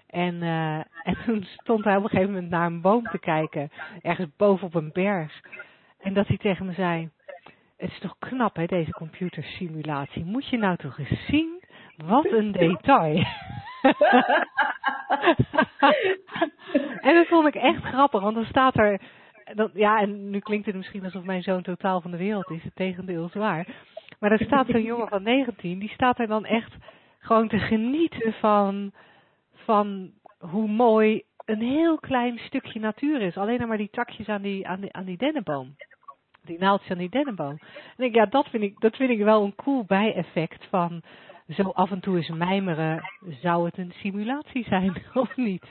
En, 0.08 0.34
uh, 0.34 0.78
en 1.10 1.18
toen 1.26 1.44
stond 1.44 1.84
hij 1.84 1.96
op 1.96 2.04
een 2.04 2.10
gegeven 2.10 2.34
moment 2.34 2.52
naar 2.52 2.66
een 2.66 2.82
boom 2.82 3.04
te 3.04 3.20
kijken. 3.20 3.72
Ergens 4.02 4.30
boven 4.38 4.68
op 4.68 4.76
een 4.76 4.92
berg. 4.94 5.42
En 6.00 6.13
dat 6.13 6.28
hij 6.28 6.38
tegen 6.38 6.66
me 6.66 6.74
zei 6.74 7.10
het 7.84 7.91
is 7.91 8.00
toch 8.00 8.15
knap 8.19 8.56
hè, 8.56 8.65
deze 8.65 8.91
computersimulatie. 8.91 10.26
Moet 10.26 10.48
je 10.48 10.58
nou 10.58 10.78
toch 10.78 10.98
eens 10.98 11.26
zien 11.26 11.63
Wat 12.06 12.32
een 12.32 12.52
detail. 12.52 13.15
en 17.08 17.15
dat 17.15 17.28
vond 17.28 17.48
ik 17.48 17.56
echt 17.56 17.84
grappig, 17.84 18.22
want 18.22 18.36
dan 18.36 18.46
staat 18.46 18.78
er. 18.78 19.02
Dat, 19.54 19.72
ja, 19.74 20.00
en 20.00 20.30
nu 20.30 20.39
klinkt 20.39 20.65
het 20.65 20.76
misschien 20.76 21.04
alsof 21.04 21.24
mijn 21.24 21.43
zoon 21.43 21.62
totaal 21.62 22.02
van 22.02 22.12
de 22.12 22.17
wereld 22.17 22.50
is. 22.50 22.63
Het 22.63 22.76
tegendeel 22.76 23.26
is 23.26 23.34
waar. 23.34 23.67
Maar 24.19 24.32
er 24.32 24.46
staat 24.46 24.67
zo'n 24.67 24.84
jongen 24.84 25.08
van 25.08 25.24
19, 25.24 25.80
die 25.80 25.89
staat 25.89 26.19
er 26.19 26.28
dan 26.28 26.46
echt 26.46 26.74
gewoon 27.19 27.48
te 27.48 27.60
genieten 27.60 28.34
van, 28.34 28.91
van 29.54 30.12
hoe 30.39 30.67
mooi 30.67 31.24
een 31.46 31.62
heel 31.62 31.98
klein 31.98 32.39
stukje 32.39 32.80
natuur 32.80 33.22
is. 33.22 33.38
Alleen 33.38 33.67
maar 33.67 33.78
die 33.78 33.89
takjes 33.91 34.28
aan 34.28 34.41
die, 34.41 34.67
aan 34.67 34.80
die, 34.80 34.93
aan 34.93 35.06
die 35.06 35.17
dennenboom. 35.17 35.76
Die 36.45 36.60
naaldjes 36.60 36.91
aan 36.91 36.97
die 36.97 37.10
dennenboom. 37.10 37.60
En 37.97 38.06
ik, 38.06 38.15
ja, 38.15 38.25
dat 38.25 38.47
vind 38.47 38.63
ik, 38.63 38.79
dat 38.79 38.95
vind 38.95 39.10
ik 39.10 39.23
wel 39.23 39.43
een 39.43 39.56
cool 39.56 39.84
bijeffect 39.88 40.67
van 40.69 41.01
zo 41.47 41.63
af 41.63 41.91
en 41.91 41.99
toe 41.99 42.15
eens 42.15 42.29
mijmeren. 42.29 43.01
Zou 43.41 43.65
het 43.65 43.77
een 43.77 43.93
simulatie 43.95 44.63
zijn 44.63 44.95
of 45.13 45.36
niet? 45.36 45.65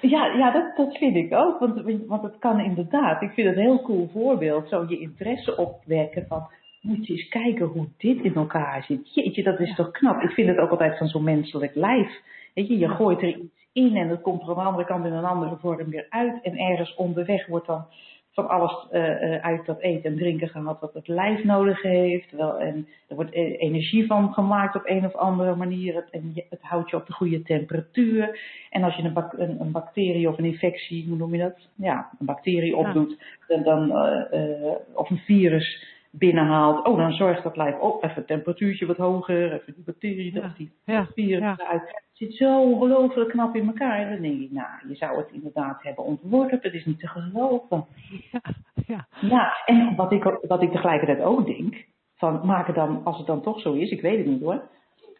Ja, 0.00 0.26
ja 0.26 0.50
dat, 0.50 0.76
dat 0.76 0.96
vind 0.96 1.16
ik 1.16 1.34
ook. 1.34 1.58
Want, 1.58 2.06
want 2.06 2.22
het 2.22 2.38
kan 2.38 2.60
inderdaad. 2.60 3.22
Ik 3.22 3.30
vind 3.30 3.48
het 3.48 3.56
een 3.56 3.62
heel 3.62 3.82
cool 3.82 4.08
voorbeeld. 4.12 4.68
Zo 4.68 4.84
je 4.88 4.98
interesse 4.98 5.56
opwekken 5.56 6.26
van 6.26 6.46
moet 6.80 7.06
je 7.06 7.12
eens 7.12 7.28
kijken 7.28 7.66
hoe 7.66 7.88
dit 7.96 8.22
in 8.22 8.34
elkaar 8.34 8.82
zit. 8.82 9.14
Jeetje, 9.14 9.42
dat 9.42 9.60
is 9.60 9.74
toch 9.74 9.90
knap. 9.90 10.22
Ik 10.22 10.30
vind 10.30 10.48
het 10.48 10.58
ook 10.58 10.70
altijd 10.70 10.98
van 10.98 11.06
zo'n 11.06 11.24
menselijk 11.24 11.74
lijf. 11.74 12.22
Weet 12.54 12.68
je, 12.68 12.78
je 12.78 12.88
gooit 12.88 13.22
er 13.22 13.28
iets 13.28 13.68
in 13.72 13.96
en 13.96 14.08
dat 14.08 14.20
komt 14.20 14.42
er 14.42 14.48
aan 14.48 14.54
de 14.54 14.60
andere 14.60 14.84
kant 14.84 15.04
in 15.04 15.12
een 15.12 15.24
andere 15.24 15.56
vorm 15.56 15.90
weer 15.90 16.06
uit. 16.08 16.42
En 16.42 16.58
ergens 16.58 16.94
onderweg 16.94 17.46
wordt 17.46 17.66
dan 17.66 17.86
van 18.34 18.48
alles 18.48 18.86
uh, 18.92 19.36
uit 19.36 19.66
dat 19.66 19.80
eten 19.80 20.10
en 20.10 20.16
drinken 20.16 20.48
gehaald 20.48 20.80
wat 20.80 20.94
het 20.94 21.08
lijf 21.08 21.44
nodig 21.44 21.82
heeft. 21.82 22.30
Wel, 22.30 22.58
en 22.58 22.88
er 23.08 23.14
wordt 23.14 23.34
e-, 23.34 23.56
energie 23.56 24.06
van 24.06 24.32
gemaakt 24.32 24.76
op 24.76 24.82
een 24.84 25.04
of 25.04 25.14
andere 25.14 25.54
manier. 25.54 25.94
Het, 25.94 26.10
en 26.10 26.32
het 26.50 26.62
houdt 26.62 26.90
je 26.90 26.96
op 26.96 27.06
de 27.06 27.12
goede 27.12 27.42
temperatuur. 27.42 28.40
En 28.70 28.82
als 28.82 28.96
je 28.96 29.02
een, 29.02 29.12
bak, 29.12 29.32
een, 29.32 29.60
een, 29.60 29.72
bacterie 29.72 30.28
of 30.28 30.38
een 30.38 30.44
infectie, 30.44 31.08
hoe 31.08 31.16
noem 31.16 31.34
je 31.34 31.42
dat? 31.42 31.68
Ja, 31.74 32.10
een 32.18 32.26
bacterie 32.26 32.76
opdoet, 32.76 33.22
dan, 33.46 33.62
dan 33.62 33.88
uh, 34.32 34.72
of 34.94 35.10
een 35.10 35.18
virus 35.18 35.92
binnenhaalt. 36.10 36.86
Oh, 36.86 36.96
dan 36.96 37.12
zorgt 37.12 37.42
dat 37.42 37.56
lijf 37.56 37.78
op, 37.78 38.04
even 38.04 38.16
het 38.16 38.26
temperatuurtje 38.26 38.86
wat 38.86 38.96
hoger, 38.96 39.52
even 39.52 39.74
die 39.74 39.84
bacteriën, 39.84 40.34
ja. 40.34 40.54
die 40.56 40.70
ja. 40.84 41.08
virus 41.14 41.40
ja. 41.40 41.56
eruit. 41.58 42.02
Het 42.14 42.28
zit 42.28 42.36
zo 42.36 42.60
ongelooflijk 42.60 43.30
knap 43.30 43.56
in 43.56 43.66
elkaar. 43.66 43.98
En 43.98 44.10
dan 44.10 44.22
denk 44.22 44.40
ik, 44.40 44.50
nou, 44.50 44.68
je 44.88 44.94
zou 44.94 45.16
het 45.18 45.30
inderdaad 45.32 45.82
hebben 45.82 46.04
ontworpen. 46.04 46.58
Het 46.62 46.74
is 46.74 46.84
niet 46.84 46.98
te 46.98 47.08
geloven. 47.08 47.84
Ja, 48.32 48.40
ja. 48.86 49.06
ja 49.20 49.52
en 49.64 49.96
wat 49.96 50.12
ik, 50.12 50.22
wat 50.22 50.62
ik 50.62 50.70
tegelijkertijd 50.70 51.20
ook 51.20 51.46
denk, 51.46 51.84
van 52.16 52.40
maak 52.46 52.66
het 52.66 52.76
dan, 52.76 53.04
als 53.04 53.18
het 53.18 53.26
dan 53.26 53.42
toch 53.42 53.60
zo 53.60 53.72
is, 53.72 53.90
ik 53.90 54.00
weet 54.00 54.18
het 54.18 54.26
niet 54.26 54.42
hoor, 54.42 54.62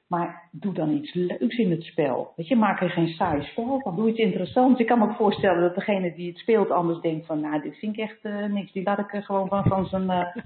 maar 0.06 0.48
doe 0.50 0.72
dan 0.72 0.90
iets 0.90 1.14
leuks 1.14 1.56
in 1.56 1.70
het 1.70 1.82
spel. 1.82 2.32
Weet 2.36 2.48
je, 2.48 2.56
maak 2.56 2.80
er 2.80 2.90
geen 2.90 3.08
saai 3.08 3.42
spel 3.42 3.80
van. 3.80 3.96
Doe 3.96 4.08
iets 4.08 4.18
interessants. 4.18 4.80
Ik 4.80 4.86
kan 4.86 4.98
me 4.98 5.04
ook 5.04 5.16
voorstellen 5.16 5.60
dat 5.60 5.74
degene 5.74 6.14
die 6.14 6.28
het 6.28 6.38
speelt 6.38 6.70
anders 6.70 7.00
denkt 7.00 7.26
van, 7.26 7.40
nou, 7.40 7.62
dit 7.62 7.78
vind 7.78 7.98
ik 7.98 8.02
echt 8.02 8.24
uh, 8.24 8.46
niks. 8.46 8.72
Die 8.72 8.84
laat 8.84 8.98
ik 8.98 9.14
er 9.14 9.22
gewoon 9.22 9.48
van, 9.48 9.64
van 9.64 9.86
zijn, 9.86 10.02
uh, 10.02 10.36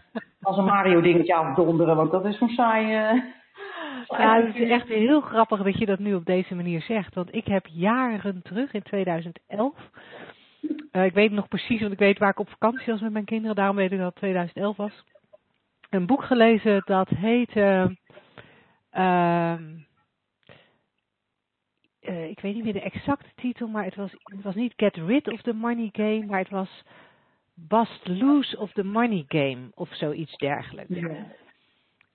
als 0.42 0.56
een 0.56 0.64
Mario 0.64 1.00
dingetje 1.00 1.34
afdonderen, 1.34 1.96
want 1.96 2.10
dat 2.10 2.24
is 2.24 2.38
zo'n 2.38 2.48
saai... 2.48 3.22
Ja, 4.08 4.42
het 4.42 4.56
is 4.56 4.68
echt 4.68 4.88
heel 4.88 5.20
grappig 5.20 5.62
dat 5.62 5.78
je 5.78 5.86
dat 5.86 5.98
nu 5.98 6.14
op 6.14 6.24
deze 6.24 6.54
manier 6.54 6.82
zegt. 6.82 7.14
Want 7.14 7.34
ik 7.34 7.46
heb 7.46 7.66
jaren 7.66 8.42
terug, 8.42 8.72
in 8.72 8.82
2011, 8.82 9.74
ik 10.92 11.12
weet 11.12 11.30
nog 11.30 11.48
precies, 11.48 11.80
want 11.80 11.92
ik 11.92 11.98
weet 11.98 12.18
waar 12.18 12.30
ik 12.30 12.38
op 12.38 12.48
vakantie 12.48 12.92
was 12.92 13.00
met 13.00 13.12
mijn 13.12 13.24
kinderen, 13.24 13.56
daarom 13.56 13.76
weet 13.76 13.92
ik 13.92 13.98
dat 13.98 14.06
het 14.06 14.16
2011 14.16 14.76
was, 14.76 15.04
een 15.90 16.06
boek 16.06 16.24
gelezen 16.24 16.82
dat 16.84 17.08
heette 17.08 17.96
uh, 18.92 19.54
uh, 22.00 22.28
ik 22.28 22.40
weet 22.40 22.54
niet 22.54 22.64
meer 22.64 22.72
de 22.72 22.80
exacte 22.80 23.28
titel, 23.34 23.68
maar 23.68 23.84
het 23.84 23.94
was, 23.94 24.12
het 24.22 24.42
was 24.42 24.54
niet 24.54 24.72
Get 24.76 24.96
Rid 24.96 25.32
of 25.32 25.42
the 25.42 25.52
Money 25.52 25.88
Game, 25.92 26.26
maar 26.26 26.38
het 26.38 26.50
was 26.50 26.82
Bust 27.54 28.08
Loose 28.08 28.58
of 28.58 28.72
the 28.72 28.84
Money 28.84 29.24
Game 29.28 29.70
of 29.74 29.94
zoiets 29.94 30.36
dergelijks. 30.36 30.94
Ja. 30.94 31.26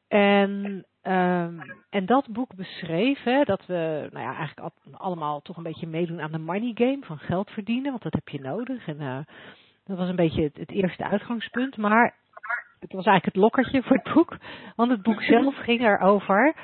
En, 0.07 0.85
um, 1.03 1.61
en 1.89 2.05
dat 2.05 2.27
boek 2.31 2.55
beschreef 2.55 3.23
hè, 3.23 3.43
dat 3.43 3.65
we 3.65 4.07
nou 4.11 4.25
ja, 4.25 4.35
eigenlijk 4.35 4.75
allemaal 4.91 5.41
toch 5.41 5.57
een 5.57 5.63
beetje 5.63 5.87
meedoen 5.87 6.21
aan 6.21 6.31
de 6.31 6.37
money 6.37 6.71
game 6.73 7.05
van 7.05 7.17
geld 7.17 7.49
verdienen, 7.49 7.91
want 7.91 8.03
dat 8.03 8.13
heb 8.13 8.27
je 8.27 8.39
nodig. 8.39 8.87
En 8.87 9.01
uh, 9.01 9.19
dat 9.85 9.97
was 9.97 10.09
een 10.09 10.15
beetje 10.15 10.51
het, 10.53 10.71
eerste 10.71 11.03
uitgangspunt. 11.03 11.77
Maar 11.77 12.15
het 12.79 12.91
was 12.91 13.05
eigenlijk 13.05 13.25
het 13.25 13.35
lokkertje 13.35 13.83
voor 13.83 13.99
het 14.03 14.13
boek. 14.13 14.37
Want 14.75 14.91
het 14.91 15.01
boek 15.01 15.21
zelf 15.21 15.55
ging 15.55 15.81
erover 15.81 16.55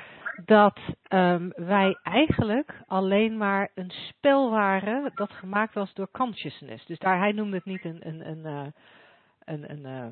dat 0.44 0.80
um, 1.08 1.52
wij 1.54 1.98
eigenlijk 2.02 2.82
alleen 2.86 3.36
maar 3.36 3.70
een 3.74 3.90
spel 3.90 4.50
waren 4.50 5.10
dat 5.14 5.30
gemaakt 5.30 5.74
was 5.74 5.94
door 5.94 6.10
consciousness. 6.10 6.86
Dus 6.86 6.98
daar, 6.98 7.18
hij 7.18 7.32
noemde 7.32 7.56
het 7.56 7.64
niet 7.64 7.84
een, 7.84 8.06
een, 8.08 8.28
een, 8.28 8.46
uh, 8.46 8.66
een, 9.44 9.70
een 9.70 9.86
uh, 9.86 10.06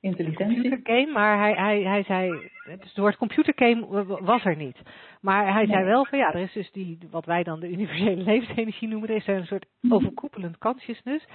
Intelligentie. 0.00 0.80
game, 0.82 1.12
maar 1.12 1.38
hij, 1.38 1.52
hij, 1.52 1.82
hij 1.82 2.02
zei, 2.02 2.30
dus 2.64 2.88
het 2.88 2.96
woord 2.96 3.16
computergame 3.16 4.04
was 4.20 4.44
er 4.44 4.56
niet. 4.56 4.76
Maar 5.20 5.52
hij 5.52 5.64
nee. 5.64 5.74
zei 5.74 5.84
wel 5.84 6.04
van 6.04 6.18
ja, 6.18 6.32
er 6.32 6.40
is 6.40 6.52
dus 6.52 6.70
die, 6.72 6.98
wat 7.10 7.24
wij 7.24 7.42
dan 7.42 7.60
de 7.60 7.70
universele 7.70 8.22
levensenergie 8.32 8.88
noemen, 8.88 9.08
er 9.08 9.16
is 9.16 9.26
een 9.26 9.46
soort 9.46 9.66
overkoepelend 9.88 10.58
consciousness. 10.58 11.26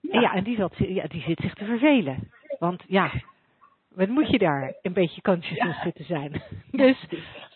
Ja. 0.00 0.12
En 0.12 0.20
ja, 0.20 0.34
en 0.34 0.44
die, 0.44 0.56
zat, 0.56 0.74
ja, 0.76 1.06
die 1.06 1.22
zit 1.22 1.40
zich 1.40 1.54
te 1.54 1.64
vervelen. 1.64 2.30
Want 2.58 2.84
ja, 2.86 3.10
wat 3.94 4.08
moet 4.08 4.30
je 4.30 4.38
daar 4.38 4.74
een 4.82 4.92
beetje 4.92 5.22
consciousness 5.22 5.76
ja. 5.76 5.82
zitten 5.82 6.04
zijn? 6.04 6.42
Dus 6.70 7.06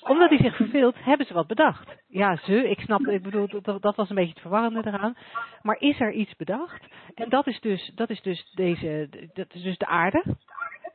omdat 0.00 0.28
hij 0.28 0.38
zich 0.38 0.56
verveelt, 0.56 0.96
hebben 0.98 1.26
ze 1.26 1.34
wat 1.34 1.46
bedacht. 1.46 1.96
Ja, 2.08 2.36
ze, 2.36 2.68
ik 2.70 2.80
snap, 2.80 3.00
ik 3.00 3.22
bedoel, 3.22 3.48
dat, 3.62 3.82
dat 3.82 3.96
was 3.96 4.08
een 4.08 4.14
beetje 4.14 4.32
het 4.32 4.40
verwarrende 4.40 4.82
eraan. 4.86 5.16
Maar 5.62 5.76
is 5.78 6.00
er 6.00 6.12
iets 6.12 6.36
bedacht? 6.36 6.86
En 7.14 7.28
dat 7.28 7.46
is 7.46 7.60
dus, 7.60 7.92
dat 7.94 8.10
is 8.10 8.22
dus 8.22 8.50
deze, 8.54 9.08
dat 9.34 9.54
is 9.54 9.62
dus 9.62 9.78
de 9.78 9.86
aarde. 9.86 10.24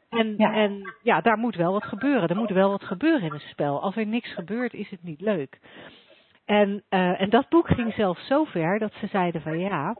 En 0.10 0.34
ja. 0.38 0.54
en 0.54 0.94
ja, 1.04 1.22
daar 1.22 1.38
moet 1.38 1.56
wel 1.56 1.72
wat 1.72 1.84
gebeuren. 1.84 2.30
Er 2.30 2.36
moet 2.36 2.50
wel 2.50 2.70
wat 2.70 2.84
gebeuren 2.84 3.28
in 3.28 3.34
een 3.34 3.40
spel. 3.40 3.82
Als 3.82 3.96
er 3.96 4.06
niks 4.06 4.34
gebeurt, 4.34 4.74
is 4.74 4.90
het 4.90 5.04
niet 5.04 5.22
leuk. 5.22 5.60
En, 6.46 6.84
uh, 6.90 7.22
en 7.22 7.30
dat 7.30 7.50
boek 7.50 7.68
ging 7.68 7.94
zelfs 7.94 8.28
zo 8.28 8.44
ver 8.44 8.80
dat 8.80 8.94
ze 8.94 9.08
zeiden 9.08 9.42
van 9.42 9.60
ja, 9.60 9.96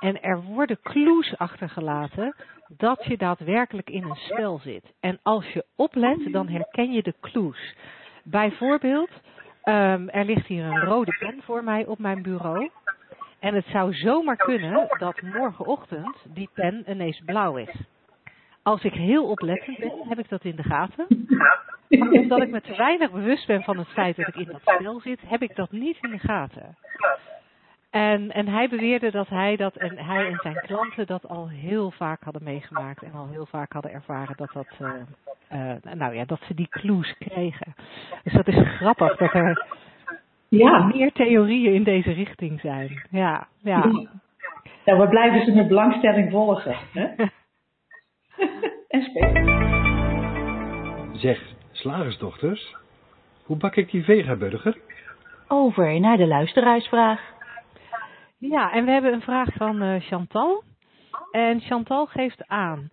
en 0.00 0.22
er 0.22 0.42
worden 0.42 0.78
clues 0.82 1.36
achtergelaten 1.36 2.34
dat 2.76 3.04
je 3.04 3.16
daadwerkelijk 3.16 3.90
in 3.90 4.04
een 4.04 4.16
spel 4.16 4.58
zit. 4.58 4.92
En 5.00 5.18
als 5.22 5.46
je 5.52 5.64
oplet, 5.76 6.32
dan 6.32 6.48
herken 6.48 6.92
je 6.92 7.02
de 7.02 7.14
clues. 7.20 7.76
Bijvoorbeeld, 8.24 9.10
um, 9.64 10.08
er 10.08 10.24
ligt 10.24 10.46
hier 10.46 10.64
een 10.64 10.80
rode 10.80 11.16
pen 11.18 11.42
voor 11.42 11.64
mij 11.64 11.86
op 11.86 11.98
mijn 11.98 12.22
bureau. 12.22 12.70
En 13.38 13.54
het 13.54 13.66
zou 13.66 13.94
zomaar 13.94 14.36
kunnen 14.36 14.88
dat 14.98 15.22
morgenochtend 15.22 16.16
die 16.34 16.50
pen 16.54 16.84
ineens 16.86 17.22
blauw 17.24 17.56
is. 17.56 17.74
Als 18.62 18.84
ik 18.84 18.92
heel 18.92 19.24
oplettend 19.24 19.78
ben, 19.78 19.92
heb 20.08 20.18
ik 20.18 20.28
dat 20.28 20.44
in 20.44 20.56
de 20.56 20.62
gaten. 20.62 21.06
Maar 21.88 22.08
omdat 22.08 22.42
ik 22.42 22.50
me 22.50 22.60
te 22.60 22.76
weinig 22.76 23.10
bewust 23.10 23.46
ben 23.46 23.62
van 23.62 23.78
het 23.78 23.88
feit 23.88 24.16
dat 24.16 24.28
ik 24.28 24.36
in 24.36 24.48
dat 24.52 24.60
spel 24.60 25.00
zit, 25.00 25.20
heb 25.26 25.42
ik 25.42 25.56
dat 25.56 25.70
niet 25.70 25.98
in 26.00 26.10
de 26.10 26.18
gaten. 26.18 26.76
En, 27.98 28.32
en 28.32 28.48
hij 28.48 28.68
beweerde 28.68 29.10
dat 29.10 29.28
hij 29.28 29.56
dat 29.56 29.76
en 29.76 29.98
hij 29.98 30.26
en 30.26 30.38
zijn 30.42 30.60
klanten 30.66 31.06
dat 31.06 31.28
al 31.28 31.48
heel 31.48 31.90
vaak 31.90 32.22
hadden 32.22 32.42
meegemaakt 32.42 33.02
en 33.02 33.12
al 33.12 33.28
heel 33.30 33.46
vaak 33.46 33.72
hadden 33.72 33.92
ervaren 33.92 34.36
dat 34.36 34.50
dat, 34.52 34.66
uh, 34.80 34.90
uh, 35.52 35.94
nou 35.94 36.14
ja, 36.14 36.24
dat 36.24 36.40
ze 36.46 36.54
die 36.54 36.68
clues 36.68 37.14
kregen. 37.18 37.74
Dus 38.22 38.32
dat 38.32 38.48
is 38.48 38.76
grappig 38.76 39.16
dat 39.16 39.34
er 39.34 39.66
ja. 40.48 40.84
meer 40.84 41.12
theorieën 41.12 41.74
in 41.74 41.84
deze 41.84 42.12
richting 42.12 42.60
zijn. 42.60 43.06
Ja, 43.10 43.46
ja. 43.62 43.84
Nou, 44.84 45.00
we 45.00 45.08
blijven 45.08 45.44
ze 45.44 45.52
met 45.52 45.68
belangstelling 45.68 46.30
volgen. 46.30 46.76
Hè? 46.92 47.06
en 48.94 49.02
spelen. 49.02 49.66
Zeg, 51.12 51.40
slagersdochters, 51.70 52.76
hoe 53.44 53.56
bak 53.56 53.76
ik 53.76 53.90
die 53.90 54.04
vegaburger? 54.04 54.76
Over 55.48 56.00
naar 56.00 56.16
de 56.16 56.26
luisteraarsvraag. 56.26 57.36
Ja, 58.38 58.72
en 58.72 58.84
we 58.84 58.90
hebben 58.90 59.12
een 59.12 59.20
vraag 59.20 59.52
van 59.52 59.82
uh, 59.82 60.00
Chantal. 60.00 60.62
En 61.30 61.60
Chantal 61.60 62.06
geeft 62.06 62.48
aan, 62.48 62.90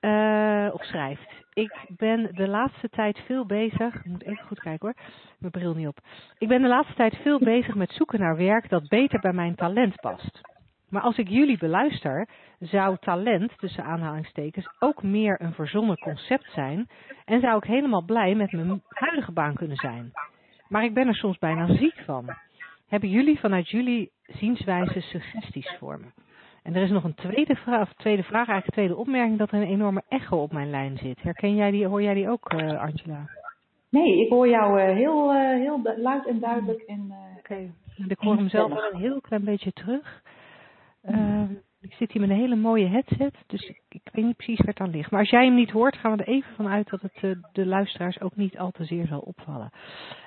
uh, 0.00 0.68
of 0.72 0.84
schrijft. 0.84 1.44
Ik 1.52 1.86
ben 1.96 2.34
de 2.34 2.48
laatste 2.48 2.88
tijd 2.88 3.18
veel 3.18 3.46
bezig. 3.46 3.94
Ik 3.94 4.04
moet 4.04 4.22
even 4.22 4.46
goed 4.46 4.60
kijken 4.60 4.86
hoor. 4.88 5.04
Mijn 5.38 5.52
bril 5.52 5.74
niet 5.74 5.86
op. 5.86 5.98
Ik 6.38 6.48
ben 6.48 6.62
de 6.62 6.68
laatste 6.68 6.94
tijd 6.94 7.16
veel 7.16 7.38
bezig 7.38 7.74
met 7.74 7.90
zoeken 7.90 8.20
naar 8.20 8.36
werk 8.36 8.68
dat 8.68 8.88
beter 8.88 9.20
bij 9.20 9.32
mijn 9.32 9.54
talent 9.54 10.00
past. 10.00 10.40
Maar 10.88 11.02
als 11.02 11.18
ik 11.18 11.28
jullie 11.28 11.58
beluister, 11.58 12.28
zou 12.58 12.96
talent, 13.00 13.58
tussen 13.58 13.84
aanhalingstekens, 13.84 14.68
ook 14.78 15.02
meer 15.02 15.40
een 15.40 15.54
verzonnen 15.54 15.98
concept 15.98 16.50
zijn. 16.52 16.88
En 17.24 17.40
zou 17.40 17.56
ik 17.56 17.64
helemaal 17.64 18.04
blij 18.04 18.34
met 18.34 18.52
mijn 18.52 18.82
huidige 18.88 19.32
baan 19.32 19.54
kunnen 19.54 19.76
zijn. 19.76 20.12
Maar 20.68 20.84
ik 20.84 20.94
ben 20.94 21.06
er 21.06 21.14
soms 21.14 21.38
bijna 21.38 21.66
ziek 21.66 22.02
van. 22.04 22.36
Hebben 22.88 23.08
jullie 23.08 23.38
vanuit 23.38 23.68
jullie 23.68 24.10
zienswijze 24.26 25.00
suggesties 25.00 25.76
voor 25.78 26.00
me? 26.00 26.06
En 26.62 26.74
er 26.74 26.82
is 26.82 26.90
nog 26.90 27.04
een 27.04 27.14
tweede 27.14 27.54
vraag, 27.54 27.80
of 27.80 27.92
tweede 27.92 28.22
vraag, 28.22 28.48
eigenlijk 28.48 28.66
een 28.66 28.72
tweede 28.72 28.96
opmerking, 28.96 29.38
dat 29.38 29.50
er 29.50 29.60
een 29.60 29.68
enorme 29.68 30.02
echo 30.08 30.42
op 30.42 30.52
mijn 30.52 30.70
lijn 30.70 30.98
zit. 30.98 31.22
Herken 31.22 31.54
jij 31.54 31.70
die, 31.70 31.86
hoor 31.86 32.02
jij 32.02 32.14
die 32.14 32.28
ook, 32.28 32.52
uh, 32.52 32.80
Angela? 32.80 33.28
Nee, 33.88 34.20
ik 34.20 34.28
hoor 34.28 34.48
jou 34.48 34.80
uh, 34.80 34.96
heel, 34.96 35.34
uh, 35.34 35.40
heel 35.40 35.94
luid 35.96 36.26
en 36.26 36.40
duidelijk. 36.40 36.80
En, 36.80 37.14
Oké, 37.38 37.52
okay. 37.54 37.72
ik 38.08 38.18
hoor 38.18 38.36
hem 38.36 38.48
zelf 38.48 38.72
wel 38.72 38.92
een 38.92 39.00
heel 39.00 39.20
klein 39.20 39.44
beetje 39.44 39.72
terug. 39.72 40.22
Uh, 41.10 41.42
ik 41.84 41.92
zit 41.92 42.12
hier 42.12 42.20
met 42.20 42.30
een 42.30 42.36
hele 42.36 42.56
mooie 42.56 42.86
headset, 42.86 43.34
dus 43.46 43.68
ik, 43.68 43.82
ik, 43.88 44.08
weet 44.12 44.24
niet 44.24 44.36
precies 44.36 44.58
waar 44.58 44.66
het 44.66 44.80
aan 44.80 44.90
ligt. 44.90 45.10
Maar 45.10 45.20
als 45.20 45.30
jij 45.30 45.44
hem 45.44 45.54
niet 45.54 45.70
hoort, 45.70 45.96
gaan 45.96 46.16
we 46.16 46.22
er 46.22 46.28
even 46.28 46.54
van 46.54 46.68
uit 46.68 46.90
dat 46.90 47.00
het 47.00 47.36
de 47.52 47.66
luisteraars 47.66 48.20
ook 48.20 48.36
niet 48.36 48.58
al 48.58 48.70
te 48.70 48.84
zeer 48.84 49.06
zal 49.06 49.20
opvallen. 49.20 49.70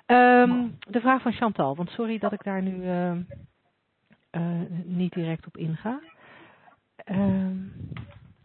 Um, 0.06 0.78
de 0.80 1.00
vraag 1.00 1.22
van 1.22 1.34
Chantal, 1.34 1.76
want 1.76 1.90
sorry 1.90 2.18
dat 2.18 2.32
ik 2.32 2.44
daar 2.44 2.62
nu 2.62 2.86
niet 4.86 5.14
direct 5.14 5.48
op 5.48 5.58
inga. 5.58 6.00
Um, 7.12 7.74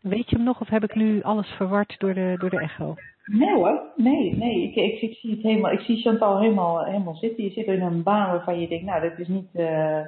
weet 0.03 0.31
je 0.31 0.37
hem 0.37 0.45
nog 0.45 0.61
of 0.61 0.69
heb 0.69 0.85
ik 0.85 0.95
nu 0.95 1.23
alles 1.23 1.49
verward 1.49 1.95
door 1.99 2.15
de, 2.15 2.35
door 2.39 2.51
de 2.51 2.61
echo? 2.61 2.95
Nee 3.25 3.55
hoor, 3.55 3.93
nee, 3.97 4.37
nee. 4.37 4.63
Ik, 4.63 4.75
ik, 4.75 5.01
ik, 5.01 5.17
zie 5.17 5.31
het 5.31 5.43
helemaal, 5.43 5.73
ik 5.73 5.81
zie 5.81 6.01
Chantal 6.01 6.41
helemaal, 6.41 6.85
helemaal 6.85 7.15
zitten. 7.15 7.45
Je 7.45 7.51
zit 7.51 7.67
in 7.67 7.83
een 7.83 8.03
baan 8.03 8.31
waarvan 8.31 8.61
je 8.61 8.69
denkt, 8.69 8.85
nou, 8.85 9.09
dat 9.09 9.19
is 9.19 9.29
niet, 9.29 9.49
uh, 9.55 10.07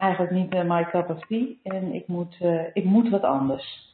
eigenlijk 0.00 0.32
niet 0.32 0.54
uh, 0.54 0.62
my 0.64 0.84
cup 0.84 1.10
of 1.10 1.26
tea. 1.26 1.46
En 1.62 1.94
ik 1.94 2.06
moet, 2.06 2.38
uh, 2.42 2.62
ik 2.72 2.84
moet 2.84 3.08
wat 3.08 3.22
anders. 3.22 3.88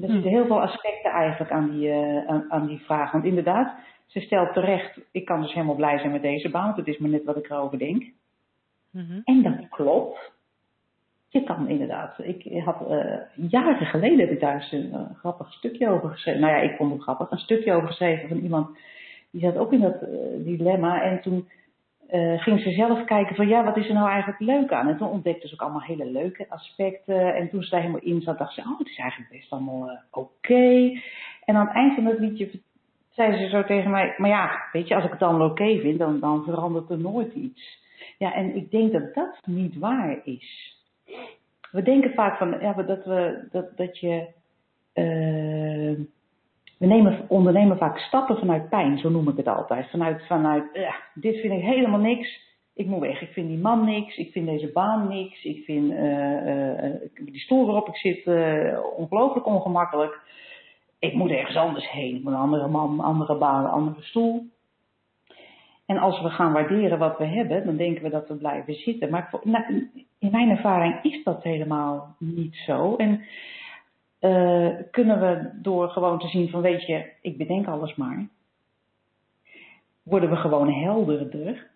Er 0.00 0.08
zitten 0.08 0.30
heel 0.30 0.46
veel 0.46 0.60
aspecten 0.60 1.10
eigenlijk 1.10 1.50
aan 1.50 1.70
die, 1.70 1.92
aan, 2.26 2.44
aan, 2.48 2.66
die 2.66 2.78
vraag. 2.78 3.12
Want 3.12 3.24
inderdaad, 3.24 3.74
ze 4.06 4.20
stelt 4.20 4.52
terecht, 4.52 5.00
ik 5.10 5.24
kan 5.24 5.42
dus 5.42 5.52
helemaal 5.52 5.74
blij 5.74 5.98
zijn 5.98 6.12
met 6.12 6.22
deze 6.22 6.50
baan. 6.50 6.64
Want 6.64 6.76
het 6.76 6.86
is 6.86 6.98
maar 6.98 7.10
net 7.10 7.24
wat 7.24 7.36
ik 7.36 7.50
erover 7.50 7.78
denk. 7.78 8.02
Mm 8.90 9.06
-hmm. 9.06 9.20
En 9.24 9.42
dat 9.42 9.68
klopt. 9.68 10.32
Je 11.28 11.44
kan 11.44 11.68
inderdaad. 11.68 12.18
Ik 12.18 12.62
had 12.64 12.80
uh, 12.90 13.50
jaren 13.50 13.86
geleden 13.86 14.18
heb 14.18 14.30
ik 14.30 14.40
daar 14.40 14.54
eens 14.54 14.72
een 14.72 14.90
uh, 14.92 15.00
grappig 15.14 15.52
stukje 15.52 15.88
over 15.88 16.10
geschreven. 16.10 16.40
Nou 16.40 16.52
ja, 16.52 16.60
ik 16.60 16.76
vond 16.76 16.92
het 16.92 17.02
grappig. 17.02 17.30
Een 17.30 17.38
stukje 17.38 17.72
over 17.72 17.88
geschreven 17.88 18.28
van 18.28 18.38
iemand 18.38 18.78
die 19.30 19.40
zat 19.40 19.56
ook 19.56 19.72
in 19.72 19.80
dat 19.80 20.00
dilemma. 20.44 21.02
En 21.02 21.20
toen 21.20 21.48
ging 22.36 22.60
ze 22.60 22.70
zelf 22.70 23.04
kijken 23.04 23.36
van 23.36 23.48
ja, 23.48 23.64
wat 23.64 23.76
is 23.76 23.88
er 23.88 23.94
nou 23.94 24.08
eigenlijk 24.08 24.40
leuk 24.40 24.72
aan? 24.72 24.88
En 24.88 24.96
toen 24.96 25.08
ontdekte 25.08 25.48
ze 25.48 25.54
ook 25.54 25.60
allemaal 25.60 25.82
hele 25.82 26.10
leuke 26.10 26.46
aspecten. 26.48 27.34
En 27.34 27.48
toen 27.48 27.62
ze 27.62 27.70
daar 27.70 27.80
helemaal 27.80 28.02
in 28.02 28.20
zat, 28.20 28.38
dacht 28.38 28.54
ze, 28.54 28.60
oh, 28.60 28.78
het 28.78 28.88
is 28.88 28.98
eigenlijk 28.98 29.30
best 29.30 29.52
allemaal 29.52 30.00
oké. 30.10 30.18
Okay. 30.18 31.02
En 31.44 31.56
aan 31.56 31.66
het 31.66 31.74
eind 31.74 31.94
van 31.94 32.04
het 32.06 32.18
liedje 32.18 32.50
zei 33.10 33.36
ze 33.36 33.48
zo 33.48 33.64
tegen 33.64 33.90
mij, 33.90 34.14
maar 34.16 34.30
ja, 34.30 34.68
weet 34.72 34.88
je, 34.88 34.94
als 34.94 35.04
ik 35.04 35.10
het 35.10 35.20
dan 35.20 35.42
oké 35.42 35.78
vind, 35.80 35.98
dan, 35.98 36.20
dan 36.20 36.44
verandert 36.44 36.90
er 36.90 36.98
nooit 36.98 37.34
iets. 37.34 37.80
Ja, 38.18 38.34
en 38.34 38.56
ik 38.56 38.70
denk 38.70 38.92
dat 38.92 39.14
dat 39.14 39.38
niet 39.46 39.78
waar 39.78 40.20
is. 40.24 40.76
We 41.70 41.82
denken 41.82 42.14
vaak 42.14 42.36
van 42.36 42.56
ja, 42.60 42.72
dat, 42.72 43.04
we, 43.04 43.48
dat, 43.50 43.76
dat 43.76 43.98
je. 43.98 44.26
Uh, 44.94 45.98
we 46.82 46.88
nemen, 46.88 47.24
ondernemen 47.28 47.76
vaak 47.76 47.98
stappen 47.98 48.38
vanuit 48.38 48.68
pijn, 48.68 48.98
zo 48.98 49.08
noem 49.08 49.28
ik 49.28 49.36
het 49.36 49.48
altijd. 49.48 49.90
Vanuit, 49.90 50.26
vanuit 50.26 50.64
dit 51.14 51.40
vind 51.40 51.52
ik 51.52 51.62
helemaal 51.62 52.00
niks. 52.00 52.40
Ik 52.74 52.86
moet 52.86 53.00
weg. 53.00 53.20
Ik 53.20 53.32
vind 53.32 53.48
die 53.48 53.58
man 53.58 53.84
niks. 53.84 54.16
Ik 54.16 54.32
vind 54.32 54.46
deze 54.46 54.70
baan 54.72 55.08
niks. 55.08 55.44
Ik 55.44 55.64
vind 55.64 55.92
uh, 55.92 57.10
die 57.14 57.40
stoel 57.40 57.66
waarop 57.66 57.88
ik 57.88 57.96
zit 57.96 58.26
ongelooflijk 58.96 59.46
ongemakkelijk. 59.46 60.20
Ik 60.98 61.14
moet 61.14 61.30
ergens 61.30 61.56
anders 61.56 61.90
heen. 61.90 62.16
Ik 62.16 62.22
moet 62.22 62.32
een 62.32 62.38
andere 62.38 62.68
man, 62.68 63.00
andere 63.00 63.36
baan, 63.36 63.70
andere 63.70 64.02
stoel. 64.02 64.46
En 65.86 65.98
als 65.98 66.20
we 66.20 66.28
gaan 66.28 66.52
waarderen 66.52 66.98
wat 66.98 67.18
we 67.18 67.24
hebben, 67.24 67.64
dan 67.64 67.76
denken 67.76 68.02
we 68.02 68.10
dat 68.10 68.28
we 68.28 68.34
blijven 68.34 68.74
zitten. 68.74 69.10
Maar 69.10 69.34
in 70.18 70.30
mijn 70.30 70.50
ervaring 70.50 71.02
is 71.02 71.24
dat 71.24 71.42
helemaal 71.42 72.16
niet 72.18 72.54
zo. 72.54 72.96
En 72.96 73.24
uh, 74.22 74.68
kunnen 74.90 75.20
we 75.20 75.50
door 75.62 75.88
gewoon 75.88 76.18
te 76.18 76.28
zien 76.28 76.48
van, 76.48 76.60
weet 76.60 76.86
je, 76.86 77.04
ik 77.20 77.36
bedenk 77.36 77.66
alles 77.66 77.94
maar, 77.94 78.28
worden 80.02 80.30
we 80.30 80.36
gewoon 80.36 80.72
helderder. 80.72 81.70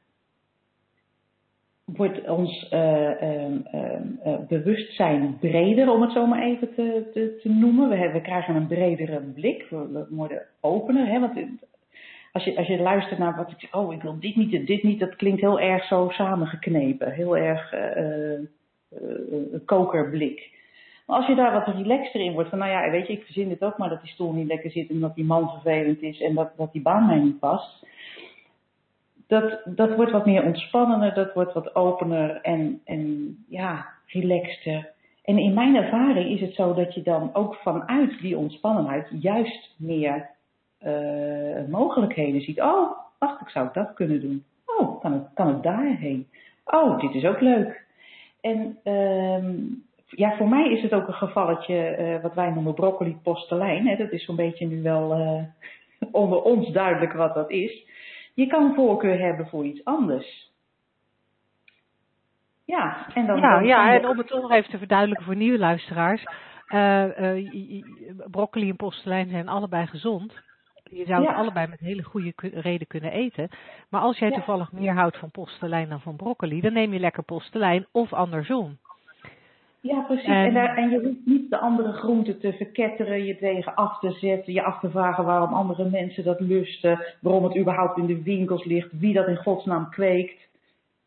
Wordt 1.84 2.28
ons 2.28 2.72
uh, 2.72 3.20
uh, 3.20 4.38
bewustzijn 4.48 5.38
breder, 5.38 5.90
om 5.90 6.02
het 6.02 6.12
zo 6.12 6.26
maar 6.26 6.42
even 6.42 6.74
te, 6.74 7.10
te, 7.12 7.38
te 7.42 7.48
noemen. 7.48 7.88
We, 7.88 7.96
hebben, 7.96 8.16
we 8.16 8.26
krijgen 8.26 8.54
een 8.54 8.66
bredere 8.66 9.20
blik, 9.20 9.66
we, 9.70 10.06
worden 10.10 10.42
opener. 10.60 11.06
Hè? 11.06 11.20
Want 11.20 11.38
als 12.32 12.44
je, 12.44 12.56
als 12.56 12.66
je 12.66 12.78
luistert 12.78 13.18
naar 13.18 13.36
wat 13.36 13.50
ik 13.50 13.60
zeg, 13.60 13.74
oh 13.74 13.92
ik 13.92 14.02
wil 14.02 14.18
dit 14.20 14.36
niet 14.36 14.54
en 14.54 14.64
dit 14.64 14.82
niet, 14.82 15.00
dat 15.00 15.16
klinkt 15.16 15.40
heel 15.40 15.60
erg 15.60 15.84
zo 15.84 16.08
samengeknepen. 16.08 17.12
Heel 17.12 17.36
erg 17.36 17.72
uh, 17.72 18.40
kokerblik. 19.64 20.54
Maar 21.06 21.16
als 21.16 21.26
je 21.26 21.34
daar 21.34 21.52
wat 21.52 21.74
relaxter 21.74 22.20
in 22.20 22.32
wordt, 22.32 22.48
van 22.48 22.58
nou 22.58 22.70
ja, 22.70 22.90
weet 22.90 23.06
je, 23.06 23.12
ik 23.12 23.24
verzin 23.24 23.48
dit 23.48 23.62
ook 23.62 23.78
maar 23.78 23.88
dat 23.88 24.00
die 24.00 24.10
stoel 24.10 24.32
niet 24.32 24.46
lekker 24.46 24.70
zit 24.70 24.90
en 24.90 25.00
dat 25.00 25.14
die 25.14 25.24
man 25.24 25.50
vervelend 25.50 26.02
is 26.02 26.20
en 26.20 26.34
dat, 26.34 26.50
dat 26.56 26.72
die 26.72 26.82
baan 26.82 27.06
mij 27.06 27.18
niet 27.18 27.38
past. 27.38 27.86
Dat, 29.26 29.60
dat 29.64 29.94
wordt 29.94 30.12
wat 30.12 30.26
meer 30.26 30.44
ontspannender, 30.44 31.14
dat 31.14 31.34
wordt 31.34 31.52
wat 31.52 31.74
opener 31.74 32.40
en, 32.40 32.80
en 32.84 33.36
ja, 33.48 33.86
relaxter. 34.06 34.92
En 35.24 35.38
in 35.38 35.54
mijn 35.54 35.76
ervaring 35.76 36.30
is 36.30 36.40
het 36.40 36.54
zo 36.54 36.74
dat 36.74 36.94
je 36.94 37.02
dan 37.02 37.30
ook 37.34 37.54
vanuit 37.54 38.20
die 38.20 38.36
ontspannenheid 38.36 39.08
juist 39.20 39.74
meer 39.78 40.30
uh, 40.82 41.68
mogelijkheden 41.68 42.40
ziet. 42.40 42.60
Oh, 42.60 42.90
wacht, 43.18 43.40
ik 43.40 43.48
zou 43.48 43.68
dat 43.72 43.94
kunnen 43.94 44.20
doen. 44.20 44.44
Oh, 44.66 45.00
kan 45.00 45.12
het, 45.12 45.28
kan 45.34 45.48
het 45.48 45.62
daarheen? 45.62 46.28
Oh, 46.64 47.00
dit 47.00 47.14
is 47.14 47.24
ook 47.24 47.40
leuk. 47.40 47.84
En 48.40 48.78
um, 48.92 49.85
ja, 50.06 50.36
voor 50.36 50.48
mij 50.48 50.70
is 50.70 50.82
het 50.82 50.94
ook 50.94 51.08
een 51.08 51.14
gevalletje 51.14 51.96
uh, 51.98 52.22
wat 52.22 52.34
wij 52.34 52.50
noemen 52.50 52.74
broccoli 52.74 53.16
postelijn. 53.22 53.86
Hè. 53.86 53.96
Dat 53.96 54.10
is 54.10 54.24
zo'n 54.24 54.36
beetje 54.36 54.66
nu 54.66 54.82
wel 54.82 55.18
uh, 55.18 55.42
onder 56.22 56.42
ons 56.42 56.72
duidelijk 56.72 57.12
wat 57.12 57.34
dat 57.34 57.50
is. 57.50 57.84
Je 58.34 58.46
kan 58.46 58.74
voorkeur 58.74 59.18
hebben 59.18 59.46
voor 59.48 59.64
iets 59.64 59.84
anders. 59.84 60.50
Ja, 62.64 63.06
en 63.14 63.26
dan. 63.26 63.40
Ja, 63.40 63.54
dan 63.54 63.66
ja 63.66 63.94
en 63.94 64.08
om 64.08 64.18
het 64.18 64.26
toch 64.26 64.42
nog 64.42 64.50
even 64.50 64.70
te 64.70 64.78
verduidelijken 64.78 65.24
voor 65.24 65.36
nieuwe 65.36 65.58
luisteraars. 65.58 66.24
Uh, 66.68 67.04
broccoli 68.30 68.68
en 68.70 68.76
postelijn 68.76 69.28
zijn 69.28 69.48
allebei 69.48 69.86
gezond. 69.86 70.44
Je 70.90 71.04
zou 71.04 71.20
het 71.20 71.30
ja. 71.30 71.36
allebei 71.36 71.66
met 71.66 71.80
hele 71.80 72.02
goede 72.02 72.32
reden 72.36 72.86
kunnen 72.86 73.12
eten. 73.12 73.48
Maar 73.90 74.00
als 74.00 74.18
jij 74.18 74.28
ja. 74.28 74.34
toevallig 74.34 74.72
meer 74.72 74.92
houdt 74.92 75.18
van 75.18 75.30
postelijn 75.30 75.88
dan 75.88 76.00
van 76.00 76.16
broccoli, 76.16 76.60
dan 76.60 76.72
neem 76.72 76.92
je 76.92 76.98
lekker 76.98 77.22
postelijn 77.22 77.86
of 77.92 78.12
andersom. 78.12 78.78
Ja, 79.86 80.00
precies. 80.00 80.26
En, 80.26 80.44
en, 80.44 80.54
daar, 80.54 80.76
en 80.76 80.90
je 80.90 81.00
hoeft 81.00 81.26
niet 81.26 81.50
de 81.50 81.58
andere 81.58 81.92
groenten 81.92 82.38
te 82.38 82.52
verketteren, 82.52 83.24
je 83.24 83.36
tegen 83.36 83.74
af 83.74 83.98
te 83.98 84.10
zetten, 84.10 84.52
je 84.52 84.62
af 84.62 84.80
te 84.80 84.90
vragen 84.90 85.24
waarom 85.24 85.52
andere 85.52 85.90
mensen 85.90 86.24
dat 86.24 86.40
lusten, 86.40 87.00
waarom 87.20 87.44
het 87.44 87.56
überhaupt 87.56 87.98
in 87.98 88.06
de 88.06 88.22
winkels 88.22 88.64
ligt, 88.64 88.98
wie 88.98 89.14
dat 89.14 89.28
in 89.28 89.36
godsnaam 89.36 89.90
kweekt. 89.90 90.48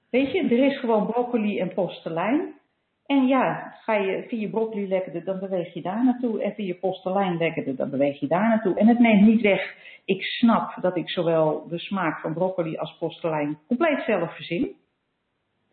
Weet 0.09 0.31
je, 0.31 0.43
er 0.43 0.65
is 0.65 0.79
gewoon 0.79 1.05
broccoli 1.05 1.59
en 1.59 1.73
postelijn. 1.73 2.53
En 3.05 3.27
ja, 3.27 3.73
ga 3.83 3.93
je, 3.93 4.25
je 4.29 4.49
broccoli 4.49 4.87
lekkerder, 4.87 5.23
dan 5.23 5.39
beweeg 5.39 5.73
je 5.73 5.81
daar 5.81 6.03
naartoe. 6.03 6.43
En 6.43 6.65
je 6.65 6.75
postelijn 6.75 7.37
lekkerder, 7.37 7.75
dan 7.75 7.89
beweeg 7.89 8.19
je 8.19 8.27
daar 8.27 8.47
naartoe. 8.47 8.75
En 8.75 8.87
het 8.87 8.99
neemt 8.99 9.25
niet 9.25 9.41
weg, 9.41 9.75
ik 10.05 10.23
snap 10.23 10.77
dat 10.81 10.97
ik 10.97 11.09
zowel 11.09 11.67
de 11.69 11.79
smaak 11.79 12.19
van 12.19 12.33
broccoli 12.33 12.77
als 12.77 12.97
postelijn 12.99 13.57
compleet 13.67 14.03
zelf 14.05 14.35
verzin. 14.35 14.75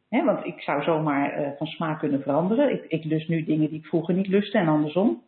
Want 0.09 0.45
ik 0.45 0.61
zou 0.61 0.83
zomaar 0.83 1.41
uh, 1.41 1.49
van 1.57 1.67
smaak 1.67 1.99
kunnen 1.99 2.23
veranderen. 2.23 2.73
Ik, 2.73 2.85
ik 2.89 3.05
lust 3.05 3.29
nu 3.29 3.45
dingen 3.45 3.69
die 3.69 3.79
ik 3.79 3.87
vroeger 3.87 4.15
niet 4.15 4.29
lustte 4.29 4.59
en 4.59 4.69
andersom. 4.69 5.23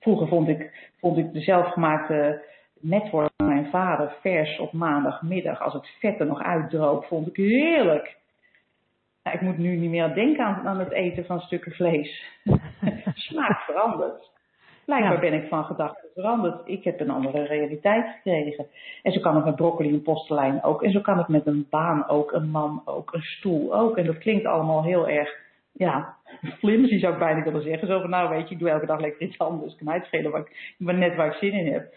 Vroeger 0.00 0.28
vond 0.28 0.48
ik, 0.48 0.90
vond 1.00 1.18
ik 1.18 1.32
de 1.32 1.40
zelfgemaakte 1.40 2.42
network 2.80 3.30
van 3.36 3.46
mijn 3.46 3.70
vader 3.70 4.16
vers 4.20 4.58
op 4.58 4.72
maandagmiddag, 4.72 5.60
als 5.60 5.72
het 5.72 5.88
vet 5.98 6.20
er 6.20 6.26
nog 6.26 6.42
uitdroop, 6.42 7.04
vond 7.04 7.26
ik 7.28 7.36
heerlijk. 7.36 8.16
Nou, 9.22 9.36
ik 9.36 9.42
moet 9.42 9.58
nu 9.58 9.76
niet 9.76 9.90
meer 9.90 10.14
denken 10.14 10.44
aan, 10.44 10.68
aan 10.68 10.78
het 10.78 10.92
eten 10.92 11.24
van 11.24 11.40
stukken 11.40 11.72
vlees. 11.72 12.40
Smaak 13.28 13.60
verandert. 13.60 14.30
Blijkbaar 14.88 15.12
ja. 15.12 15.30
ben 15.30 15.42
ik 15.42 15.48
van 15.48 15.64
gedachten 15.64 16.08
veranderd. 16.14 16.68
Ik 16.68 16.84
heb 16.84 17.00
een 17.00 17.10
andere 17.10 17.42
realiteit 17.42 18.06
gekregen. 18.14 18.66
En 19.02 19.12
zo 19.12 19.20
kan 19.20 19.36
het 19.36 19.44
met 19.44 19.56
broccoli 19.56 19.88
en 19.88 20.02
postelijn 20.02 20.62
ook. 20.62 20.82
En 20.82 20.90
zo 20.90 21.00
kan 21.00 21.18
het 21.18 21.28
met 21.28 21.46
een 21.46 21.66
baan 21.70 22.08
ook, 22.08 22.32
een 22.32 22.50
man 22.50 22.82
ook, 22.84 23.12
een 23.12 23.22
stoel 23.22 23.74
ook. 23.74 23.96
En 23.96 24.06
dat 24.06 24.18
klinkt 24.18 24.46
allemaal 24.46 24.84
heel 24.84 25.08
erg, 25.08 25.36
ja, 25.72 26.16
flimsy 26.58 26.98
zou 26.98 27.12
ik 27.12 27.18
bijna 27.18 27.42
willen 27.42 27.62
zeggen. 27.62 27.88
Zo 27.88 28.00
van, 28.00 28.10
nou 28.10 28.28
weet 28.28 28.48
je, 28.48 28.54
ik 28.54 28.60
doe 28.60 28.70
elke 28.70 28.86
dag 28.86 29.00
lekker 29.00 29.22
iets 29.22 29.38
anders. 29.38 29.72
Ik 29.72 29.78
kan 29.78 29.90
uitschelen 29.90 30.30
waar 30.30 30.40
ik, 30.40 30.76
net 30.78 31.16
waar 31.16 31.26
ik 31.26 31.38
zin 31.38 31.52
in 31.52 31.72
heb. 31.72 31.94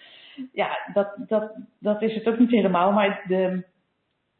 Ja, 0.54 0.78
dat, 0.94 1.16
dat, 1.28 1.52
dat 1.80 2.02
is 2.02 2.14
het 2.14 2.28
ook 2.28 2.40
niet 2.40 2.52
helemaal. 2.52 2.92
Maar 2.92 3.24
de, 3.28 3.64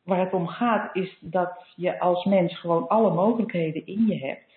waar 0.04 0.20
het 0.20 0.34
om 0.34 0.48
gaat 0.48 0.96
is 0.96 1.18
dat 1.22 1.66
je 1.76 2.00
als 2.00 2.26
mens 2.26 2.60
gewoon 2.60 2.88
alle 2.88 3.14
mogelijkheden 3.14 3.86
in 3.86 4.06
je 4.08 4.18
hebt. 4.18 4.52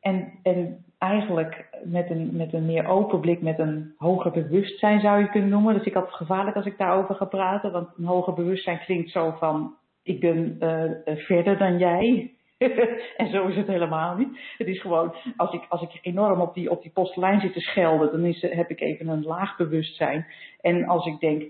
En, 0.00 0.32
en 0.42 0.84
eigenlijk 1.02 1.64
met 1.84 2.10
een, 2.10 2.30
met 2.32 2.52
een 2.52 2.66
meer 2.66 2.86
open 2.86 3.20
blik, 3.20 3.42
met 3.42 3.58
een 3.58 3.94
hoger 3.96 4.30
bewustzijn 4.30 5.00
zou 5.00 5.20
je 5.20 5.30
kunnen 5.30 5.50
noemen. 5.50 5.74
Dus 5.74 5.84
ik 5.84 5.94
had 5.94 6.06
het 6.06 6.14
gevaarlijk 6.14 6.56
als 6.56 6.66
ik 6.66 6.78
daarover 6.78 7.14
ga 7.14 7.24
praten, 7.24 7.72
want 7.72 7.88
een 7.96 8.04
hoger 8.04 8.34
bewustzijn 8.34 8.78
klinkt 8.78 9.10
zo 9.10 9.34
van 9.38 9.74
ik 10.02 10.20
ben 10.20 10.56
uh, 10.60 11.16
verder 11.16 11.58
dan 11.58 11.78
jij. 11.78 12.32
en 13.16 13.30
zo 13.30 13.46
is 13.46 13.56
het 13.56 13.66
helemaal 13.66 14.16
niet. 14.16 14.38
Het 14.58 14.66
is 14.66 14.80
gewoon, 14.80 15.14
als 15.36 15.52
ik, 15.52 15.66
als 15.68 15.82
ik 15.82 15.98
enorm 16.02 16.40
op 16.40 16.54
die, 16.54 16.70
op 16.70 16.82
die 16.82 16.90
postlijn 16.90 17.40
zit 17.40 17.52
te 17.52 17.60
schelden, 17.60 18.10
dan 18.10 18.24
is, 18.24 18.42
heb 18.42 18.70
ik 18.70 18.80
even 18.80 19.08
een 19.08 19.22
laag 19.22 19.56
bewustzijn. 19.56 20.26
En 20.60 20.86
als 20.86 21.06
ik 21.06 21.20
denk, 21.20 21.42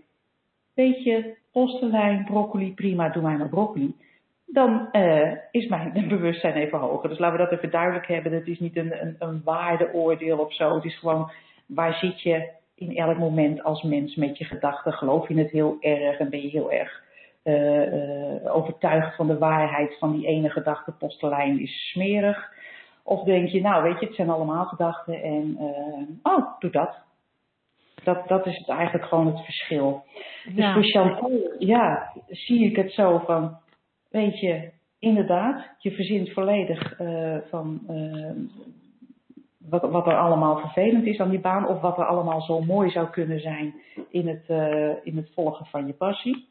weet 0.75 1.05
je, 1.05 1.37
postelijn, 1.53 2.25
broccoli, 2.25 2.75
prima, 2.75 3.09
doe 3.09 3.23
mij 3.23 3.37
maar 3.37 3.49
broccoli. 3.49 3.95
Dan 4.53 4.89
uh, 4.93 5.33
is 5.51 5.69
mijn 5.95 6.09
bewustzijn 6.09 6.55
even 6.55 6.79
hoger. 6.79 7.09
Dus 7.09 7.19
laten 7.19 7.39
we 7.39 7.45
dat 7.45 7.53
even 7.59 7.71
duidelijk 7.71 8.07
hebben. 8.07 8.33
Het 8.33 8.47
is 8.47 8.59
niet 8.59 8.77
een, 8.77 9.03
een, 9.03 9.17
een 9.19 9.41
waardeoordeel 9.45 10.39
of 10.39 10.55
zo. 10.55 10.75
Het 10.75 10.85
is 10.85 10.99
gewoon, 10.99 11.31
waar 11.67 11.95
zit 11.95 12.21
je 12.21 12.49
in 12.75 12.97
elk 12.97 13.19
moment 13.19 13.63
als 13.63 13.83
mens 13.83 14.15
met 14.15 14.39
je 14.39 14.45
gedachten? 14.45 14.93
Geloof 14.93 15.29
je 15.29 15.35
het 15.35 15.51
heel 15.51 15.77
erg 15.81 16.19
en 16.19 16.31
ben 16.31 16.43
je 16.43 16.49
heel 16.49 16.73
erg 16.73 17.03
uh, 17.45 17.93
uh, 17.93 18.57
overtuigd 18.57 19.17
van 19.17 19.27
de 19.27 19.39
waarheid 19.39 19.99
van 19.99 20.13
die 20.13 20.27
ene 20.27 20.51
gedachte, 20.51 20.93
postelijn 20.93 21.61
is 21.61 21.91
smerig? 21.91 22.51
Of 23.05 23.25
denk 23.25 23.49
je, 23.49 23.61
nou 23.61 23.83
weet 23.83 24.01
je, 24.01 24.07
het 24.07 24.15
zijn 24.15 24.31
allemaal 24.31 24.65
gedachten 24.65 25.23
en, 25.23 25.59
oh, 26.23 26.59
doe 26.59 26.71
dat. 26.71 26.97
Dat, 28.05 28.29
dat 28.29 28.47
is 28.47 28.59
het 28.59 28.69
eigenlijk 28.69 29.09
gewoon 29.09 29.27
het 29.27 29.45
verschil. 29.45 30.05
Dus 30.45 30.55
ja. 30.55 30.75
Dus 30.75 30.93
voor 30.93 31.03
Chantal, 31.03 31.31
ja, 31.59 32.13
zie 32.29 32.65
ik 32.71 32.77
het 32.77 32.93
zo 32.93 33.19
van, 33.19 33.59
weet 34.13 34.41
je, 34.41 34.71
inderdaad, 34.99 35.75
je 35.79 35.91
verzint 35.91 36.33
volledig 36.33 37.01
uh, 37.01 37.37
van 37.51 37.81
uh, 37.91 38.31
wat, 39.59 39.91
wat 39.91 40.07
er 40.07 40.19
allemaal 40.19 40.59
vervelend 40.59 41.07
is 41.07 41.19
aan 41.19 41.31
die 41.31 41.41
baan 41.41 41.69
of 41.69 41.81
wat 41.81 41.99
er 41.99 42.05
allemaal 42.05 42.41
zo 42.41 42.61
mooi 42.61 42.91
zou 42.91 43.11
kunnen 43.11 43.41
zijn 43.41 43.75
in 44.11 44.29
het, 44.29 44.45
uh, 44.49 44.93
in 45.03 45.17
het 45.17 45.31
volgen 45.35 45.67
van 45.67 45.87
je 45.87 45.93
passie. 45.93 46.49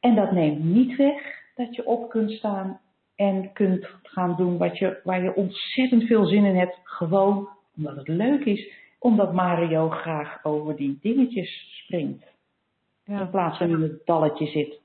En 0.00 0.14
dat 0.14 0.32
neemt 0.32 0.64
niet 0.64 0.96
weg 0.96 1.22
dat 1.54 1.74
je 1.74 1.86
op 1.86 2.10
kunt 2.10 2.30
staan 2.30 2.80
en 3.16 3.52
kunt 3.52 3.88
gaan 4.02 4.36
doen 4.36 4.58
wat 4.58 4.78
je, 4.78 5.00
waar 5.04 5.22
je 5.22 5.34
ontzettend 5.34 6.02
veel 6.04 6.24
zin 6.24 6.44
in 6.44 6.56
hebt, 6.56 6.78
gewoon 6.82 7.48
omdat 7.76 7.96
het 7.96 8.08
leuk 8.08 8.44
is 8.44 8.78
omdat 8.98 9.32
Mario 9.32 9.88
graag 9.88 10.44
over 10.44 10.76
die 10.76 10.98
dingetjes 11.00 11.82
springt. 11.84 12.24
Ja. 13.04 13.20
In 13.20 13.30
plaats 13.30 13.58
van 13.58 13.68
in 13.68 13.82
het 13.82 14.06
dalletje 14.06 14.46
zit. 14.46 14.80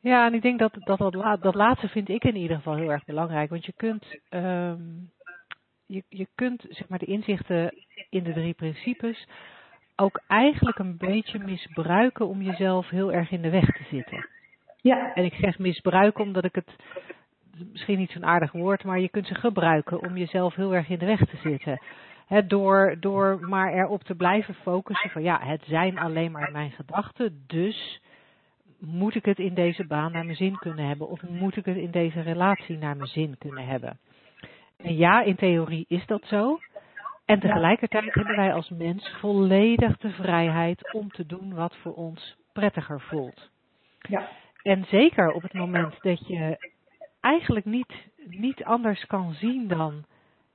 Ja, 0.00 0.26
en 0.26 0.34
ik 0.34 0.42
denk 0.42 0.58
dat 0.58 0.74
dat, 0.78 0.98
dat, 0.98 1.42
dat 1.42 1.54
laatste 1.54 1.88
vind 1.88 2.08
ik 2.08 2.24
in 2.24 2.36
ieder 2.36 2.56
geval 2.56 2.76
heel 2.76 2.90
erg 2.90 3.04
belangrijk. 3.04 3.50
Want 3.50 3.64
je 3.64 3.72
kunt, 3.76 4.18
um, 4.30 5.10
je, 5.86 6.02
je 6.08 6.26
kunt 6.34 6.66
zeg 6.68 6.88
maar, 6.88 6.98
de 6.98 7.06
inzichten 7.06 7.74
in 8.10 8.22
de 8.22 8.32
drie 8.32 8.54
principes 8.54 9.26
ook 9.96 10.20
eigenlijk 10.26 10.78
een 10.78 10.96
beetje 10.96 11.38
misbruiken 11.38 12.28
om 12.28 12.42
jezelf 12.42 12.88
heel 12.88 13.12
erg 13.12 13.30
in 13.30 13.42
de 13.42 13.50
weg 13.50 13.66
te 13.66 13.84
zitten. 13.90 14.28
Ja. 14.76 15.14
En 15.14 15.24
ik 15.24 15.34
zeg 15.34 15.58
misbruiken 15.58 16.24
omdat 16.24 16.44
ik 16.44 16.54
het, 16.54 16.76
misschien 17.72 17.98
niet 17.98 18.10
zo'n 18.10 18.24
aardig 18.24 18.52
woord, 18.52 18.84
maar 18.84 19.00
je 19.00 19.08
kunt 19.08 19.26
ze 19.26 19.34
gebruiken 19.34 20.00
om 20.00 20.16
jezelf 20.16 20.54
heel 20.54 20.74
erg 20.74 20.88
in 20.88 20.98
de 20.98 21.06
weg 21.06 21.18
te 21.18 21.36
zitten 21.36 21.80
door, 22.46 22.96
door 23.00 23.40
maar 23.40 23.72
erop 23.72 24.02
te 24.02 24.14
blijven 24.14 24.54
focussen 24.54 25.10
van 25.10 25.22
ja, 25.22 25.40
het 25.42 25.62
zijn 25.64 25.98
alleen 25.98 26.30
maar 26.30 26.52
mijn 26.52 26.70
gedachten, 26.70 27.44
dus 27.46 28.00
moet 28.80 29.14
ik 29.14 29.24
het 29.24 29.38
in 29.38 29.54
deze 29.54 29.86
baan 29.86 30.12
naar 30.12 30.24
mijn 30.24 30.36
zin 30.36 30.58
kunnen 30.58 30.86
hebben 30.86 31.08
of 31.08 31.22
moet 31.22 31.56
ik 31.56 31.64
het 31.64 31.76
in 31.76 31.90
deze 31.90 32.20
relatie 32.20 32.78
naar 32.78 32.96
mijn 32.96 33.08
zin 33.08 33.38
kunnen 33.38 33.66
hebben. 33.66 33.98
En 34.76 34.96
ja, 34.96 35.22
in 35.22 35.36
theorie 35.36 35.84
is 35.88 36.06
dat 36.06 36.24
zo. 36.24 36.58
En 37.24 37.40
tegelijkertijd 37.40 38.14
hebben 38.14 38.36
wij 38.36 38.54
als 38.54 38.68
mens 38.68 39.16
volledig 39.20 39.96
de 39.96 40.10
vrijheid 40.10 40.92
om 40.92 41.10
te 41.10 41.26
doen 41.26 41.54
wat 41.54 41.76
voor 41.76 41.94
ons 41.94 42.36
prettiger 42.52 43.00
voelt. 43.00 43.50
Ja. 43.98 44.28
En 44.62 44.84
zeker 44.84 45.32
op 45.32 45.42
het 45.42 45.52
moment 45.52 46.02
dat 46.02 46.26
je 46.26 46.70
eigenlijk 47.20 47.64
niet, 47.64 47.92
niet 48.26 48.64
anders 48.64 49.06
kan 49.06 49.32
zien 49.32 49.68
dan, 49.68 50.04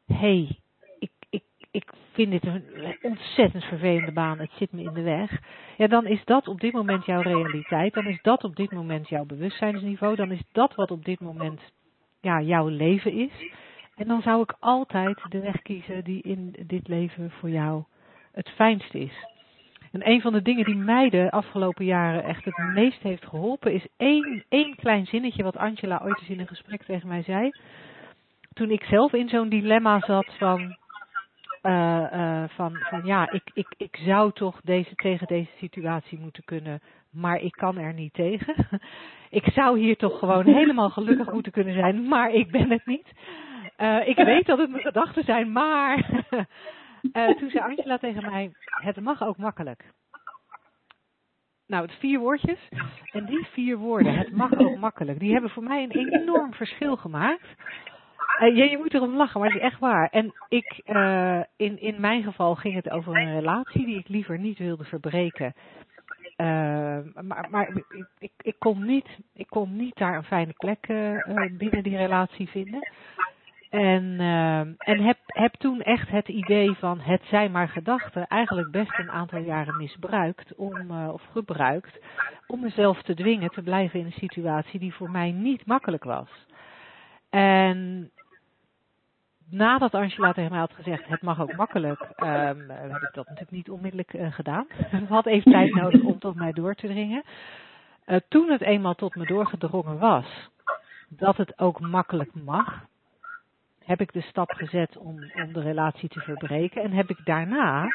hé, 0.05 0.15
hey, 0.15 0.59
ik 1.75 1.93
vind 2.11 2.31
dit 2.31 2.45
een 2.45 2.97
ontzettend 3.01 3.63
vervelende 3.63 4.11
baan, 4.11 4.39
het 4.39 4.51
zit 4.51 4.71
me 4.71 4.81
in 4.81 4.93
de 4.93 5.01
weg. 5.01 5.39
Ja, 5.77 5.87
dan 5.87 6.05
is 6.05 6.25
dat 6.25 6.47
op 6.47 6.59
dit 6.59 6.73
moment 6.73 7.05
jouw 7.05 7.21
realiteit. 7.21 7.93
Dan 7.93 8.07
is 8.07 8.21
dat 8.21 8.43
op 8.43 8.55
dit 8.55 8.71
moment 8.71 9.09
jouw 9.09 9.25
bewustzijnsniveau. 9.25 10.15
Dan 10.15 10.31
is 10.31 10.41
dat 10.51 10.75
wat 10.75 10.91
op 10.91 11.05
dit 11.05 11.19
moment 11.19 11.61
ja, 12.21 12.41
jouw 12.41 12.67
leven 12.67 13.11
is. 13.11 13.53
En 13.95 14.07
dan 14.07 14.21
zou 14.21 14.41
ik 14.41 14.55
altijd 14.59 15.21
de 15.29 15.39
weg 15.39 15.61
kiezen 15.61 16.03
die 16.03 16.21
in 16.21 16.55
dit 16.67 16.87
leven 16.87 17.31
voor 17.31 17.49
jou 17.49 17.83
het 18.31 18.49
fijnste 18.49 18.99
is. 18.99 19.25
En 19.91 20.09
een 20.09 20.21
van 20.21 20.33
de 20.33 20.41
dingen 20.41 20.65
die 20.65 20.75
mij 20.75 21.09
de 21.09 21.31
afgelopen 21.31 21.85
jaren 21.85 22.23
echt 22.23 22.45
het 22.45 22.57
meest 22.73 23.01
heeft 23.01 23.25
geholpen, 23.25 23.73
is 23.73 23.87
één, 23.97 24.43
één 24.49 24.75
klein 24.75 25.05
zinnetje 25.05 25.43
wat 25.43 25.57
Angela 25.57 26.01
ooit 26.03 26.19
eens 26.19 26.29
in 26.29 26.39
een 26.39 26.47
gesprek 26.47 26.83
tegen 26.83 27.07
mij 27.07 27.23
zei. 27.23 27.49
Toen 28.53 28.71
ik 28.71 28.83
zelf 28.83 29.13
in 29.13 29.29
zo'n 29.29 29.49
dilemma 29.49 29.99
zat 29.99 30.35
van, 30.37 30.77
uh, 31.65 32.03
uh, 32.13 32.43
van, 32.47 32.77
ja, 33.03 33.31
ik, 33.31 33.49
ik, 33.53 33.67
ik 33.77 33.95
zou 33.95 34.31
toch 34.31 34.61
deze, 34.61 34.95
tegen 34.95 35.27
deze 35.27 35.51
situatie 35.57 36.19
moeten 36.19 36.43
kunnen, 36.43 36.81
maar 37.11 37.41
ik 37.41 37.51
kan 37.51 37.77
er 37.77 37.93
niet 37.93 38.13
tegen. 38.13 38.55
ik 39.39 39.45
zou 39.45 39.79
hier 39.79 39.97
toch 39.97 40.19
gewoon 40.19 40.45
helemaal 40.45 40.89
gelukkig 40.89 41.31
moeten 41.31 41.51
kunnen 41.51 41.73
zijn, 41.73 42.07
maar 42.07 42.31
ik 42.31 42.51
ben 42.51 42.71
het 42.71 42.85
niet. 42.85 43.07
Uh, 43.77 44.07
ik 44.07 44.15
weet 44.15 44.45
dat 44.45 44.57
het 44.57 44.69
mijn 44.69 44.83
gedachten 44.83 45.23
zijn, 45.23 45.51
maar. 45.51 46.23
toen 47.39 47.49
zei 47.49 47.59
Angela 47.59 47.97
tegen 47.97 48.25
mij: 48.31 48.51
Het 48.63 48.99
mag 48.99 49.23
ook 49.23 49.37
makkelijk. 49.37 49.93
Nou, 51.67 51.85
het 51.85 51.95
vier 51.99 52.19
woordjes. 52.19 52.59
En 53.11 53.25
die 53.25 53.45
vier 53.45 53.77
woorden, 53.77 54.17
het 54.17 54.31
mag 54.31 54.57
ook 54.57 54.77
makkelijk, 54.77 55.19
die 55.19 55.31
hebben 55.31 55.49
voor 55.49 55.63
mij 55.63 55.83
een 55.83 56.13
enorm 56.13 56.53
verschil 56.53 56.95
gemaakt. 56.95 57.47
Ja, 58.39 58.63
je 58.63 58.77
moet 58.77 58.93
erom 58.93 59.15
lachen, 59.15 59.39
maar 59.39 59.49
het 59.49 59.57
is 59.57 59.65
echt 59.65 59.79
waar. 59.79 60.09
En 60.11 60.33
ik, 60.49 60.81
uh, 60.85 61.39
in, 61.55 61.81
in 61.81 61.95
mijn 61.99 62.23
geval 62.23 62.55
ging 62.55 62.75
het 62.75 62.89
over 62.89 63.15
een 63.17 63.33
relatie 63.33 63.85
die 63.85 63.99
ik 63.99 64.07
liever 64.07 64.39
niet 64.39 64.57
wilde 64.57 64.83
verbreken. 64.83 65.53
Uh, 66.37 66.97
maar 67.21 67.47
maar 67.49 67.69
ik, 67.69 68.07
ik, 68.19 68.31
ik, 68.41 68.55
kon 68.59 68.85
niet, 68.85 69.07
ik 69.33 69.47
kon 69.47 69.75
niet 69.75 69.95
daar 69.95 70.15
een 70.15 70.23
fijne 70.23 70.53
plek 70.57 70.87
binnen 71.57 71.83
die 71.83 71.97
relatie 71.97 72.49
vinden. 72.49 72.89
En, 73.69 74.19
en 74.77 74.99
heb, 74.99 75.17
heb 75.25 75.53
toen 75.53 75.81
echt 75.81 76.09
het 76.09 76.27
idee 76.27 76.73
van 76.73 76.99
het 76.99 77.21
zijn 77.29 77.51
maar 77.51 77.69
gedachten 77.69 78.27
eigenlijk 78.27 78.71
best 78.71 78.99
een 78.99 79.11
aantal 79.11 79.39
jaren 79.39 79.77
misbruikt 79.77 80.55
om, 80.55 80.91
of 80.91 81.21
gebruikt 81.31 81.99
om 82.47 82.59
mezelf 82.59 83.01
te 83.01 83.13
dwingen 83.13 83.49
te 83.49 83.61
blijven 83.61 83.99
in 83.99 84.05
een 84.05 84.11
situatie 84.11 84.79
die 84.79 84.93
voor 84.93 85.11
mij 85.11 85.31
niet 85.31 85.65
makkelijk 85.65 86.03
was. 86.03 86.29
En 87.35 88.11
nadat 89.49 89.93
Angela 89.93 90.33
tegen 90.33 90.51
mij 90.51 90.59
had 90.59 90.73
gezegd, 90.73 91.07
het 91.07 91.21
mag 91.21 91.41
ook 91.41 91.55
makkelijk, 91.55 92.01
um, 92.01 92.69
heb 92.69 93.01
ik 93.01 93.13
dat 93.13 93.27
natuurlijk 93.27 93.51
niet 93.51 93.69
onmiddellijk 93.69 94.13
uh, 94.13 94.33
gedaan. 94.33 94.65
Het 94.77 95.07
had 95.07 95.25
even 95.25 95.51
tijd 95.51 95.73
nodig 95.73 96.01
om 96.01 96.19
tot 96.19 96.35
mij 96.35 96.51
door 96.51 96.75
te 96.75 96.87
dringen. 96.87 97.23
Uh, 98.07 98.17
toen 98.27 98.49
het 98.49 98.61
eenmaal 98.61 98.95
tot 98.95 99.15
me 99.15 99.25
doorgedrongen 99.25 99.99
was, 99.99 100.49
dat 101.09 101.37
het 101.37 101.59
ook 101.59 101.79
makkelijk 101.79 102.33
mag, 102.33 102.85
heb 103.83 104.01
ik 104.01 104.13
de 104.13 104.21
stap 104.21 104.51
gezet 104.51 104.97
om, 104.97 105.31
om 105.33 105.53
de 105.53 105.61
relatie 105.61 106.09
te 106.09 106.19
verbreken. 106.19 106.83
En 106.83 106.91
heb 106.91 107.09
ik 107.09 107.25
daarna, 107.25 107.87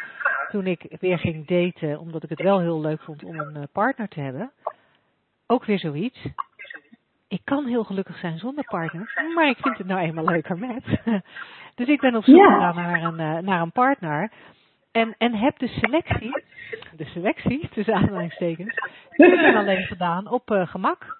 toen 0.51 0.67
ik 0.67 0.97
weer 1.01 1.19
ging 1.19 1.47
daten, 1.47 1.99
omdat 1.99 2.23
ik 2.23 2.29
het 2.29 2.43
wel 2.43 2.61
heel 2.61 2.81
leuk 2.81 3.01
vond 3.01 3.25
om 3.25 3.39
een 3.39 3.57
uh, 3.57 3.63
partner 3.73 4.09
te 4.09 4.21
hebben, 4.21 4.53
ook 5.47 5.65
weer 5.65 5.79
zoiets 5.79 6.29
ik 7.31 7.41
kan 7.45 7.67
heel 7.67 7.85
gelukkig 7.85 8.19
zijn 8.19 8.39
zonder 8.39 8.65
partner, 8.65 9.13
maar 9.35 9.49
ik 9.49 9.57
vind 9.61 9.79
het 9.79 9.87
nou 9.87 10.01
eenmaal 10.01 10.25
leuker 10.25 10.59
met. 10.59 10.85
dus 11.79 11.89
ik 11.89 12.01
ben 12.01 12.17
op 12.17 12.25
zoek 12.25 12.37
ja. 12.37 12.73
naar, 12.73 13.03
een, 13.03 13.21
uh, 13.21 13.39
naar 13.39 13.61
een 13.61 13.73
partner. 13.73 14.31
En, 14.93 15.15
en 15.19 15.35
heb 15.35 15.59
de 15.59 15.69
selectie, 15.69 16.45
de 16.97 17.05
selectie 17.05 17.69
tussen 17.69 17.95
aanhalingstekens, 17.95 18.75
puur 19.11 19.45
en 19.45 19.57
alleen 19.57 19.87
gedaan 19.87 20.29
op 20.29 20.51
uh, 20.51 20.67
gemak. 20.67 21.19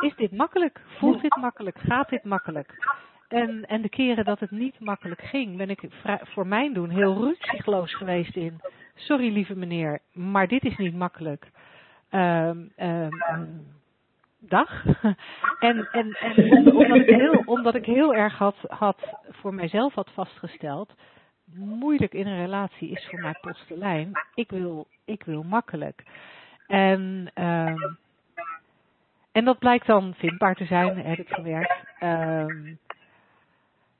Is 0.00 0.16
dit 0.16 0.32
makkelijk? 0.32 0.80
Voelt 0.98 1.22
dit 1.22 1.36
makkelijk? 1.36 1.78
Gaat 1.78 2.08
dit 2.08 2.24
makkelijk? 2.24 2.86
En, 3.28 3.66
en 3.66 3.82
de 3.82 3.88
keren 3.88 4.24
dat 4.24 4.40
het 4.40 4.50
niet 4.50 4.80
makkelijk 4.80 5.20
ging, 5.20 5.56
ben 5.56 5.70
ik 5.70 5.80
voor 6.22 6.46
mijn 6.46 6.72
doen 6.72 6.90
heel 6.90 7.14
ruzieloos 7.14 7.94
geweest 7.94 8.36
in. 8.36 8.60
Sorry 8.94 9.32
lieve 9.32 9.56
meneer, 9.56 9.98
maar 10.12 10.48
dit 10.48 10.64
is 10.64 10.76
niet 10.76 10.94
makkelijk. 10.94 11.50
Um, 12.10 12.72
um, 12.76 13.77
dag. 14.38 14.84
En, 15.58 15.88
en, 15.92 16.12
en 16.12 16.72
omdat, 16.72 16.96
ik 16.96 17.08
heel, 17.08 17.42
omdat 17.44 17.74
ik 17.74 17.84
heel 17.84 18.14
erg 18.14 18.38
had, 18.38 18.56
had 18.68 19.18
voor 19.28 19.54
mijzelf 19.54 19.94
had 19.94 20.10
vastgesteld, 20.14 20.94
moeilijk 21.54 22.12
in 22.12 22.26
een 22.26 22.40
relatie 22.40 22.90
is 22.90 23.06
voor 23.10 23.20
mij 23.20 23.34
postelijn. 23.40 24.10
Ik 24.34 24.50
wil, 24.50 24.86
ik 25.04 25.22
wil 25.24 25.42
makkelijk. 25.42 26.02
En, 26.66 27.30
um, 27.34 27.98
en 29.32 29.44
dat 29.44 29.58
blijkt 29.58 29.86
dan 29.86 30.14
vindbaar 30.16 30.54
te 30.54 30.64
zijn, 30.64 30.98
heb 30.98 31.18
ik 31.18 31.28
gewerkt. 31.28 31.84
Um, 32.00 32.78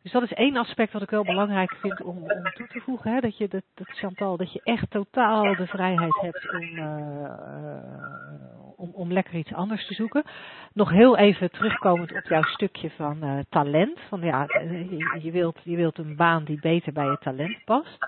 dus 0.02 0.12
dat 0.12 0.22
is 0.22 0.32
één 0.32 0.56
aspect 0.56 0.92
wat 0.92 1.02
ik 1.02 1.10
wel 1.10 1.24
belangrijk 1.24 1.74
vind 1.74 2.02
om, 2.02 2.26
toe 2.54 2.66
te 2.66 2.80
voegen. 2.80 3.12
Hè? 3.12 3.20
Dat 3.20 3.36
je, 3.36 3.48
dat, 3.48 3.62
dat 3.74 3.88
Chantal, 3.88 4.36
dat 4.36 4.52
je 4.52 4.60
echt 4.64 4.90
totaal 4.90 5.56
de 5.56 5.66
vrijheid 5.66 6.20
hebt 6.20 6.52
om, 6.52 6.62
uh, 6.62 8.57
om, 8.78 8.90
om 8.92 9.12
lekker 9.12 9.34
iets 9.34 9.52
anders 9.52 9.86
te 9.86 9.94
zoeken. 9.94 10.24
Nog 10.72 10.90
heel 10.90 11.16
even 11.16 11.50
terugkomend 11.50 12.12
op 12.12 12.24
jouw 12.24 12.42
stukje 12.42 12.90
van 12.90 13.24
uh, 13.24 13.38
talent. 13.48 14.00
Van 14.08 14.20
ja, 14.20 14.46
je, 14.48 15.18
je, 15.22 15.30
wilt, 15.30 15.58
je 15.62 15.76
wilt 15.76 15.98
een 15.98 16.16
baan 16.16 16.44
die 16.44 16.60
beter 16.60 16.92
bij 16.92 17.06
je 17.06 17.18
talent 17.18 17.64
past. 17.64 18.06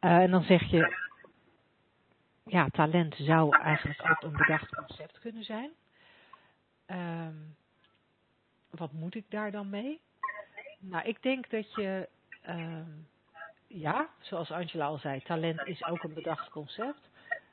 Uh, 0.00 0.18
en 0.18 0.30
dan 0.30 0.42
zeg 0.42 0.70
je, 0.70 0.96
ja, 2.44 2.68
talent 2.68 3.14
zou 3.18 3.56
eigenlijk 3.56 4.00
ook 4.10 4.22
een 4.22 4.36
bedacht 4.36 4.74
concept 4.74 5.18
kunnen 5.18 5.44
zijn. 5.44 5.70
Ehm, 6.86 7.36
wat 8.70 8.92
moet 8.92 9.14
ik 9.14 9.24
daar 9.28 9.50
dan 9.50 9.70
mee? 9.70 10.00
Nou, 10.78 11.04
ik 11.04 11.22
denk 11.22 11.50
dat 11.50 11.74
je, 11.74 12.08
ehm, 12.42 12.90
ja, 13.66 14.08
zoals 14.20 14.50
Angela 14.50 14.86
al 14.86 14.98
zei, 14.98 15.20
talent 15.20 15.66
is 15.66 15.84
ook 15.84 16.02
een 16.02 16.14
bedacht 16.14 16.50
concept. 16.50 17.10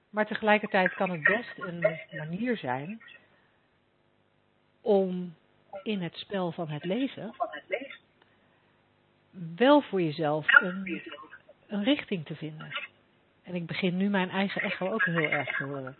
Maar 0.10 0.28
tegelijkertijd 0.28 0.94
kan 0.94 1.10
het 1.10 1.24
best 1.24 1.54
een 1.58 1.98
manier 2.12 2.58
zijn 2.58 3.02
om 4.82 5.34
in 5.84 6.02
het 6.02 6.16
spel 6.16 6.52
van 6.52 6.70
het 6.70 6.86
leven 6.86 7.34
wel 9.56 9.82
voor 9.82 10.02
jezelf 10.02 10.46
een, 10.62 11.02
een 11.68 11.84
richting 11.84 12.26
te 12.26 12.36
vinden. 12.36 12.68
En 13.44 13.56
ik 13.56 13.66
begin 13.66 13.98
nu 13.98 14.10
mijn 14.10 14.30
eigen 14.30 14.62
echo 14.62 14.92
ook 14.92 15.06
heel 15.06 15.30
erg 15.30 15.58
te 15.58 15.64
horen. 15.64 15.96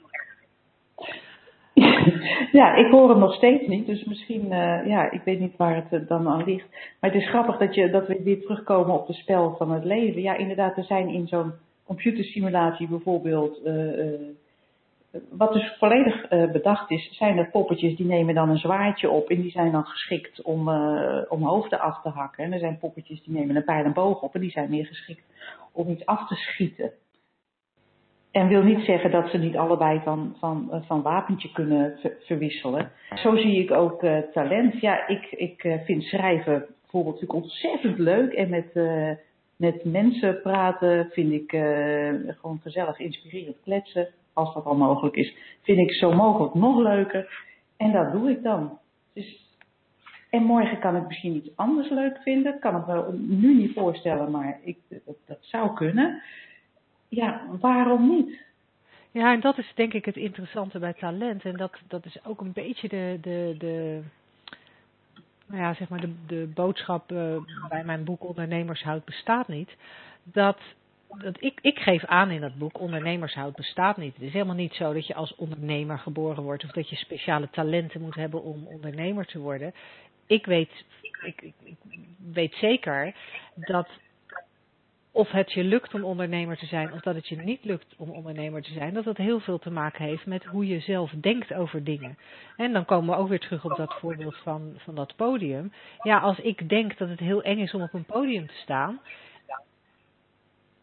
Ja, 2.52 2.76
ik 2.76 2.92
hoor 2.92 3.10
hem 3.10 3.20
nog 3.20 3.34
steeds 3.34 3.68
niet, 3.68 3.86
dus 3.86 4.04
misschien, 4.04 4.46
uh, 4.46 4.88
ja, 4.88 5.12
ik 5.12 5.22
weet 5.24 5.40
niet 5.40 5.58
waar 5.58 5.76
het 5.76 6.02
uh, 6.02 6.08
dan 6.08 6.28
aan 6.28 6.44
ligt. 6.44 6.68
Maar 7.00 7.12
het 7.12 7.22
is 7.22 7.30
grappig 7.30 7.58
dat, 7.58 7.76
je, 7.76 7.90
dat 7.90 8.08
we 8.08 8.24
weer 8.24 8.42
terugkomen 8.42 8.94
op 8.94 9.08
het 9.08 9.16
spel 9.16 9.56
van 9.58 9.72
het 9.72 9.84
leven. 9.84 10.22
Ja, 10.22 10.36
inderdaad, 10.36 10.78
er 10.78 10.84
zijn 10.84 11.10
in 11.10 11.28
zo'n 11.28 11.54
computersimulatie 11.90 12.88
bijvoorbeeld, 12.88 13.66
uh, 13.66 14.14
wat 15.30 15.54
dus 15.54 15.76
volledig 15.78 16.28
bedacht 16.28 16.92
is, 16.92 17.18
zijn 17.18 17.38
er 17.38 17.50
poppetjes 17.50 17.96
die 17.96 18.06
nemen 18.06 18.36
dan 18.36 18.50
een 18.50 18.58
zwaardje 18.58 19.10
op 19.10 19.30
en 19.30 19.42
die 19.42 19.52
zijn 19.52 19.72
dan 19.72 19.86
geschikt 19.86 20.42
om, 20.42 20.70
om 21.30 21.44
hoofden 21.44 21.80
af 21.80 22.02
te 22.02 22.10
hakken. 22.10 22.44
En 22.44 22.54
er 22.54 22.60
zijn 22.60 22.78
poppetjes 22.78 23.24
die 23.24 23.34
nemen 23.34 23.56
een 23.56 23.64
pijl 23.64 23.84
en 23.84 23.94
boog 23.94 24.22
op 24.22 24.36
en 24.36 24.42
die 24.42 24.52
zijn 24.52 24.70
meer 24.70 24.86
geschikt 24.86 25.24
om 25.72 25.90
iets 25.90 26.06
af 26.06 26.28
te 26.28 26.36
schieten. 26.36 26.92
En 28.32 28.48
wil 28.48 28.64
niet 28.64 28.86
zeggen 28.86 29.12
dat 29.12 29.30
ze 29.30 29.38
niet 29.38 29.58
allebei 29.58 30.02
van, 30.04 30.36
van, 30.40 30.68
eh, 30.72 30.82
van 30.82 31.02
wapentje 31.02 31.52
kunnen 31.52 32.00
verwisselen. 32.20 32.92
Zo 33.16 33.36
zie 33.36 33.64
ik 33.64 33.72
ook 33.72 34.06
talent. 34.34 34.80
Ja, 34.82 35.08
ik, 35.08 35.32
ik 35.32 35.80
vind 35.86 36.04
schrijven 36.04 36.66
bijvoorbeeld 36.82 37.22
natuurlijk 37.22 37.44
ontzettend 37.44 37.98
leuk. 37.98 38.34
En 38.34 38.50
met, 38.50 38.72
met 39.60 39.84
mensen 39.84 40.42
praten 40.42 41.10
vind 41.12 41.32
ik 41.32 41.50
gewoon 42.40 42.60
gezellig, 42.62 43.00
inspirerend 43.00 43.58
kletsen. 43.64 44.08
Als 44.34 44.54
dat 44.54 44.66
al 44.66 44.76
mogelijk 44.76 45.16
is. 45.16 45.36
Vind 45.62 45.80
ik 45.80 45.94
zo 45.94 46.14
mogelijk 46.14 46.54
nog 46.54 46.78
leuker. 46.78 47.46
En 47.78 47.92
dat 47.92 48.12
doe 48.12 48.30
ik 48.30 48.44
dan. 48.44 48.78
Dus, 49.14 49.58
en 50.30 50.44
morgen 50.44 50.80
kan 50.80 50.96
ik 50.96 51.08
misschien 51.08 51.36
iets 51.36 51.50
anders 51.56 51.90
leuk 51.90 52.18
vinden. 52.18 52.60
Kan 52.60 52.76
ik 52.76 52.86
me 52.88 53.18
nu 53.18 53.56
niet 53.56 53.74
voorstellen, 53.74 54.32
maar 54.32 54.60
ik, 54.64 54.78
dat, 54.90 55.16
dat 55.26 55.38
zou 55.42 55.74
kunnen 55.74 56.22
ja, 57.10 57.46
waarom 57.60 58.10
niet? 58.10 58.48
Ja, 59.12 59.34
en 59.34 59.40
dat 59.40 59.58
is 59.58 59.72
denk 59.76 59.94
ik 59.94 60.06
het 60.06 60.16
interessante 60.16 60.80
bij 60.80 60.94
talent. 60.94 61.46
En 61.46 61.58
dat, 61.58 61.72
dat 61.88 62.06
is 62.06 62.26
ook 62.26 62.42
een 62.42 62.54
beetje 62.54 62.88
de, 62.88 63.18
de, 63.22 63.56
de, 63.58 64.02
nou 65.50 65.62
ja, 65.62 65.74
zeg 65.74 65.90
maar 65.90 66.02
de, 66.02 66.14
de 66.28 66.50
boodschap 66.54 67.12
uh, 67.12 67.36
bij 67.70 67.84
mijn 67.84 68.04
boek 68.04 68.24
Ondernemershoud 68.24 69.06
bestaat 69.06 69.48
niet. 69.48 69.76
Dat, 70.24 70.58
dat 71.08 71.44
ik, 71.44 71.60
ik 71.62 71.80
geef 71.80 72.06
aan 72.06 72.32
in 72.32 72.42
dat 72.42 72.58
boek, 72.58 72.80
ondernemershoud 72.80 73.56
bestaat 73.56 73.98
niet. 73.98 74.14
Het 74.14 74.24
is 74.24 74.34
helemaal 74.34 74.56
niet 74.56 74.74
zo 74.74 74.94
dat 74.94 75.08
je 75.08 75.16
als 75.16 75.36
ondernemer 75.36 76.00
geboren 76.00 76.44
wordt 76.44 76.64
of 76.64 76.72
dat 76.72 76.90
je 76.90 76.96
speciale 76.96 77.50
talenten 77.50 78.02
moet 78.02 78.16
hebben 78.16 78.44
om 78.44 78.68
ondernemer 78.68 79.26
te 79.26 79.40
worden. 79.40 79.74
Ik 80.26 80.46
weet, 80.46 80.86
ik, 81.02 81.42
ik 81.64 81.76
weet 82.34 82.54
zeker 82.54 83.16
dat 83.56 83.90
of 85.20 85.32
het 85.32 85.52
je 85.52 85.64
lukt 85.64 85.94
om 85.94 86.04
ondernemer 86.04 86.58
te 86.58 86.66
zijn 86.66 86.94
of 86.94 87.00
dat 87.00 87.16
het 87.16 87.28
je 87.28 87.36
niet 87.36 87.64
lukt 87.64 87.96
om 87.98 88.10
ondernemer 88.10 88.62
te 88.62 88.74
zijn, 88.74 88.94
dat 88.94 89.04
dat 89.04 89.18
heel 89.18 89.40
veel 89.40 89.60
te 89.60 89.72
maken 89.72 90.06
heeft 90.06 90.26
met 90.26 90.46
hoe 90.46 90.68
je 90.68 90.80
zelf 90.80 91.12
denkt 91.12 91.54
over 91.54 91.84
dingen. 91.84 92.18
En 92.58 92.74
dan 92.74 92.86
komen 92.86 93.16
we 93.16 93.22
ook 93.22 93.30
weer 93.30 93.40
terug 93.40 93.66
op 93.66 93.78
dat 93.78 93.94
voorbeeld 94.00 94.38
van, 94.38 94.74
van 94.78 94.96
dat 94.96 95.16
podium. 95.16 95.72
Ja, 96.02 96.20
als 96.20 96.40
ik 96.40 96.70
denk 96.70 96.98
dat 96.98 97.10
het 97.10 97.20
heel 97.20 97.42
eng 97.42 97.60
is 97.60 97.74
om 97.74 97.82
op 97.82 97.94
een 97.94 98.06
podium 98.06 98.48
te 98.48 98.54
staan, 98.54 99.00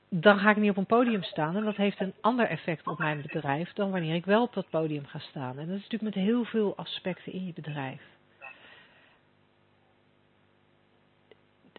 dan 0.08 0.38
ga 0.38 0.50
ik 0.50 0.56
niet 0.56 0.70
op 0.70 0.76
een 0.76 0.86
podium 0.86 1.22
staan. 1.22 1.56
En 1.56 1.64
dat 1.64 1.76
heeft 1.76 2.00
een 2.00 2.14
ander 2.20 2.46
effect 2.46 2.86
op 2.86 2.98
mijn 2.98 3.22
bedrijf 3.22 3.72
dan 3.72 3.90
wanneer 3.90 4.14
ik 4.14 4.24
wel 4.24 4.42
op 4.42 4.54
dat 4.54 4.70
podium 4.70 5.06
ga 5.06 5.18
staan. 5.18 5.58
En 5.58 5.66
dat 5.66 5.76
is 5.76 5.82
natuurlijk 5.82 6.14
met 6.14 6.24
heel 6.24 6.44
veel 6.44 6.76
aspecten 6.76 7.32
in 7.32 7.46
je 7.46 7.52
bedrijf. 7.52 8.15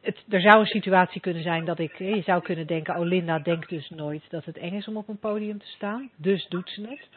Het, 0.07 0.23
er 0.29 0.41
zou 0.41 0.59
een 0.59 0.65
situatie 0.65 1.21
kunnen 1.21 1.43
zijn 1.43 1.65
dat 1.65 1.79
ik, 1.79 1.97
je 1.97 2.21
zou 2.21 2.41
kunnen 2.41 2.67
denken, 2.67 2.95
oh 2.95 3.05
Linda 3.05 3.39
denkt 3.39 3.69
dus 3.69 3.89
nooit 3.89 4.23
dat 4.29 4.45
het 4.45 4.57
eng 4.57 4.73
is 4.73 4.87
om 4.87 4.97
op 4.97 5.07
een 5.07 5.19
podium 5.19 5.59
te 5.59 5.67
staan, 5.67 6.09
dus 6.15 6.47
doet 6.47 6.69
ze 6.69 6.81
het. 6.81 7.07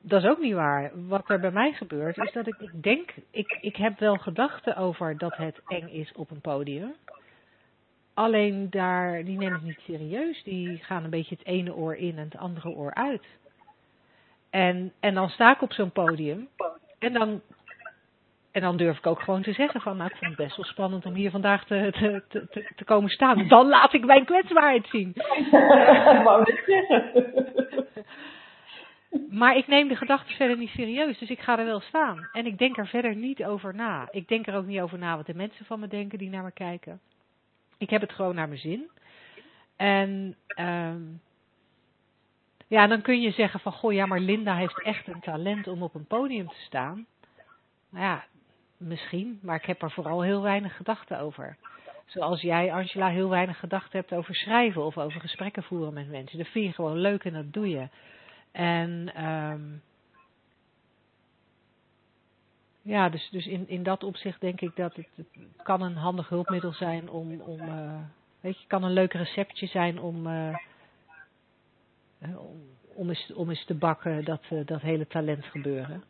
Dat 0.00 0.22
is 0.22 0.28
ook 0.30 0.40
niet 0.40 0.54
waar. 0.54 0.90
Wat 1.06 1.30
er 1.30 1.40
bij 1.40 1.50
mij 1.50 1.72
gebeurt 1.72 2.18
is 2.18 2.32
dat 2.32 2.46
ik, 2.46 2.56
ik 2.58 2.82
denk, 2.82 3.14
ik, 3.30 3.58
ik 3.60 3.76
heb 3.76 3.98
wel 3.98 4.16
gedachten 4.16 4.76
over 4.76 5.18
dat 5.18 5.36
het 5.36 5.60
eng 5.66 5.88
is 5.88 6.12
op 6.12 6.30
een 6.30 6.40
podium. 6.40 6.94
Alleen 8.14 8.70
daar, 8.70 9.24
die 9.24 9.38
neem 9.38 9.54
ik 9.54 9.62
niet 9.62 9.80
serieus. 9.86 10.42
Die 10.42 10.78
gaan 10.78 11.04
een 11.04 11.10
beetje 11.10 11.34
het 11.34 11.46
ene 11.46 11.74
oor 11.74 11.96
in 11.96 12.18
en 12.18 12.24
het 12.24 12.36
andere 12.36 12.68
oor 12.68 12.94
uit. 12.94 13.24
En, 14.50 14.92
en 15.00 15.14
dan 15.14 15.28
sta 15.28 15.54
ik 15.54 15.62
op 15.62 15.72
zo'n 15.72 15.92
podium 15.92 16.48
en 16.98 17.12
dan 17.12 17.40
en 18.52 18.60
dan 18.60 18.76
durf 18.76 18.98
ik 18.98 19.06
ook 19.06 19.20
gewoon 19.20 19.42
te 19.42 19.52
zeggen 19.52 19.80
van, 19.80 19.96
nou 19.96 20.10
ik 20.10 20.16
vond 20.16 20.30
het 20.30 20.46
best 20.46 20.56
wel 20.56 20.66
spannend 20.66 21.06
om 21.06 21.14
hier 21.14 21.30
vandaag 21.30 21.64
te, 21.64 21.92
te, 22.28 22.46
te, 22.50 22.70
te 22.76 22.84
komen 22.84 23.10
staan. 23.10 23.48
Dan 23.48 23.68
laat 23.68 23.92
ik 23.92 24.04
mijn 24.04 24.24
kwetsbaarheid 24.24 24.86
zien. 24.86 25.12
wou 26.24 26.42
ik 26.42 26.62
zeggen. 26.66 27.10
Maar 29.30 29.56
ik 29.56 29.66
neem 29.66 29.88
de 29.88 29.96
gedachten 29.96 30.36
verder 30.36 30.56
niet 30.56 30.68
serieus, 30.68 31.18
dus 31.18 31.30
ik 31.30 31.40
ga 31.40 31.58
er 31.58 31.64
wel 31.64 31.80
staan. 31.80 32.28
En 32.32 32.46
ik 32.46 32.58
denk 32.58 32.78
er 32.78 32.86
verder 32.86 33.16
niet 33.16 33.44
over 33.44 33.74
na. 33.74 34.08
Ik 34.10 34.28
denk 34.28 34.46
er 34.46 34.54
ook 34.54 34.66
niet 34.66 34.80
over 34.80 34.98
na 34.98 35.16
wat 35.16 35.26
de 35.26 35.34
mensen 35.34 35.64
van 35.64 35.80
me 35.80 35.88
denken 35.88 36.18
die 36.18 36.30
naar 36.30 36.42
me 36.42 36.52
kijken. 36.52 37.00
Ik 37.78 37.90
heb 37.90 38.00
het 38.00 38.12
gewoon 38.12 38.34
naar 38.34 38.48
mijn 38.48 38.60
zin. 38.60 38.90
En 39.76 40.36
um, 40.58 41.20
ja, 42.66 42.86
dan 42.86 43.02
kun 43.02 43.20
je 43.20 43.30
zeggen 43.30 43.60
van, 43.60 43.72
goh 43.72 43.92
ja, 43.92 44.06
maar 44.06 44.20
Linda 44.20 44.54
heeft 44.54 44.82
echt 44.82 45.08
een 45.08 45.20
talent 45.20 45.66
om 45.66 45.82
op 45.82 45.94
een 45.94 46.06
podium 46.06 46.48
te 46.48 46.60
staan. 46.66 47.06
Nou 47.90 48.04
ja, 48.04 48.24
Misschien, 48.82 49.38
maar 49.42 49.56
ik 49.56 49.64
heb 49.64 49.82
er 49.82 49.90
vooral 49.90 50.22
heel 50.22 50.42
weinig 50.42 50.76
gedachten 50.76 51.18
over. 51.18 51.56
Zoals 52.06 52.40
jij, 52.40 52.72
Angela, 52.72 53.08
heel 53.08 53.28
weinig 53.28 53.58
gedachten 53.58 53.98
hebt 53.98 54.12
over 54.12 54.34
schrijven 54.34 54.84
of 54.84 54.98
over 54.98 55.20
gesprekken 55.20 55.62
voeren 55.62 55.94
met 55.94 56.10
mensen. 56.10 56.38
Dat 56.38 56.46
vind 56.48 56.66
je 56.66 56.72
gewoon 56.72 56.98
leuk 56.98 57.24
en 57.24 57.32
dat 57.32 57.52
doe 57.52 57.68
je. 57.68 57.88
En 58.52 59.24
um, 59.24 59.82
ja, 62.82 63.08
dus, 63.08 63.28
dus 63.30 63.46
in, 63.46 63.68
in 63.68 63.82
dat 63.82 64.04
opzicht 64.04 64.40
denk 64.40 64.60
ik 64.60 64.76
dat 64.76 64.96
het, 64.96 65.26
kan 65.62 65.82
een 65.82 65.96
handig 65.96 66.28
hulpmiddel 66.28 66.72
zijn 66.72 67.10
om, 67.10 67.40
om 67.40 67.60
uh, 67.60 68.00
weet 68.40 68.60
je, 68.60 68.66
kan 68.66 68.84
een 68.84 68.92
leuk 68.92 69.12
receptje 69.12 69.66
zijn 69.66 70.00
om, 70.00 70.26
uh, 70.26 70.56
om, 72.20 72.62
om, 72.94 73.08
eens, 73.08 73.32
om 73.32 73.50
eens 73.50 73.64
te 73.64 73.74
bakken 73.74 74.24
dat, 74.24 74.42
dat 74.64 74.80
hele 74.80 75.06
talent 75.06 75.44
gebeuren. 75.44 76.04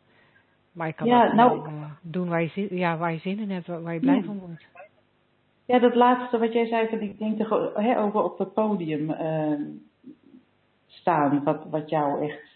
Maar 0.73 0.87
je 0.87 0.93
kan 0.93 1.07
ja, 1.07 1.25
ook 1.27 1.33
nou, 1.33 1.67
uh, 1.67 1.83
doen 2.01 2.29
waar 2.29 2.41
je, 2.41 2.67
ja, 2.75 2.97
waar 2.97 3.11
je 3.11 3.19
zin 3.19 3.39
in 3.39 3.51
hebt, 3.51 3.67
waar 3.67 3.93
je 3.93 3.99
blij 3.99 4.15
ja. 4.15 4.23
van 4.23 4.39
wordt. 4.39 4.65
Ja, 5.65 5.79
dat 5.79 5.95
laatste 5.95 6.37
wat 6.37 6.53
jij 6.53 6.67
zei, 6.67 6.87
van 6.87 7.01
ik 7.01 7.17
denk 7.17 7.37
te, 7.37 7.71
hè, 7.73 7.99
over 8.01 8.23
op 8.23 8.37
het 8.37 8.53
podium 8.53 9.09
uh, 9.09 9.67
staan, 10.87 11.43
wat, 11.43 11.65
wat 11.69 11.89
jou 11.89 12.29
echt 12.29 12.53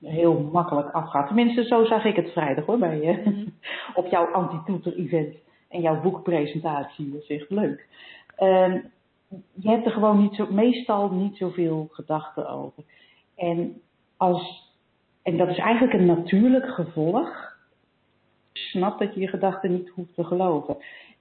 heel 0.00 0.48
makkelijk 0.52 0.90
afgaat. 0.90 1.26
Tenminste, 1.26 1.64
zo 1.64 1.84
zag 1.84 2.04
ik 2.04 2.16
het 2.16 2.32
vrijdag 2.32 2.66
hoor, 2.66 2.78
bij 2.78 3.00
je. 3.00 3.22
Mm. 3.24 3.52
op 4.04 4.06
jouw 4.06 4.26
anti-toeter-event 4.26 5.36
en 5.68 5.80
jouw 5.80 6.00
boekpresentatie. 6.00 7.12
Dat 7.12 7.22
is 7.22 7.40
echt 7.40 7.50
leuk. 7.50 7.88
Uh, 8.38 8.74
je 9.54 9.68
hebt 9.68 9.86
er 9.86 9.92
gewoon 9.92 10.18
niet 10.18 10.34
zo, 10.34 10.46
meestal 10.50 11.10
niet 11.10 11.36
zoveel 11.36 11.88
gedachten 11.90 12.48
over. 12.48 12.82
En 13.36 13.80
als 14.16 14.71
en 15.22 15.36
dat 15.36 15.48
is 15.48 15.58
eigenlijk 15.58 15.92
een 15.92 16.06
natuurlijk 16.06 16.66
gevolg. 16.66 17.56
Snap 18.52 18.98
dat 18.98 19.14
je 19.14 19.20
je 19.20 19.28
gedachten 19.28 19.72
niet 19.72 19.88
hoeft 19.88 20.14
te 20.14 20.24
geloven. 20.24 20.76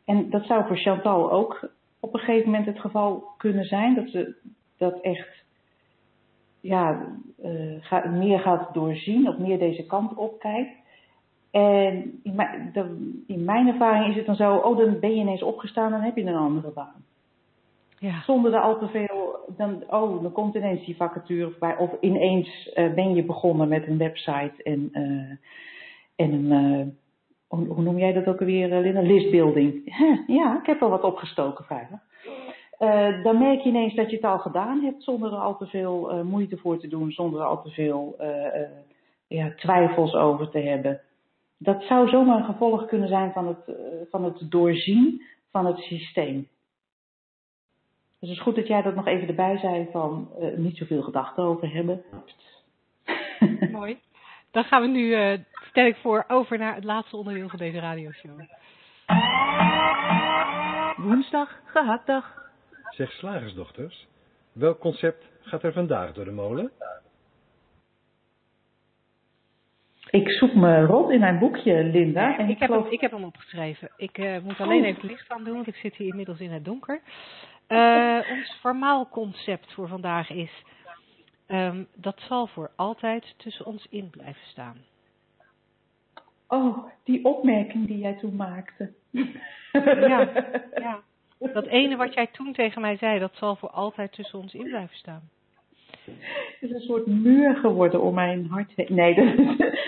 En 0.05 0.29
dat 0.29 0.45
zou 0.45 0.67
voor 0.67 0.77
Chantal 0.77 1.31
ook 1.31 1.69
op 1.99 2.13
een 2.13 2.19
gegeven 2.19 2.49
moment 2.49 2.65
het 2.65 2.79
geval 2.79 3.33
kunnen 3.37 3.65
zijn. 3.65 3.95
Dat 3.95 4.09
ze 4.09 4.35
dat 4.77 5.01
echt 5.01 5.43
ja, 6.59 7.05
uh, 7.43 8.05
meer 8.11 8.39
gaat 8.39 8.73
doorzien, 8.73 9.27
of 9.27 9.37
meer 9.37 9.59
deze 9.59 9.85
kant 9.85 10.13
op 10.15 10.39
kijkt. 10.39 10.79
En 11.51 12.19
in 12.23 12.35
mijn, 12.35 12.69
de, 12.73 13.13
in 13.27 13.43
mijn 13.43 13.67
ervaring 13.67 14.09
is 14.09 14.15
het 14.15 14.25
dan 14.25 14.35
zo, 14.35 14.55
oh 14.55 14.77
dan 14.77 14.99
ben 14.99 15.09
je 15.09 15.21
ineens 15.21 15.43
opgestaan, 15.43 15.91
dan 15.91 16.01
heb 16.01 16.15
je 16.15 16.23
een 16.23 16.35
andere 16.35 16.71
baan. 16.71 17.05
Ja. 18.01 18.21
Zonder 18.23 18.53
er 18.53 18.61
al 18.61 18.79
te 18.79 18.87
veel, 18.87 19.39
dan, 19.57 19.83
oh, 19.89 20.21
dan 20.21 20.31
komt 20.31 20.55
bij. 21.59 21.77
Of 21.77 21.91
ineens 21.99 22.71
uh, 22.75 22.93
ben 22.93 23.15
je 23.15 23.23
begonnen 23.23 23.67
met 23.67 23.87
een 23.87 23.97
website 23.97 24.63
en, 24.63 24.89
uh, 24.93 25.31
en 26.15 26.33
een, 26.33 26.51
uh, 26.51 26.87
hoe, 27.47 27.81
noem 27.81 27.97
jij 27.97 28.13
dat 28.13 28.27
ook 28.27 28.39
alweer, 28.39 28.79
Linda? 28.79 29.01
Listbuilding. 29.01 29.95
ja, 30.39 30.59
ik 30.59 30.65
heb 30.65 30.81
al 30.81 30.89
wat 30.89 31.03
opgestoken 31.03 31.65
vrijdag. 31.65 31.99
eh, 32.77 33.23
dan 33.23 33.37
merk 33.37 33.61
je 33.61 33.69
ineens 33.69 33.95
dat 33.95 34.09
je 34.09 34.15
het 34.15 34.25
al 34.25 34.39
gedaan 34.39 34.81
hebt 34.83 35.03
zonder 35.03 35.33
er 35.33 35.39
al 35.39 35.57
te 35.57 35.65
veel 35.65 36.11
eh, 36.11 36.21
moeite 36.21 36.57
voor 36.57 36.79
te 36.79 36.87
doen, 36.87 37.11
zonder 37.11 37.39
er 37.39 37.45
al 37.45 37.61
te 37.61 37.69
veel 37.69 38.15
eh, 38.17 38.61
ja, 39.27 39.53
twijfels 39.55 40.13
over 40.13 40.49
te 40.49 40.59
hebben. 40.59 41.01
Dat 41.57 41.83
zou 41.83 42.09
zomaar 42.09 42.37
een 42.37 42.53
gevolg 42.53 42.85
kunnen 42.85 43.07
zijn 43.07 43.31
van 43.31 43.47
het, 43.47 43.77
van 44.09 44.23
het 44.23 44.51
doorzien 44.51 45.21
van 45.51 45.65
het 45.65 45.77
systeem. 45.77 46.47
Dus 48.21 48.29
het 48.29 48.37
is 48.37 48.43
goed 48.43 48.55
dat 48.55 48.67
jij 48.67 48.81
dat 48.81 48.95
nog 48.95 49.07
even 49.07 49.27
erbij 49.27 49.57
zei 49.57 49.87
van 49.91 50.29
niet 50.55 50.77
zoveel 50.77 51.01
gedachten 51.01 51.43
over 51.43 51.73
hebben. 51.73 52.03
Mooi. 53.71 53.99
Dan 54.51 54.63
gaan 54.63 54.81
we 54.81 54.87
nu, 54.87 55.37
stel 55.69 55.85
ik 55.85 55.95
voor, 55.95 56.25
over 56.27 56.57
naar 56.57 56.75
het 56.75 56.83
laatste 56.83 57.17
onderdeel 57.17 57.49
van 57.49 57.59
deze 57.59 57.79
radioshow. 57.79 58.39
Woensdag, 60.95 61.59
gehaktdag. 61.65 62.49
Zeg 62.89 63.11
slagersdochters, 63.11 64.07
welk 64.51 64.79
concept 64.79 65.25
gaat 65.41 65.63
er 65.63 65.73
vandaag 65.73 66.13
door 66.13 66.25
de 66.25 66.31
molen? 66.31 66.71
Ik 70.09 70.29
zoek 70.29 70.53
me 70.53 70.85
rot 70.85 71.11
in 71.11 71.19
mijn 71.19 71.39
boekje, 71.39 71.83
Linda. 71.83 72.37
En 72.37 72.49
ik, 72.49 72.59
heb 72.59 72.69
hem, 72.69 72.85
ik 72.89 73.01
heb 73.01 73.11
hem 73.11 73.23
opgeschreven. 73.23 73.91
Ik 73.97 74.17
uh, 74.17 74.37
moet 74.43 74.59
alleen 74.59 74.81
oh. 74.81 74.87
even 74.87 75.01
het 75.01 75.11
licht 75.11 75.29
aan 75.29 75.43
doen, 75.43 75.53
want 75.53 75.67
ik 75.67 75.75
zit 75.75 75.95
hier 75.95 76.07
inmiddels 76.07 76.39
in 76.39 76.51
het 76.51 76.65
donker. 76.65 77.01
Uh, 77.71 78.19
ons 78.37 78.57
formaal 78.59 79.09
concept 79.09 79.73
voor 79.73 79.87
vandaag 79.87 80.29
is... 80.29 80.63
Um, 81.47 81.87
dat 81.95 82.19
zal 82.27 82.47
voor 82.47 82.71
altijd 82.75 83.33
tussen 83.37 83.65
ons 83.65 83.87
in 83.89 84.09
blijven 84.09 84.45
staan. 84.47 84.77
Oh, 86.47 86.85
die 87.03 87.25
opmerking 87.25 87.87
die 87.87 87.97
jij 87.97 88.13
toen 88.13 88.35
maakte. 88.35 88.93
Ja, 89.11 90.29
ja. 90.75 91.01
Dat 91.39 91.65
ene 91.65 91.95
wat 91.95 92.13
jij 92.13 92.27
toen 92.27 92.53
tegen 92.53 92.81
mij 92.81 92.97
zei, 92.97 93.19
dat 93.19 93.35
zal 93.35 93.55
voor 93.55 93.69
altijd 93.69 94.11
tussen 94.11 94.39
ons 94.39 94.53
in 94.53 94.63
blijven 94.63 94.95
staan. 94.95 95.29
Het 96.05 96.57
is 96.59 96.71
een 96.71 96.81
soort 96.81 97.05
muur 97.05 97.55
geworden 97.55 98.01
om 98.01 98.13
mijn 98.13 98.47
hart 98.47 98.89
Nee, 98.89 99.15
dat 99.15 99.35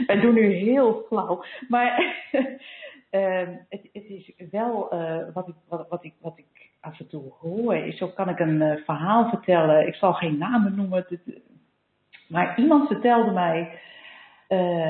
wij 0.08 0.20
doen 0.20 0.34
nu 0.34 0.54
heel 0.54 1.06
flauw. 1.08 1.44
Maar 1.68 2.16
uh, 3.16 3.56
het, 3.70 3.90
het, 3.94 4.04
is 4.10 4.34
wel 4.52 4.94
uh, 4.94 5.18
wat, 5.34 5.48
ik, 5.48 5.56
wat, 5.90 6.04
ik, 6.04 6.14
wat 6.22 6.38
ik 6.38 6.72
af 6.80 7.00
en 7.00 7.08
toe 7.08 7.24
hoor. 7.40 7.76
Is, 7.76 7.98
zo 7.98 8.08
kan 8.08 8.30
ik 8.30 8.40
een 8.40 8.62
uh, 8.62 8.76
verhaal 8.86 9.30
vertellen. 9.30 9.88
Ik 9.88 9.96
zal 9.96 10.14
geen 10.14 10.38
namen 10.38 10.76
noemen. 10.76 11.06
Maar 12.28 12.60
iemand 12.60 12.88
vertelde 12.88 13.32
mij 13.32 13.80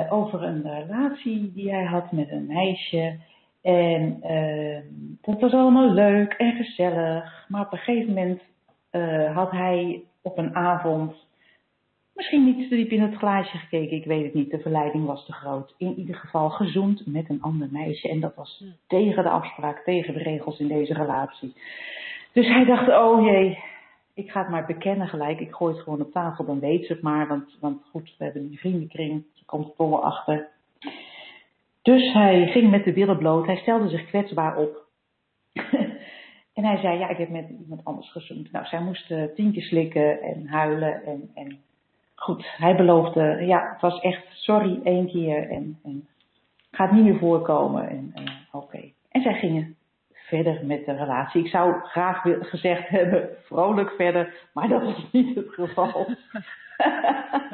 over 0.10 0.44
een 0.44 0.62
relatie 0.62 1.52
die 1.54 1.72
hij 1.72 1.84
had 1.84 2.12
met 2.12 2.32
een 2.32 2.46
meisje. 2.46 3.20
En 3.62 4.20
uh, 4.24 4.80
dat 5.22 5.40
was 5.40 5.54
allemaal 5.54 5.90
leuk 5.90 6.34
en 6.34 6.52
gezellig. 6.52 7.46
Maar 7.48 7.62
op 7.62 7.72
een 7.72 7.78
gegeven 7.78 8.14
moment 8.14 8.42
had 9.36 9.52
hij 9.52 10.04
op 10.22 10.38
een 10.38 10.56
avond 10.56 11.16
misschien 12.14 12.46
niet 12.46 12.70
te 12.70 12.76
diep 12.76 12.92
in 12.92 13.02
het 13.02 13.16
glaasje 13.16 13.58
gekeken. 13.58 13.98
Ik 13.98 14.06
weet 14.06 14.24
het 14.24 14.34
niet. 14.34 14.52
De 14.52 14.60
verleiding 14.60 15.06
was 15.06 15.26
te 15.26 15.34
groot. 15.34 15.76
In 15.78 16.00
ieder 16.00 16.16
geval 16.16 16.50
gezoend 16.50 17.06
met 17.06 17.30
een 17.30 17.42
ander 17.42 17.68
meisje. 17.72 18.10
En 18.10 18.20
dat 18.20 18.36
was 18.36 18.64
tegen 18.88 19.24
de 19.24 19.30
afspraak, 19.30 19.84
tegen 19.84 20.14
de 20.14 20.24
regels 20.24 20.60
in 20.60 20.68
deze 20.68 20.94
relatie. 20.94 21.54
Dus 22.32 22.48
hij 22.48 22.66
dacht, 22.66 22.90
oh 22.90 23.26
jee, 23.26 23.60
ik 24.14 24.32
ga 24.32 24.40
het 24.40 24.50
maar 24.50 24.66
bekennen 24.66 25.08
gelijk. 25.08 25.40
Ik 25.40 25.56
gooi 25.56 25.74
het 25.74 25.84
gewoon 25.84 26.02
op 26.02 26.12
tafel, 26.12 26.46
dan 26.46 26.60
weet 26.60 26.86
ze 26.86 26.94
het 26.94 27.02
maar. 27.02 27.28
Want, 27.28 27.58
want 27.60 27.82
goed, 27.92 28.16
we 28.18 28.24
hebben 28.24 28.48
die 28.48 28.60
vriendenkring. 28.60 29.24
Ze 29.34 29.46
komt 29.46 29.68
er 29.78 29.90
wel 29.90 30.04
achter. 30.04 30.48
Dus 31.82 32.14
hij 32.14 32.48
ging 32.48 32.70
met 32.70 32.84
de 32.84 32.94
billen 32.94 33.18
bloot. 33.18 33.46
Hij 33.46 33.58
stelde 33.58 33.90
zich 33.90 34.06
kwetsbaar 34.06 34.58
op. 34.58 34.86
en 36.54 36.64
hij 36.64 36.78
zei, 36.78 36.98
ja, 36.98 37.10
ik 37.10 37.18
heb 37.18 37.30
met 37.30 37.50
iemand 37.50 37.82
anders 37.84 38.12
gezoend. 38.12 38.52
Nou, 38.52 38.66
zij 38.66 38.82
moest 38.82 39.12
uh, 39.12 39.24
tien 39.36 39.52
keer 39.52 39.64
slikken 39.64 40.22
en 40.22 40.48
huilen. 40.48 41.06
En, 41.06 41.32
en 41.34 41.62
goed, 42.24 42.46
hij 42.58 42.76
beloofde, 42.76 43.46
ja, 43.46 43.70
het 43.72 43.82
was 43.82 44.00
echt 44.00 44.26
sorry 44.32 44.80
één 44.84 45.08
keer. 45.08 45.50
En, 45.50 45.80
en 45.84 46.08
gaat 46.72 46.92
niet 46.92 47.04
meer 47.04 47.18
voorkomen. 47.18 47.90
En 47.90 48.14
uh, 48.16 48.32
oké. 48.52 48.92
En 49.10 49.22
zij 49.22 49.34
gingen 49.34 49.76
verder 50.12 50.66
met 50.66 50.86
de 50.86 50.96
relatie. 50.96 51.44
Ik 51.44 51.50
zou 51.50 51.80
graag 51.84 52.22
gezegd 52.40 52.88
hebben, 52.88 53.30
vrolijk 53.44 53.90
verder, 53.90 54.34
maar 54.54 54.68
dat 54.68 54.84
was 54.84 55.12
niet 55.12 55.36
het 55.36 55.50
geval. 55.50 56.06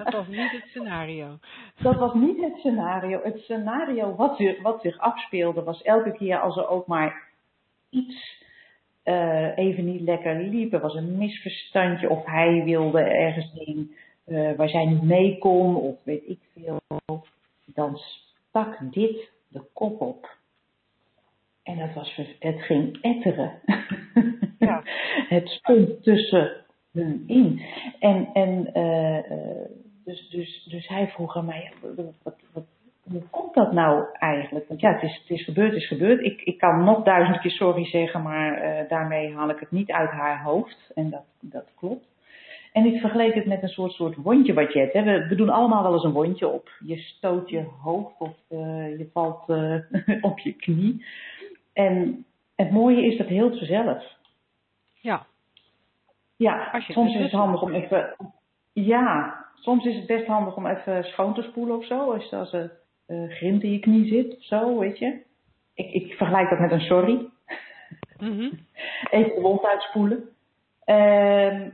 Dat 0.03 0.13
was 0.13 0.27
niet 0.27 0.51
het 0.51 0.63
scenario. 0.67 1.37
Dat 1.81 1.95
was 1.95 2.13
niet 2.13 2.41
het 2.41 2.57
scenario. 2.57 3.19
Het 3.23 3.39
scenario 3.39 4.15
wat 4.15 4.37
zich, 4.37 4.61
wat 4.61 4.81
zich 4.81 4.97
afspeelde 4.97 5.63
was 5.63 5.81
elke 5.81 6.11
keer 6.11 6.39
als 6.39 6.57
er 6.57 6.67
ook 6.67 6.87
maar 6.87 7.27
iets 7.89 8.43
uh, 9.03 9.57
even 9.57 9.85
niet 9.85 10.01
lekker 10.01 10.35
liep. 10.35 10.73
Er 10.73 10.79
was 10.79 10.95
een 10.95 11.17
misverstandje 11.17 12.09
of 12.09 12.25
hij 12.25 12.63
wilde 12.63 13.01
ergens 13.01 13.51
heen 13.53 13.95
uh, 14.29 14.55
waar 14.55 14.69
zij 14.69 14.85
niet 14.85 15.01
mee 15.01 15.37
kon 15.37 15.75
of 15.75 15.95
weet 16.03 16.27
ik 16.27 16.39
veel. 16.53 16.79
Dan 17.65 17.97
stak 18.49 18.77
dit 18.91 19.31
de 19.47 19.61
kop 19.73 20.01
op. 20.01 20.37
En 21.63 21.77
dat 21.77 21.93
was, 21.93 22.19
het 22.39 22.61
ging 22.61 23.01
etteren. 23.01 23.59
Ja. 24.59 24.83
het 25.35 25.49
stond 25.49 26.03
tussen 26.03 26.65
hun 26.91 27.23
in. 27.27 27.61
En, 27.99 28.29
en 28.33 28.69
uh, 28.79 29.65
dus, 30.05 30.29
dus, 30.29 30.67
dus 30.69 30.87
hij 30.87 31.07
vroeg 31.07 31.37
aan 31.37 31.45
mij, 31.45 31.73
wat, 32.23 32.35
wat, 32.53 32.65
hoe 33.11 33.23
komt 33.29 33.53
dat 33.53 33.71
nou 33.71 34.05
eigenlijk? 34.13 34.67
Want 34.67 34.81
ja, 34.81 34.93
het 34.93 35.03
is, 35.03 35.19
het 35.21 35.29
is 35.29 35.43
gebeurd, 35.43 35.71
het 35.71 35.81
is 35.81 35.87
gebeurd. 35.87 36.23
Ik, 36.25 36.41
ik 36.41 36.57
kan 36.57 36.83
nog 36.83 37.03
duizend 37.03 37.39
keer 37.39 37.51
sorry 37.51 37.85
zeggen, 37.85 38.21
maar 38.21 38.63
uh, 38.63 38.89
daarmee 38.89 39.33
haal 39.35 39.49
ik 39.49 39.59
het 39.59 39.71
niet 39.71 39.91
uit 39.91 40.09
haar 40.09 40.43
hoofd. 40.43 40.91
En 40.95 41.09
dat, 41.09 41.23
dat 41.39 41.65
klopt. 41.75 42.05
En 42.71 42.85
ik 42.85 42.99
vergeleek 42.99 43.33
het 43.33 43.45
met 43.45 43.61
een 43.61 43.69
soort, 43.69 43.91
soort 43.91 44.15
wondje 44.15 44.53
wat 44.53 44.73
je 44.73 44.79
hebt. 44.79 44.93
Hè. 44.93 45.03
We, 45.03 45.27
we, 45.27 45.35
doen 45.35 45.49
allemaal 45.49 45.83
wel 45.83 45.93
eens 45.93 46.03
een 46.03 46.11
wondje 46.11 46.47
op. 46.47 46.69
Je 46.85 46.97
stoot 46.97 47.49
je 47.49 47.65
hoofd 47.81 48.19
of 48.19 48.35
uh, 48.49 48.97
je 48.97 49.09
valt 49.13 49.49
uh, 49.49 49.75
op 50.29 50.39
je 50.39 50.53
knie. 50.53 51.05
En 51.73 52.25
het 52.55 52.71
mooie 52.71 53.05
is 53.05 53.17
dat 53.17 53.27
heel 53.27 53.49
vanzelf. 53.49 54.03
Ja. 54.93 55.25
Ja, 56.35 56.81
soms 56.87 57.15
is 57.15 57.21
het 57.21 57.31
handig 57.31 57.61
om 57.61 57.73
even. 57.73 58.15
Ja, 58.73 59.35
soms 59.55 59.85
is 59.85 59.95
het 59.95 60.05
best 60.05 60.25
handig 60.25 60.55
om 60.55 60.67
even 60.67 61.03
schoon 61.03 61.33
te 61.33 61.41
spoelen 61.41 61.77
of 61.77 61.85
zo. 61.85 62.11
Als, 62.11 62.33
als 62.33 62.53
er 62.53 62.71
uh, 63.07 63.29
grind 63.29 63.63
in 63.63 63.71
je 63.71 63.79
knie 63.79 64.07
zit 64.07 64.37
of 64.37 64.43
zo, 64.43 64.79
weet 64.79 64.97
je. 64.97 65.21
Ik, 65.73 65.91
ik 65.91 66.13
vergelijk 66.13 66.49
dat 66.49 66.59
met 66.59 66.71
een 66.71 66.81
sorry. 66.81 67.29
Mm 68.17 68.37
-hmm. 68.37 68.59
even 69.11 69.35
de 69.35 69.41
wond 69.41 69.65
uitspoelen. 69.65 70.29
Uh, 70.85 71.67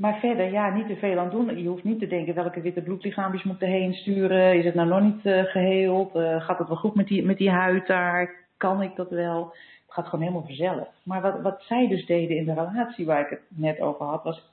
maar 0.00 0.18
verder, 0.18 0.50
ja, 0.50 0.74
niet 0.74 0.86
te 0.86 0.96
veel 0.96 1.18
aan 1.18 1.30
doen. 1.30 1.58
Je 1.58 1.68
hoeft 1.68 1.84
niet 1.84 1.98
te 1.98 2.06
denken 2.06 2.34
welke 2.34 2.60
witte 2.60 2.82
bloedlichaampjes 2.82 3.42
moeten 3.42 3.68
heen 3.68 3.94
sturen. 3.94 4.58
Is 4.58 4.64
het 4.64 4.74
nou 4.74 4.88
nog 4.88 5.00
niet 5.00 5.24
uh, 5.24 5.42
geheeld? 5.44 6.16
Uh, 6.16 6.40
gaat 6.40 6.58
het 6.58 6.68
wel 6.68 6.76
goed 6.76 6.94
met 6.94 7.06
die, 7.06 7.24
met 7.24 7.38
die 7.38 7.50
huid 7.50 7.86
daar? 7.86 8.34
Kan 8.56 8.82
ik 8.82 8.96
dat 8.96 9.10
wel? 9.10 9.44
Het 9.84 9.94
gaat 9.94 10.04
gewoon 10.04 10.20
helemaal 10.20 10.46
vanzelf. 10.46 10.88
Maar 11.02 11.20
wat, 11.20 11.40
wat 11.40 11.62
zij 11.62 11.88
dus 11.88 12.06
deden 12.06 12.36
in 12.36 12.44
de 12.44 12.54
relatie 12.54 13.06
waar 13.06 13.20
ik 13.20 13.30
het 13.30 13.42
net 13.48 13.80
over 13.80 14.06
had, 14.06 14.22
was 14.22 14.50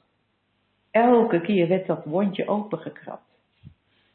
elke 0.92 1.42
keer 1.42 1.68
werd 1.68 1.88
dat 1.88 2.06
wondje 2.06 2.48
opengekrapt. 2.48 3.38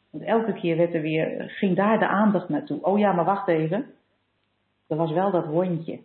Want 0.09 0.23
elke 0.23 0.53
keer 0.53 0.77
werd 0.77 0.93
er 0.93 1.01
weer, 1.01 1.49
ging 1.49 1.75
daar 1.75 1.99
de 1.99 2.07
aandacht 2.07 2.49
naartoe. 2.49 2.81
Oh 2.81 2.99
ja, 2.99 3.11
maar 3.11 3.25
wacht 3.25 3.47
even. 3.47 3.85
Er 4.87 4.97
was 4.97 5.11
wel 5.11 5.31
dat 5.31 5.45
wondje. 5.45 5.99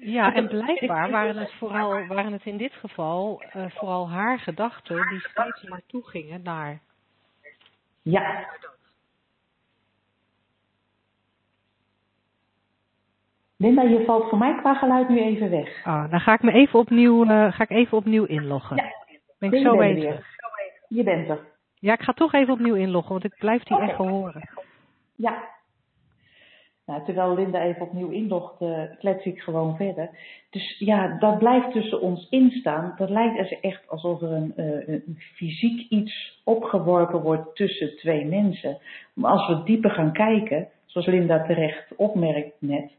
Ja, 0.00 0.34
en 0.34 0.48
blijkbaar 0.48 1.10
waren 1.10 1.36
het 1.36 1.52
vooral, 1.52 2.06
waren 2.06 2.32
het 2.32 2.44
in 2.44 2.56
dit 2.56 2.72
geval 2.72 3.42
uh, 3.56 3.70
vooral 3.70 4.10
haar 4.10 4.38
gedachten 4.38 5.08
die 5.08 5.20
steeds 5.20 5.62
naartoe 5.62 6.08
gingen 6.08 6.42
naar. 6.42 6.80
Ja. 8.02 8.48
Linda, 13.56 13.82
je 13.82 14.04
valt 14.04 14.28
voor 14.28 14.38
mij 14.38 14.54
qua 14.54 14.74
geluid 14.74 15.08
nu 15.08 15.20
even 15.20 15.50
weg. 15.50 15.84
Ah, 15.84 16.10
dan 16.10 16.20
ga 16.20 16.32
ik 16.32 16.42
me 16.42 16.52
even 16.52 16.78
opnieuw, 16.78 17.24
uh, 17.24 17.52
ga 17.52 17.62
ik 17.62 17.70
even 17.70 17.96
opnieuw 17.98 18.24
inloggen. 18.24 18.76
Ja, 18.76 18.92
ben 19.38 19.52
ik 19.52 19.62
zo 19.62 19.76
weer 19.76 20.26
Je 20.88 21.02
bent 21.02 21.28
er. 21.28 21.46
Ja, 21.74 21.92
ik 21.92 22.02
ga 22.02 22.12
toch 22.12 22.32
even 22.32 22.52
opnieuw 22.52 22.74
inloggen, 22.74 23.12
want 23.12 23.24
ik 23.24 23.34
blijf 23.38 23.62
die 23.62 23.76
okay. 23.76 23.88
echo 23.88 24.08
horen. 24.08 24.48
Ja, 25.14 25.57
nou, 26.88 27.04
terwijl 27.04 27.34
Linda 27.34 27.62
even 27.62 27.82
opnieuw 27.82 28.08
inlogt, 28.08 28.60
uh, 28.60 28.82
klets 28.98 29.24
ik 29.24 29.40
gewoon 29.40 29.76
verder. 29.76 30.10
Dus 30.50 30.78
ja, 30.78 31.18
dat 31.18 31.38
blijft 31.38 31.72
tussen 31.72 32.00
ons 32.00 32.26
instaan. 32.30 32.94
Dat 32.96 33.10
lijkt 33.10 33.60
echt 33.60 33.88
alsof 33.88 34.22
er 34.22 34.32
een, 34.32 34.52
uh, 34.56 34.88
een, 34.88 35.18
fysiek 35.18 35.90
iets 35.90 36.40
opgeworpen 36.44 37.22
wordt 37.22 37.56
tussen 37.56 37.96
twee 37.96 38.24
mensen. 38.24 38.78
Maar 39.14 39.30
als 39.30 39.48
we 39.48 39.62
dieper 39.62 39.90
gaan 39.90 40.12
kijken, 40.12 40.68
zoals 40.84 41.06
Linda 41.06 41.46
terecht 41.46 41.96
opmerkt 41.96 42.54
net, 42.58 42.92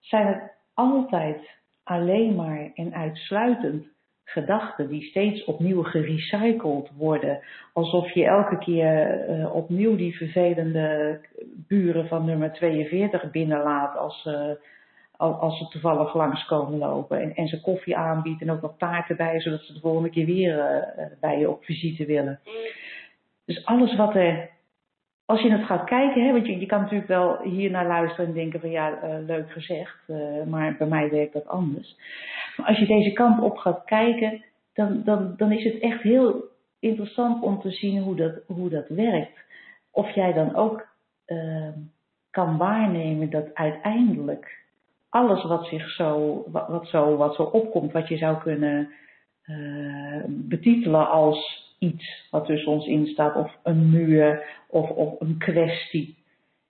zijn 0.00 0.26
het 0.26 0.52
altijd 0.74 1.50
alleen 1.84 2.34
maar 2.34 2.70
en 2.74 2.94
uitsluitend 2.94 3.86
gedachten 4.32 4.88
die 4.88 5.02
steeds 5.02 5.44
opnieuw 5.44 5.82
gerecycled 5.82 6.90
worden. 6.96 7.40
Alsof 7.72 8.10
je 8.10 8.24
elke 8.24 8.58
keer 8.58 9.28
uh, 9.28 9.54
opnieuw 9.54 9.96
die 9.96 10.16
vervelende 10.16 11.20
buren 11.68 12.08
van 12.08 12.24
nummer 12.24 12.52
42 12.52 13.30
binnenlaat 13.30 13.96
als, 13.96 14.24
uh, 14.28 15.40
als 15.40 15.58
ze 15.58 15.68
toevallig 15.68 16.14
langs 16.14 16.46
komen 16.46 16.78
lopen. 16.78 17.20
En, 17.20 17.34
en 17.34 17.48
ze 17.48 17.60
koffie 17.60 17.96
aanbiedt 17.96 18.40
en 18.42 18.50
ook 18.50 18.60
nog 18.60 18.74
taart 18.78 19.10
erbij, 19.10 19.40
zodat 19.40 19.60
ze 19.60 19.72
de 19.72 19.80
volgende 19.80 20.10
keer 20.10 20.26
weer 20.26 20.56
uh, 20.56 21.04
bij 21.20 21.38
je 21.38 21.50
op 21.50 21.64
visite 21.64 22.04
willen. 22.04 22.40
Dus 23.44 23.64
alles 23.64 23.96
wat 23.96 24.14
er. 24.14 24.58
Als 25.30 25.40
je 25.40 25.50
het 25.50 25.64
gaat 25.64 25.84
kijken, 25.84 26.24
hè, 26.24 26.32
want 26.32 26.46
je, 26.46 26.66
kan 26.66 26.80
natuurlijk 26.80 27.08
wel 27.08 27.38
hier 27.42 27.70
naar 27.70 27.86
luisteren 27.86 28.26
en 28.26 28.32
denken 28.32 28.60
van 28.60 28.70
ja, 28.70 28.90
uh, 29.04 29.26
leuk 29.26 29.50
gezegd, 29.50 29.98
uh, 30.06 30.16
maar 30.46 30.76
bij 30.78 30.86
mij 30.86 31.10
werkt 31.10 31.32
dat 31.32 31.46
anders. 31.48 31.96
Maar 32.56 32.66
als 32.66 32.78
je 32.78 32.86
deze 32.86 33.12
kant 33.12 33.42
op 33.42 33.56
gaat 33.56 33.84
kijken, 33.84 34.44
dan, 34.74 35.02
dan, 35.04 35.34
dan 35.36 35.52
is 35.52 35.64
het 35.64 35.78
echt 35.78 36.02
heel 36.02 36.44
interessant 36.78 37.42
om 37.42 37.60
te 37.60 37.70
zien 37.70 38.02
hoe 38.02 38.16
dat, 38.16 38.32
hoe 38.46 38.68
dat 38.68 38.88
werkt. 38.88 39.38
Of 39.90 40.10
jij 40.10 40.32
dan 40.32 40.54
ook 40.54 40.88
kan 42.30 42.56
waarnemen 42.56 43.30
dat 43.30 43.54
uiteindelijk 43.54 44.58
alles 45.08 45.44
wat 45.44 45.66
zich 45.66 45.90
zo, 45.90 46.42
wat, 46.46 46.88
zo, 46.88 47.16
wat 47.16 47.34
zo 47.34 47.42
opkomt, 47.42 47.92
wat 47.92 48.08
je 48.08 48.16
zou 48.16 48.38
kunnen 48.38 48.88
uh, 49.46 50.24
betitelen 50.26 51.10
als 51.10 51.69
iets 51.80 52.28
wat 52.30 52.46
tussen 52.46 52.72
ons 52.72 52.86
in 52.86 53.06
staat, 53.06 53.36
of 53.36 53.56
een 53.62 53.90
muur, 53.90 54.44
of, 54.68 54.90
of 54.90 55.20
een 55.20 55.38
kwestie, 55.38 56.24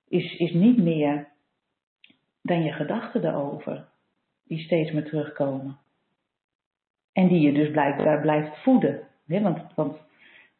is, 0.08 0.36
is 0.36 0.52
niet 0.52 0.76
meer 0.76 1.28
dan 2.42 2.62
je 2.62 2.72
gedachten 2.72 3.24
erover, 3.24 3.88
die 4.44 4.58
steeds 4.58 4.90
meer 4.90 5.04
terugkomen. 5.04 5.78
En 7.12 7.28
die 7.28 7.40
je 7.40 7.52
dus 7.52 7.70
blijkbaar 7.70 8.20
blijft 8.20 8.62
voeden. 8.62 9.00
Hè? 9.26 9.40
Want, 9.40 9.74
want 9.74 9.96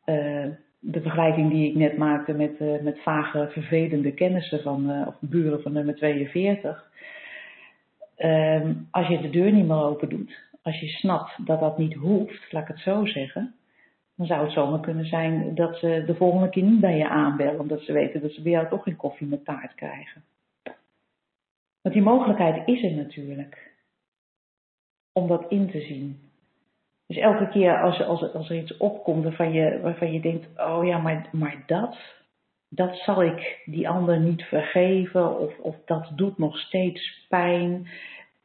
uh, 0.07 0.47
de 0.79 1.01
vergelijking 1.01 1.51
die 1.51 1.69
ik 1.71 1.77
net 1.77 1.97
maakte 1.97 2.33
met, 2.33 2.61
uh, 2.61 2.81
met 2.81 3.03
vage, 3.03 3.49
vervelende 3.51 4.13
kennissen 4.13 4.63
van, 4.63 4.91
uh, 4.91 5.07
of 5.07 5.17
buren 5.21 5.63
van 5.63 5.73
nummer 5.73 5.95
42 5.95 6.89
Um, 8.23 8.89
als 8.91 9.07
je 9.07 9.21
de 9.21 9.31
deur 9.31 9.53
niet 9.53 9.67
meer 9.67 9.83
open 9.83 10.09
doet, 10.09 10.39
als 10.63 10.81
je 10.81 10.89
snapt 10.89 11.47
dat 11.47 11.61
dat 11.61 11.79
niet 11.79 11.95
hoeft, 11.95 12.53
laat 12.53 12.63
ik 12.63 12.69
het 12.69 12.79
zo 12.79 13.07
zeggen, 13.07 13.55
dan 14.21 14.29
zou 14.29 14.45
het 14.45 14.53
zomaar 14.53 14.81
kunnen 14.81 15.07
zijn 15.07 15.55
dat 15.55 15.77
ze 15.77 16.03
de 16.07 16.15
volgende 16.15 16.49
keer 16.49 16.63
niet 16.63 16.81
bij 16.81 16.97
je 16.97 17.09
aanbellen, 17.09 17.61
omdat 17.61 17.81
ze 17.81 17.93
weten 17.93 18.21
dat 18.21 18.33
ze 18.33 18.43
bij 18.43 18.53
jou 18.53 18.69
toch 18.69 18.83
geen 18.83 18.97
koffie 18.97 19.27
met 19.27 19.45
taart 19.45 19.75
krijgen. 19.75 20.23
Want 21.83 21.95
die 21.95 22.03
mogelijkheid 22.03 22.69
is 22.69 22.83
er 22.83 22.93
natuurlijk, 22.93 23.73
om 25.13 25.29
dat 25.29 25.45
in 25.49 25.71
te 25.71 25.81
zien. 25.81 26.21
Dus 27.07 27.17
elke 27.17 27.49
keer 27.49 27.83
als, 27.83 28.03
als, 28.03 28.33
als 28.33 28.51
er 28.51 28.57
iets 28.57 28.77
opkomt 28.77 29.25
waarvan 29.25 29.53
je, 29.53 29.81
waarvan 29.81 30.13
je 30.13 30.21
denkt, 30.21 30.47
oh 30.57 30.87
ja, 30.87 30.99
maar, 30.99 31.29
maar 31.33 31.63
dat, 31.67 31.97
dat 32.69 32.97
zal 32.97 33.23
ik 33.23 33.63
die 33.65 33.89
ander 33.89 34.21
niet 34.21 34.43
vergeven 34.43 35.39
of, 35.39 35.59
of 35.59 35.77
dat 35.85 36.13
doet 36.15 36.39
nog 36.39 36.59
steeds 36.59 37.27
pijn. 37.29 37.89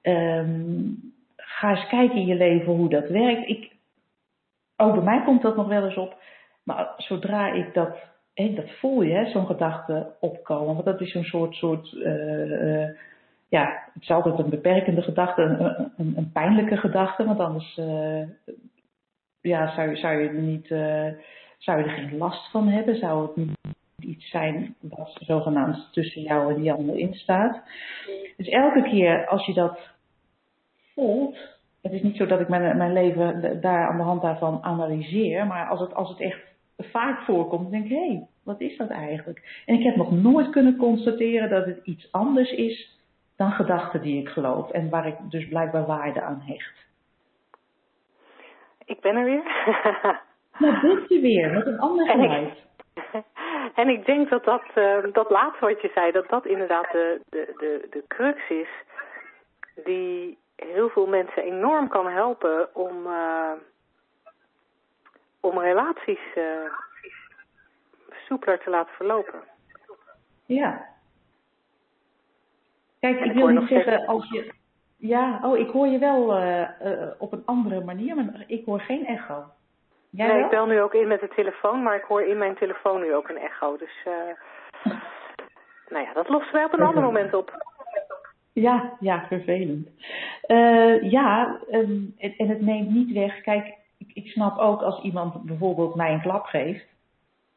Um, 0.01 1.13
ga 1.35 1.69
eens 1.69 1.87
kijken 1.87 2.17
in 2.17 2.25
je 2.25 2.35
leven 2.35 2.73
hoe 2.73 2.89
dat 2.89 3.09
werkt. 3.09 3.49
Ik, 3.49 3.74
ook 4.77 4.93
bij 4.93 5.03
mij 5.03 5.23
komt 5.23 5.41
dat 5.41 5.55
nog 5.55 5.67
wel 5.67 5.85
eens 5.85 5.97
op. 5.97 6.15
Maar 6.63 6.93
zodra 6.97 7.51
ik 7.51 7.73
dat, 7.73 7.95
dat 8.33 8.69
voel 8.79 9.01
je, 9.01 9.29
zo'n 9.29 9.45
gedachte 9.45 10.11
opkomen. 10.19 10.73
Want 10.73 10.85
dat 10.85 11.01
is 11.01 11.11
zo'n 11.11 11.23
soort, 11.23 11.55
soort 11.55 11.91
uh, 11.91 12.81
uh, 12.81 12.89
ja, 13.49 13.83
het 13.93 14.03
is 14.03 14.09
altijd 14.09 14.39
een 14.39 14.49
beperkende 14.49 15.01
gedachte, 15.01 15.41
een, 15.41 15.91
een, 15.97 16.13
een 16.17 16.31
pijnlijke 16.31 16.77
gedachte. 16.77 17.25
Want 17.25 17.39
anders 17.39 17.77
uh, 17.77 18.27
ja, 19.41 19.73
zou, 19.75 19.95
zou, 19.95 20.21
je 20.21 20.29
niet, 20.29 20.67
zou 21.57 21.77
je 21.79 21.83
er 21.83 21.89
geen 21.89 22.17
last 22.17 22.51
van 22.51 22.67
hebben. 22.67 22.95
Zou 22.95 23.27
het 23.27 23.35
niet 23.35 23.57
iets 23.99 24.29
zijn 24.29 24.75
wat 24.79 25.17
zogenaamd 25.19 25.87
tussen 25.91 26.21
jou 26.21 26.53
en 26.53 26.61
die 26.61 26.73
ander 26.73 26.97
in 26.97 27.13
staat. 27.13 27.61
Dus 28.37 28.47
elke 28.47 28.83
keer 28.83 29.27
als 29.27 29.45
je 29.45 29.53
dat 29.53 29.79
voelt, 30.93 31.54
het 31.85 31.93
is 31.93 32.01
niet 32.01 32.17
zo 32.17 32.25
dat 32.25 32.39
ik 32.39 32.47
mijn, 32.47 32.77
mijn 32.77 32.93
leven 32.93 33.61
daar 33.61 33.87
aan 33.87 33.97
de 33.97 34.03
hand 34.03 34.21
daarvan 34.21 34.59
analyseer, 34.63 35.47
maar 35.47 35.67
als 35.67 35.79
het, 35.79 35.93
als 35.93 36.09
het 36.09 36.19
echt 36.19 36.39
vaak 36.77 37.21
voorkomt, 37.21 37.71
denk 37.71 37.83
ik, 37.83 37.89
hé, 37.89 38.07
hey, 38.07 38.27
wat 38.43 38.61
is 38.61 38.77
dat 38.77 38.89
eigenlijk? 38.89 39.63
En 39.65 39.75
ik 39.75 39.83
heb 39.83 39.95
nog 39.95 40.11
nooit 40.11 40.49
kunnen 40.49 40.77
constateren 40.77 41.49
dat 41.49 41.65
het 41.65 41.79
iets 41.83 42.11
anders 42.11 42.51
is 42.51 42.99
dan 43.37 43.51
gedachten 43.51 44.01
die 44.01 44.21
ik 44.21 44.29
geloof 44.29 44.71
en 44.71 44.89
waar 44.89 45.07
ik 45.07 45.15
dus 45.29 45.47
blijkbaar 45.47 45.85
waarde 45.85 46.21
aan 46.21 46.41
hecht. 46.45 46.85
Ik 48.85 49.01
ben 49.01 49.15
er 49.15 49.23
weer. 49.23 49.43
nou, 50.59 50.81
bent 50.81 51.09
je 51.09 51.19
weer, 51.19 51.51
met 51.51 51.65
een 51.65 51.79
ander 51.79 52.07
geluid. 52.07 52.63
En 53.75 53.89
ik 53.89 54.05
denk 54.05 54.29
dat 54.29 54.43
dat, 54.43 54.63
uh, 54.75 54.97
dat 55.11 55.29
laatste 55.29 55.65
wat 55.65 55.81
je 55.81 55.91
zei, 55.93 56.11
dat 56.11 56.29
dat 56.29 56.45
inderdaad 56.45 56.91
de, 56.91 57.21
de, 57.29 57.53
de, 57.57 57.87
de 57.89 58.03
crux 58.07 58.49
is 58.49 58.69
die 59.83 60.37
heel 60.55 60.89
veel 60.89 61.07
mensen 61.07 61.43
enorm 61.43 61.87
kan 61.87 62.07
helpen 62.07 62.75
om, 62.75 63.05
uh, 63.05 63.51
om 65.39 65.59
relaties 65.59 66.35
uh, 66.35 66.43
soepeler 68.27 68.59
te 68.59 68.69
laten 68.69 68.93
verlopen. 68.93 69.43
Ja. 70.45 70.85
Kijk, 72.99 73.19
ik, 73.19 73.25
ik 73.25 73.33
wil 73.33 73.47
niet 73.47 73.67
zeggen 73.67 74.05
als 74.05 74.29
je... 74.29 74.53
Ja, 74.97 75.39
oh, 75.43 75.57
ik 75.57 75.69
hoor 75.69 75.87
je 75.87 75.97
wel 75.97 76.37
uh, 76.37 76.69
uh, 76.83 77.07
op 77.17 77.31
een 77.31 77.45
andere 77.45 77.83
manier, 77.83 78.15
maar 78.15 78.43
ik 78.47 78.65
hoor 78.65 78.79
geen 78.79 79.05
echo. 79.05 79.43
Jij 80.09 80.27
nee, 80.27 80.35
wel? 80.35 80.45
ik 80.45 80.51
bel 80.51 80.65
nu 80.65 80.81
ook 80.81 80.93
in 80.93 81.07
met 81.07 81.19
de 81.19 81.27
telefoon, 81.27 81.83
maar 81.83 81.95
ik 81.95 82.03
hoor 82.03 82.21
in 82.21 82.37
mijn 82.37 82.55
telefoon 82.55 83.01
nu 83.01 83.15
ook 83.15 83.29
een 83.29 83.37
echo. 83.37 83.77
Dus, 83.77 84.03
nou 85.93 86.05
ja, 86.05 86.13
dat 86.13 86.29
lossen 86.29 86.53
wij 86.53 86.63
op 86.63 86.73
een 86.73 86.81
ander 86.81 87.03
moment 87.03 87.33
op. 87.33 87.74
Ja, 88.55 88.97
ja, 88.99 89.25
vervelend. 89.27 89.89
Uh, 90.47 91.11
ja, 91.11 91.59
um, 91.71 92.13
en, 92.17 92.33
en 92.37 92.47
het 92.47 92.61
neemt 92.61 92.89
niet 92.89 93.11
weg. 93.11 93.41
Kijk, 93.41 93.77
ik, 93.97 94.11
ik 94.13 94.27
snap 94.27 94.57
ook 94.57 94.81
als 94.81 95.01
iemand 95.01 95.43
bijvoorbeeld 95.43 95.95
mij 95.95 96.13
een 96.13 96.21
klap 96.21 96.45
geeft. 96.45 96.85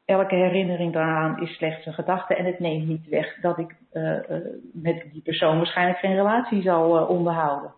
Elke 0.04 0.34
herinnering 0.34 0.92
daaraan 0.92 1.42
is 1.42 1.56
slechts 1.56 1.86
een 1.86 1.92
gedachte 1.92 2.34
en 2.34 2.44
het 2.44 2.58
neemt 2.58 2.86
niet 2.86 3.08
weg 3.08 3.40
dat 3.40 3.58
ik 3.58 3.76
uh, 3.92 4.02
uh, 4.02 4.36
met 4.72 5.04
die 5.12 5.22
persoon 5.22 5.56
waarschijnlijk 5.56 5.98
geen 5.98 6.14
relatie 6.14 6.62
zal 6.62 7.06
onderhouden. 7.06 7.72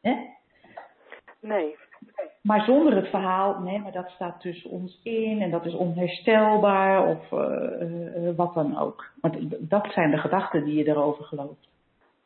Hè? 0.00 0.16
Nee, 1.40 1.76
maar 2.40 2.64
zonder 2.64 2.96
het 2.96 3.08
verhaal, 3.08 3.60
nee, 3.60 3.78
maar 3.78 3.92
dat 3.92 4.10
staat 4.10 4.40
tussen 4.40 4.70
ons 4.70 5.00
in 5.02 5.42
en 5.42 5.50
dat 5.50 5.66
is 5.66 5.74
onherstelbaar 5.74 7.06
of 7.06 7.28
wat 8.36 8.54
dan 8.54 8.78
ook. 8.78 9.10
Want 9.20 9.36
dat 9.70 9.92
zijn 9.92 10.10
de 10.10 10.18
gedachten 10.18 10.64
die 10.64 10.74
je 10.74 10.88
erover 10.88 11.24
gelooft. 11.24 11.71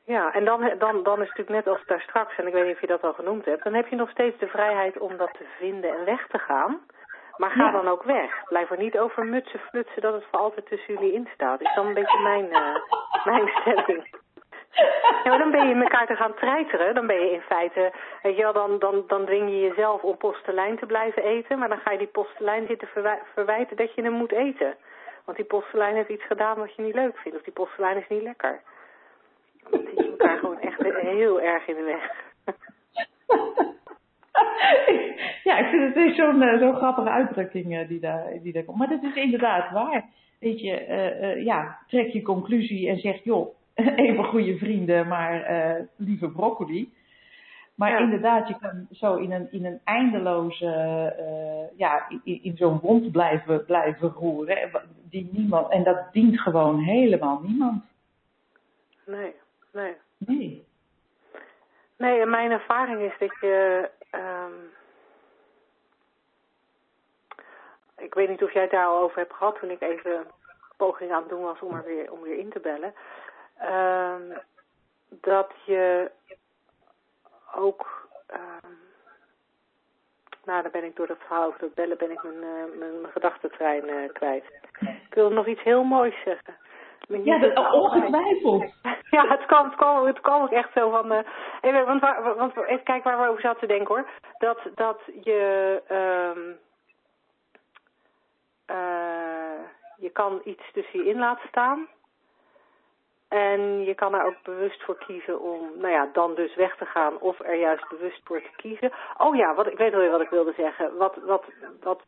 Ja, 0.07 0.33
en 0.33 0.45
dan, 0.45 0.61
dan, 0.79 1.03
dan 1.03 1.23
is 1.23 1.29
het 1.29 1.37
natuurlijk 1.37 1.51
net 1.51 1.67
als 1.67 1.87
daar 1.87 2.01
straks, 2.01 2.37
en 2.37 2.47
ik 2.47 2.53
weet 2.53 2.67
niet 2.67 2.75
of 2.75 2.81
je 2.81 2.87
dat 2.87 3.03
al 3.03 3.13
genoemd 3.13 3.45
hebt, 3.45 3.65
dan 3.65 3.75
heb 3.75 3.89
je 3.89 3.97
nog 3.97 4.11
steeds 4.11 4.39
de 4.39 4.47
vrijheid 4.47 4.99
om 4.99 5.17
dat 5.17 5.31
te 5.33 5.45
vinden 5.59 5.99
en 5.99 6.05
weg 6.05 6.27
te 6.27 6.39
gaan. 6.39 6.81
Maar 7.37 7.51
ga 7.51 7.65
ja. 7.65 7.71
dan 7.71 7.89
ook 7.89 8.03
weg. 8.03 8.43
Blijf 8.49 8.71
er 8.71 8.79
niet 8.79 8.99
over 8.99 9.27
mutsen 9.27 9.61
flutsen 9.61 10.03
dat 10.03 10.15
het 10.15 10.25
voor 10.31 10.39
altijd 10.39 10.67
tussen 10.67 10.95
jullie 10.95 11.13
in 11.13 11.29
staat. 11.35 11.61
Is 11.61 11.75
dan 11.75 11.87
een 11.87 11.95
beetje 11.95 12.19
mijn, 12.19 12.45
uh, 12.45 12.77
mijn 13.25 13.49
stelling. 13.61 14.15
Ja, 15.25 15.31
maar 15.31 15.39
dan 15.39 15.51
ben 15.51 15.69
je 15.69 15.75
elkaar 15.75 16.07
te 16.07 16.17
gaan 16.17 16.35
treiteren. 16.35 16.95
Dan 16.95 17.07
ben 17.07 17.21
je 17.21 17.33
in 17.33 17.41
feite, 17.41 17.93
weet 18.23 18.37
je 18.37 18.43
wel, 18.43 18.53
dan, 18.53 18.79
dan, 18.79 19.05
dan 19.07 19.25
dwing 19.25 19.51
je 19.51 19.61
jezelf 19.61 20.03
om 20.03 20.17
postelijn 20.17 20.79
te 20.79 20.87
blijven 20.87 21.23
eten. 21.23 21.59
Maar 21.59 21.69
dan 21.69 21.81
ga 21.81 21.91
je 21.91 21.99
die 21.99 22.07
postelijn 22.07 22.67
zitten 22.67 22.89
verwijten 23.35 23.77
dat 23.77 23.95
je 23.95 24.03
hem 24.03 24.13
moet 24.13 24.33
eten. 24.33 24.75
Want 25.25 25.37
die 25.37 25.47
postelijn 25.47 25.95
heeft 25.95 26.09
iets 26.09 26.27
gedaan 26.27 26.59
wat 26.59 26.75
je 26.75 26.83
niet 26.83 26.95
leuk 26.95 27.17
vindt. 27.17 27.39
Of 27.39 27.45
die 27.45 27.53
postelijn 27.53 27.97
is 27.97 28.09
niet 28.09 28.23
lekker. 28.23 28.61
Dan 29.71 29.81
zit 29.87 29.97
je 29.97 30.11
elkaar 30.11 30.39
gewoon 30.39 30.61
echt 30.61 30.83
heel 30.83 31.41
erg 31.41 31.69
in 31.69 31.75
de 31.75 31.83
weg. 31.83 32.25
ja, 35.45 35.59
ik 35.59 35.67
vind 35.67 35.95
het 35.95 36.15
zo'n 36.15 36.43
uh, 36.43 36.59
zo'n 36.59 36.77
grappige 36.77 37.11
uitdrukking 37.11 37.79
uh, 37.79 37.89
die, 37.89 38.01
daar, 38.01 38.39
die 38.43 38.53
daar 38.53 38.65
komt. 38.65 38.79
Maar 38.79 38.89
dat 38.89 39.03
is 39.03 39.15
inderdaad 39.15 39.71
waar. 39.71 40.05
Weet 40.41 40.61
je, 40.61 40.87
uh, 40.89 41.45
ja, 41.45 41.79
trek 41.87 42.13
je 42.13 42.23
conclusie 42.23 42.89
en 42.89 42.99
zeg, 42.99 43.25
joh, 43.25 43.55
even 43.97 44.25
goede 44.25 44.59
vrienden, 44.59 45.09
maar 45.09 45.51
uh, 45.51 45.85
liever 45.97 46.31
broccoli. 46.31 46.93
Maar 47.75 47.91
ja. 47.91 47.99
inderdaad, 47.99 48.49
je 48.49 48.57
kan 48.61 48.87
zo 48.91 49.17
in 49.17 49.33
een, 49.33 49.49
in 49.51 49.65
een 49.65 49.81
eindeloze, 49.85 50.67
uh, 51.21 51.79
ja, 51.79 52.09
in, 52.25 52.43
in 52.43 52.57
zo'n 52.57 52.81
wond 52.81 53.13
blijven, 53.13 53.65
blijven 53.65 54.09
roeren. 54.09 54.71
Die 55.11 55.29
niemand, 55.33 55.71
en 55.71 55.85
dat 55.85 56.13
dient 56.13 56.41
gewoon 56.41 56.79
helemaal 56.79 57.41
niemand. 57.43 57.85
Nee, 59.07 59.35
nee. 59.77 59.97
Nee. 60.19 60.67
Nee, 61.97 62.21
en 62.21 62.31
mijn 62.31 62.51
ervaring 62.51 63.01
is 63.01 63.19
dat 63.19 63.37
je, 63.41 63.91
um, 64.13 64.73
ik 67.97 68.15
weet 68.15 68.29
niet 68.29 68.43
of 68.43 68.53
jij 68.53 68.63
het 68.63 68.71
daar 68.71 68.87
al 68.87 69.01
over 69.01 69.19
hebt 69.19 69.35
gehad 69.35 69.59
toen 69.59 69.71
ik 69.71 69.81
even 69.81 70.27
poging 70.77 71.13
aan 71.13 71.21
het 71.21 71.29
doen 71.29 71.43
was 71.43 71.61
om 71.61 71.75
er 71.75 71.85
weer, 71.85 72.13
om 72.13 72.23
weer 72.23 72.39
in 72.39 72.51
te 72.51 72.61
bellen. 72.61 72.95
Um, 73.63 74.39
dat 75.09 75.53
je 75.65 76.11
ook, 77.55 78.09
um, 78.31 78.79
nou 80.45 80.63
dan 80.63 80.71
ben 80.71 80.85
ik 80.85 80.97
door 80.97 81.09
het 81.09 81.19
verhaal 81.19 81.47
over 81.47 81.61
het 81.61 81.75
bellen 81.75 81.99
ben 81.99 82.11
ik 82.11 82.23
mijn, 82.23 82.43
uh, 82.43 82.79
mijn, 82.79 83.01
mijn 83.01 83.13
gedachtentrein 83.13 83.89
uh, 83.89 84.13
kwijt. 84.13 84.45
Ik 84.81 85.15
wil 85.15 85.31
nog 85.31 85.47
iets 85.47 85.63
heel 85.63 85.85
moois 85.85 86.23
zeggen. 86.25 86.57
Ja, 87.07 87.39
dat, 87.39 87.73
ongetwijfeld. 87.73 88.65
Ja, 89.11 89.29
het 89.29 89.47
kwam, 89.47 89.65
het, 89.65 89.75
kwam, 89.77 90.07
het 90.07 90.21
kwam 90.21 90.43
ook 90.43 90.51
echt 90.51 90.73
zo 90.75 90.91
van... 90.91 91.13
Uh, 91.13 91.19
even, 91.61 91.87
want, 91.87 92.01
want 92.37 92.57
even 92.57 92.85
kijken 92.85 93.11
waar 93.11 93.21
we 93.21 93.29
over 93.29 93.41
zaten 93.41 93.61
te 93.61 93.67
denken 93.67 93.95
hoor. 93.95 94.09
Dat, 94.39 94.59
dat 94.75 95.01
je... 95.23 95.83
Um, 95.91 96.59
uh, 98.71 99.63
je 99.97 100.11
kan 100.11 100.41
iets 100.45 100.73
tussen 100.73 100.99
je 100.99 101.11
in 101.11 101.19
laten 101.19 101.49
staan. 101.49 101.89
En 103.29 103.85
je 103.85 103.95
kan 103.95 104.15
er 104.15 104.27
ook 104.27 104.43
bewust 104.43 104.83
voor 104.83 104.99
kiezen 104.99 105.41
om, 105.41 105.71
nou 105.75 105.93
ja, 105.93 106.09
dan 106.13 106.35
dus 106.35 106.55
weg 106.55 106.77
te 106.77 106.85
gaan 106.85 107.19
of 107.21 107.41
er 107.41 107.55
juist 107.55 107.89
bewust 107.89 108.21
voor 108.25 108.41
te 108.41 108.57
kiezen. 108.57 108.93
Oh 109.17 109.37
ja, 109.37 109.55
wat, 109.55 109.67
ik 109.67 109.79
weet 109.79 109.93
alweer 109.93 110.11
wat 110.11 110.21
ik 110.21 110.31
wilde 110.31 110.53
zeggen. 110.57 110.97
Wat, 110.97 111.17
wat, 111.25 111.45
wat 111.81 112.03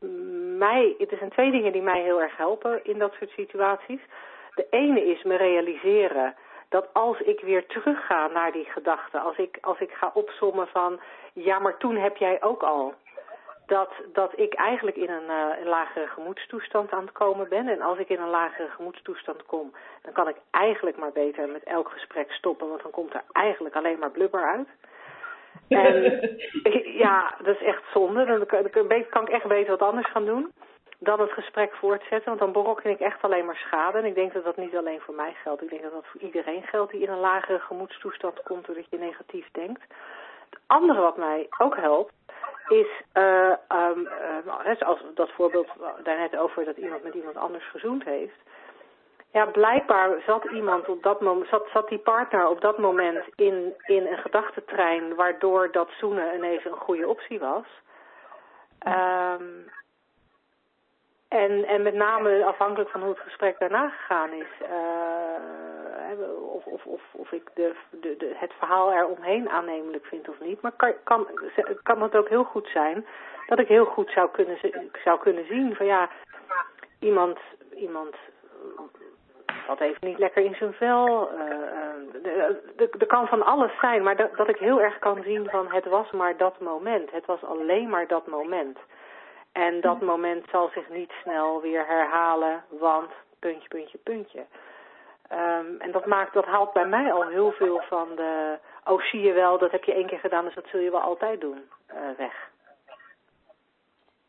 mij, 0.58 0.94
het 0.98 1.14
zijn 1.18 1.30
twee 1.30 1.50
dingen 1.50 1.72
die 1.72 1.82
mij 1.82 2.02
heel 2.02 2.20
erg 2.20 2.36
helpen 2.36 2.84
in 2.84 2.98
dat 2.98 3.12
soort 3.12 3.30
situaties. 3.30 4.00
De 4.58 4.66
ene 4.70 5.04
is 5.04 5.22
me 5.22 5.36
realiseren 5.36 6.34
dat 6.68 6.88
als 6.92 7.20
ik 7.20 7.40
weer 7.40 7.66
terugga 7.66 8.26
naar 8.26 8.52
die 8.52 8.64
gedachten, 8.64 9.20
als 9.20 9.36
ik, 9.36 9.58
als 9.60 9.80
ik 9.80 9.90
ga 9.90 10.10
opsommen 10.14 10.66
van, 10.66 11.00
ja, 11.32 11.58
maar 11.58 11.76
toen 11.76 11.96
heb 11.96 12.16
jij 12.16 12.42
ook 12.42 12.62
al 12.62 12.94
dat, 13.66 13.90
dat 14.12 14.32
ik 14.38 14.54
eigenlijk 14.54 14.96
in 14.96 15.10
een, 15.10 15.30
uh, 15.30 15.60
een 15.60 15.68
lagere 15.68 16.06
gemoedstoestand 16.06 16.90
aan 16.90 17.04
het 17.04 17.12
komen 17.12 17.48
ben. 17.48 17.68
En 17.68 17.80
als 17.80 17.98
ik 17.98 18.08
in 18.08 18.20
een 18.20 18.30
lagere 18.30 18.68
gemoedstoestand 18.68 19.46
kom, 19.46 19.72
dan 20.02 20.12
kan 20.12 20.28
ik 20.28 20.36
eigenlijk 20.50 20.96
maar 20.96 21.12
beter 21.12 21.48
met 21.48 21.64
elk 21.64 21.88
gesprek 21.88 22.32
stoppen, 22.32 22.68
want 22.68 22.82
dan 22.82 22.90
komt 22.90 23.14
er 23.14 23.22
eigenlijk 23.32 23.74
alleen 23.74 23.98
maar 23.98 24.10
blubber 24.10 24.48
uit. 24.48 24.68
En 25.68 25.94
ja, 27.04 27.34
dat 27.42 27.54
is 27.54 27.66
echt 27.66 27.82
zonde. 27.92 28.24
Dan 28.24 28.46
kan, 28.46 28.70
kan 29.10 29.26
ik 29.26 29.32
echt 29.32 29.46
beter 29.46 29.70
wat 29.70 29.88
anders 29.88 30.10
gaan 30.10 30.24
doen 30.24 30.52
dan 30.98 31.20
het 31.20 31.32
gesprek 31.32 31.74
voortzetten, 31.74 32.28
want 32.28 32.38
dan 32.38 32.52
berokken 32.52 32.90
ik 32.90 33.00
echt 33.00 33.22
alleen 33.22 33.44
maar 33.44 33.56
schade. 33.56 33.98
En 33.98 34.04
ik 34.04 34.14
denk 34.14 34.32
dat 34.32 34.44
dat 34.44 34.56
niet 34.56 34.76
alleen 34.76 35.00
voor 35.00 35.14
mij 35.14 35.34
geldt. 35.42 35.62
Ik 35.62 35.70
denk 35.70 35.82
dat 35.82 35.92
dat 35.92 36.06
voor 36.06 36.20
iedereen 36.20 36.62
geldt 36.62 36.92
die 36.92 37.02
in 37.02 37.08
een 37.08 37.18
lagere 37.18 37.58
gemoedstoestand 37.58 38.42
komt 38.42 38.66
doordat 38.66 38.90
je 38.90 38.98
negatief 38.98 39.48
denkt. 39.52 39.82
Het 40.50 40.60
andere 40.66 41.00
wat 41.00 41.16
mij 41.16 41.46
ook 41.58 41.76
helpt, 41.76 42.12
is, 42.68 42.88
uh, 43.14 43.54
um, 43.68 44.08
zoals 44.78 45.04
dat 45.14 45.30
voorbeeld 45.30 45.68
daarnet 46.02 46.36
over 46.36 46.64
dat 46.64 46.76
iemand 46.76 47.02
met 47.02 47.14
iemand 47.14 47.36
anders 47.36 47.70
gezoend 47.70 48.04
heeft. 48.04 48.36
Ja, 49.32 49.46
blijkbaar 49.46 50.22
zat 50.26 50.44
iemand 50.44 50.88
op 50.88 51.02
dat 51.02 51.20
moment, 51.20 51.48
zat, 51.48 51.68
zat 51.72 51.88
die 51.88 51.98
partner 51.98 52.48
op 52.48 52.60
dat 52.60 52.78
moment 52.78 53.24
in, 53.34 53.74
in 53.86 54.06
een 54.06 54.18
gedachtentrein 54.18 55.14
waardoor 55.14 55.72
dat 55.72 55.88
zoenen 55.98 56.34
ineens 56.34 56.64
een 56.64 56.72
goede 56.72 57.08
optie 57.08 57.38
was. 57.38 57.64
Um, 58.86 59.70
en, 61.28 61.64
en 61.64 61.82
met 61.82 61.94
name 61.94 62.44
afhankelijk 62.44 62.90
van 62.90 63.00
hoe 63.00 63.10
het 63.10 63.18
gesprek 63.18 63.58
daarna 63.58 63.88
gegaan 63.88 64.32
is, 64.32 64.46
uh, 64.62 66.18
of, 66.54 66.66
of, 66.66 66.86
of, 66.86 67.02
of 67.12 67.32
ik 67.32 67.50
de, 67.54 67.74
de, 67.90 68.16
de, 68.16 68.32
het 68.34 68.52
verhaal 68.58 68.92
eromheen 68.92 69.48
aannemelijk 69.48 70.04
vind 70.06 70.28
of 70.28 70.40
niet. 70.40 70.60
Maar 70.60 70.72
kan, 70.72 70.94
kan, 71.04 71.28
kan 71.82 72.02
het 72.02 72.16
ook 72.16 72.28
heel 72.28 72.44
goed 72.44 72.68
zijn 72.72 73.06
dat 73.46 73.58
ik 73.58 73.68
heel 73.68 73.84
goed 73.84 74.10
zou 74.10 74.30
kunnen, 74.30 74.58
zou 75.04 75.18
kunnen 75.18 75.46
zien 75.46 75.74
van 75.74 75.86
ja, 75.86 76.10
iemand, 77.00 77.38
iemand 77.74 78.16
dat 79.66 79.78
heeft 79.78 80.02
niet 80.02 80.18
lekker 80.18 80.44
in 80.44 80.54
zijn 80.54 80.72
vel. 80.72 81.30
Er 82.98 83.06
kan 83.06 83.26
van 83.26 83.42
alles 83.42 83.78
zijn, 83.80 84.02
maar 84.02 84.16
dat, 84.16 84.36
dat 84.36 84.48
ik 84.48 84.56
heel 84.56 84.80
erg 84.80 84.98
kan 84.98 85.22
zien 85.22 85.48
van 85.50 85.72
het 85.72 85.84
was 85.84 86.10
maar 86.10 86.36
dat 86.36 86.60
moment. 86.60 87.10
Het 87.10 87.26
was 87.26 87.44
alleen 87.44 87.88
maar 87.88 88.06
dat 88.06 88.26
moment. 88.26 88.78
En 89.52 89.80
dat 89.80 90.00
moment 90.00 90.44
zal 90.50 90.70
zich 90.74 90.88
niet 90.90 91.10
snel 91.22 91.60
weer 91.60 91.86
herhalen, 91.86 92.64
want 92.68 93.10
puntje, 93.38 93.68
puntje, 93.68 93.98
puntje. 93.98 94.44
Um, 95.32 95.80
en 95.80 95.92
dat 95.92 96.06
maakt, 96.06 96.34
dat 96.34 96.44
haalt 96.44 96.72
bij 96.72 96.86
mij 96.86 97.12
al 97.12 97.28
heel 97.28 97.50
veel 97.50 97.80
van 97.88 98.08
de, 98.16 98.58
oh 98.84 99.00
zie 99.00 99.20
je 99.20 99.32
wel, 99.32 99.58
dat 99.58 99.70
heb 99.70 99.84
je 99.84 99.94
één 99.94 100.06
keer 100.06 100.18
gedaan, 100.18 100.44
dus 100.44 100.54
dat 100.54 100.66
zul 100.70 100.80
je 100.80 100.90
wel 100.90 101.00
altijd 101.00 101.40
doen, 101.40 101.58
uh, 101.90 101.96
weg. 102.16 102.50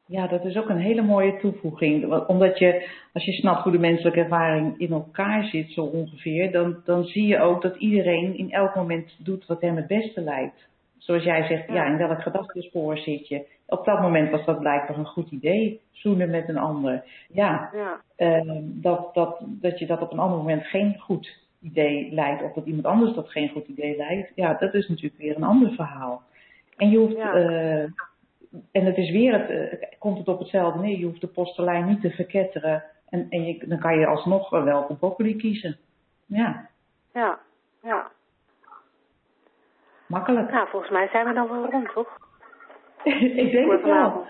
Ja, 0.06 0.28
dat 0.28 0.46
is 0.46 0.58
ook 0.58 0.70
een 0.70 0.82
hele 0.82 1.02
mooie 1.02 1.38
toevoeging. 1.38 2.14
Omdat 2.28 2.60
je, 2.60 2.90
als 3.14 3.26
je 3.26 3.32
snapt 3.32 3.64
hoe 3.64 3.72
de 3.72 3.80
menselijke 3.80 4.20
ervaring 4.20 4.80
in 4.80 4.92
elkaar 4.92 5.44
zit, 5.44 5.72
zo 5.72 5.82
ongeveer, 5.82 6.52
dan, 6.52 6.82
dan 6.86 7.04
zie 7.04 7.28
je 7.28 7.40
ook 7.40 7.62
dat 7.62 7.76
iedereen 7.76 8.38
in 8.38 8.52
elk 8.52 8.76
moment 8.76 9.26
doet 9.26 9.46
wat 9.46 9.62
hem 9.62 9.76
het 9.76 9.88
beste 9.88 10.22
lijkt. 10.22 10.68
Zoals 11.00 11.24
jij 11.24 11.48
zegt, 11.48 11.68
ja, 11.68 11.86
in 11.86 11.98
welk 11.98 12.22
gedachtenspoor 12.22 12.98
zit 12.98 13.28
je? 13.28 13.46
Op 13.66 13.86
dat 13.86 14.02
moment 14.02 14.32
was 14.32 14.46
dat 14.46 14.60
blijkbaar 14.60 14.98
een 14.98 15.06
goed 15.06 15.32
idee, 15.32 15.82
zoenen 15.92 16.30
met 16.30 16.50
een 16.50 16.58
ander. 16.58 17.04
Ja, 17.30 17.70
ja. 17.74 18.02
Uh, 18.18 18.58
dat, 18.62 19.14
dat, 19.14 19.38
dat 19.42 19.80
je 19.80 19.86
dat 19.86 20.02
op 20.02 20.12
een 20.12 20.20
ander 20.20 20.38
moment 20.38 20.66
geen 20.66 20.98
goed 21.00 21.38
idee 21.62 22.14
lijkt, 22.14 22.44
of 22.44 22.54
dat 22.54 22.66
iemand 22.66 22.86
anders 22.86 23.14
dat 23.14 23.30
geen 23.30 23.50
goed 23.50 23.68
idee 23.68 23.98
lijkt, 23.98 24.32
ja, 24.36 24.54
dat 24.54 24.74
is 24.74 24.88
natuurlijk 24.88 25.22
weer 25.22 25.36
een 25.36 25.44
ander 25.44 25.72
verhaal. 25.72 26.22
En 26.78 26.90
je 26.90 26.98
hoeft, 26.98 27.16
ja. 27.16 27.36
uh, 27.36 27.84
en 28.72 28.86
het 28.86 28.98
is 28.98 29.12
weer, 29.12 29.34
het, 29.40 29.50
uh, 29.50 29.90
komt 30.00 30.18
het 30.18 30.28
op 30.28 30.40
hetzelfde 30.40 30.80
neer, 30.80 30.98
je 30.98 31.06
hoeft 31.06 31.22
de 31.22 31.28
postelijn 31.28 31.86
niet 31.86 32.02
te 32.02 32.10
verketteren 32.10 32.84
en, 33.10 33.28
en 33.30 33.46
je, 33.46 33.68
dan 33.68 33.80
kan 33.80 34.00
je 34.00 34.08
alsnog 34.08 34.50
wel 34.50 34.86
voor 34.86 34.96
broccoli 34.96 35.36
kiezen. 35.36 35.78
Ja. 36.26 36.70
Ja, 37.14 37.40
ja. 37.84 38.12
Makkelijk. 40.10 40.52
Nou, 40.52 40.68
volgens 40.68 40.92
mij 40.92 41.08
zijn 41.08 41.26
we 41.26 41.34
dan 41.34 41.50
wel 41.50 41.70
rond, 41.72 41.94
toch? 41.94 42.18
ik 43.44 43.52
denk 43.52 43.72
het 43.72 43.82
wel. 43.82 44.28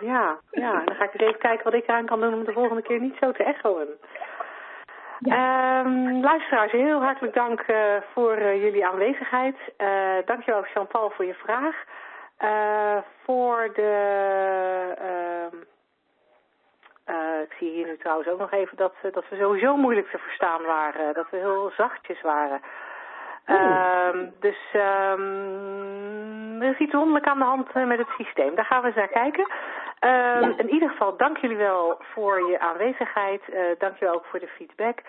Ja, 0.00 0.38
ja. 0.50 0.82
Dan 0.84 0.94
ga 0.94 1.04
ik 1.04 1.12
eens 1.12 1.28
even 1.28 1.40
kijken 1.40 1.64
wat 1.64 1.74
ik 1.74 1.88
eraan 1.88 2.06
kan 2.06 2.20
doen 2.20 2.34
om 2.34 2.44
de 2.44 2.52
volgende 2.52 2.82
keer 2.82 3.00
niet 3.00 3.16
zo 3.20 3.32
te 3.32 3.44
echoen. 3.44 3.88
Ja. 5.18 5.80
Um, 5.80 6.20
luisteraars, 6.20 6.72
heel 6.72 7.02
hartelijk 7.02 7.34
dank 7.34 7.64
uh, 7.66 7.96
voor 8.12 8.38
uh, 8.38 8.62
jullie 8.62 8.86
aanwezigheid. 8.86 9.56
Uh, 9.78 9.88
dankjewel 10.24 10.62
Chantal 10.62 11.10
voor 11.10 11.24
je 11.24 11.34
vraag. 11.34 11.84
voor 13.24 13.70
de... 13.74 13.86
ik 17.42 17.54
zie 17.58 17.70
hier 17.70 17.86
nu 17.86 17.96
trouwens 17.96 18.28
ook 18.28 18.38
nog 18.38 18.52
even 18.52 18.76
dat, 18.76 18.94
dat 19.12 19.28
we 19.28 19.36
sowieso 19.36 19.76
moeilijk 19.76 20.10
te 20.10 20.18
verstaan 20.18 20.62
waren. 20.62 21.14
Dat 21.14 21.30
we 21.30 21.36
heel 21.36 21.70
zachtjes 21.76 22.20
waren. 22.20 22.60
Um, 23.48 24.32
dus 24.40 24.58
um, 24.74 26.62
er 26.62 26.70
is 26.70 26.78
iets 26.78 26.92
wonderlijk 26.92 27.26
aan 27.26 27.38
de 27.38 27.44
hand 27.44 27.68
uh, 27.74 27.86
met 27.86 27.98
het 27.98 28.08
systeem. 28.16 28.54
Daar 28.54 28.64
gaan 28.64 28.80
we 28.80 28.86
eens 28.86 28.96
naar 28.96 29.08
kijken. 29.08 29.50
Um, 30.00 30.50
ja. 30.50 30.52
In 30.56 30.70
ieder 30.70 30.88
geval, 30.88 31.16
dank 31.16 31.36
jullie 31.36 31.56
wel 31.56 31.98
voor 32.00 32.50
je 32.50 32.60
aanwezigheid. 32.60 33.42
Uh, 33.48 33.60
dank 33.78 33.98
je 33.98 34.04
wel 34.04 34.14
ook 34.14 34.24
voor 34.24 34.38
de 34.38 34.48
feedback. 34.56 34.98
Uh, 34.98 35.04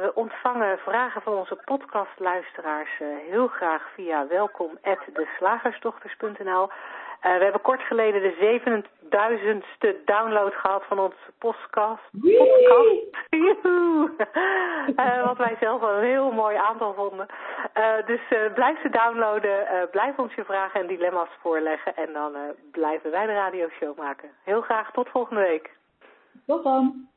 we 0.00 0.10
ontvangen 0.14 0.78
vragen 0.78 1.22
van 1.22 1.32
onze 1.32 1.58
podcastluisteraars 1.64 2.90
heel 3.30 3.46
graag 3.46 3.82
via 3.94 4.26
welkom@deslagersdochters.nl. 4.26 6.68
Uh, 7.24 7.36
we 7.36 7.42
hebben 7.42 7.60
kort 7.60 7.82
geleden 7.82 8.22
de 8.22 8.60
7000ste 8.60 10.04
download 10.04 10.52
gehad 10.52 10.82
van 10.88 10.98
onze 10.98 11.32
podcast. 11.38 12.02
podcast. 12.10 13.16
uh, 15.00 15.26
wat 15.26 15.36
wij 15.36 15.56
zelf 15.60 15.80
wel 15.80 15.94
een 15.94 16.04
heel 16.04 16.30
mooi 16.30 16.56
aantal 16.56 16.94
vonden. 16.94 17.26
Uh, 17.78 18.06
dus 18.06 18.20
blijf 18.54 18.80
ze 18.80 18.90
downloaden, 18.90 19.88
blijf 19.90 20.18
ons 20.18 20.34
je 20.34 20.44
vragen 20.44 20.80
en 20.80 20.86
dilemma's 20.86 21.28
voorleggen. 21.40 21.96
En 21.96 22.12
dan 22.12 22.32
blijven 22.72 23.10
wij 23.10 23.26
de 23.26 23.32
radioshow 23.32 23.98
maken. 23.98 24.30
Heel 24.42 24.60
graag 24.60 24.92
tot 24.92 25.08
volgende 25.08 25.42
week. 25.42 25.70
Tot 26.46 26.64
dan. 26.64 27.08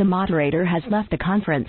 The 0.00 0.04
moderator 0.06 0.64
has 0.64 0.82
left 0.90 1.10
the 1.10 1.18
conference. 1.18 1.68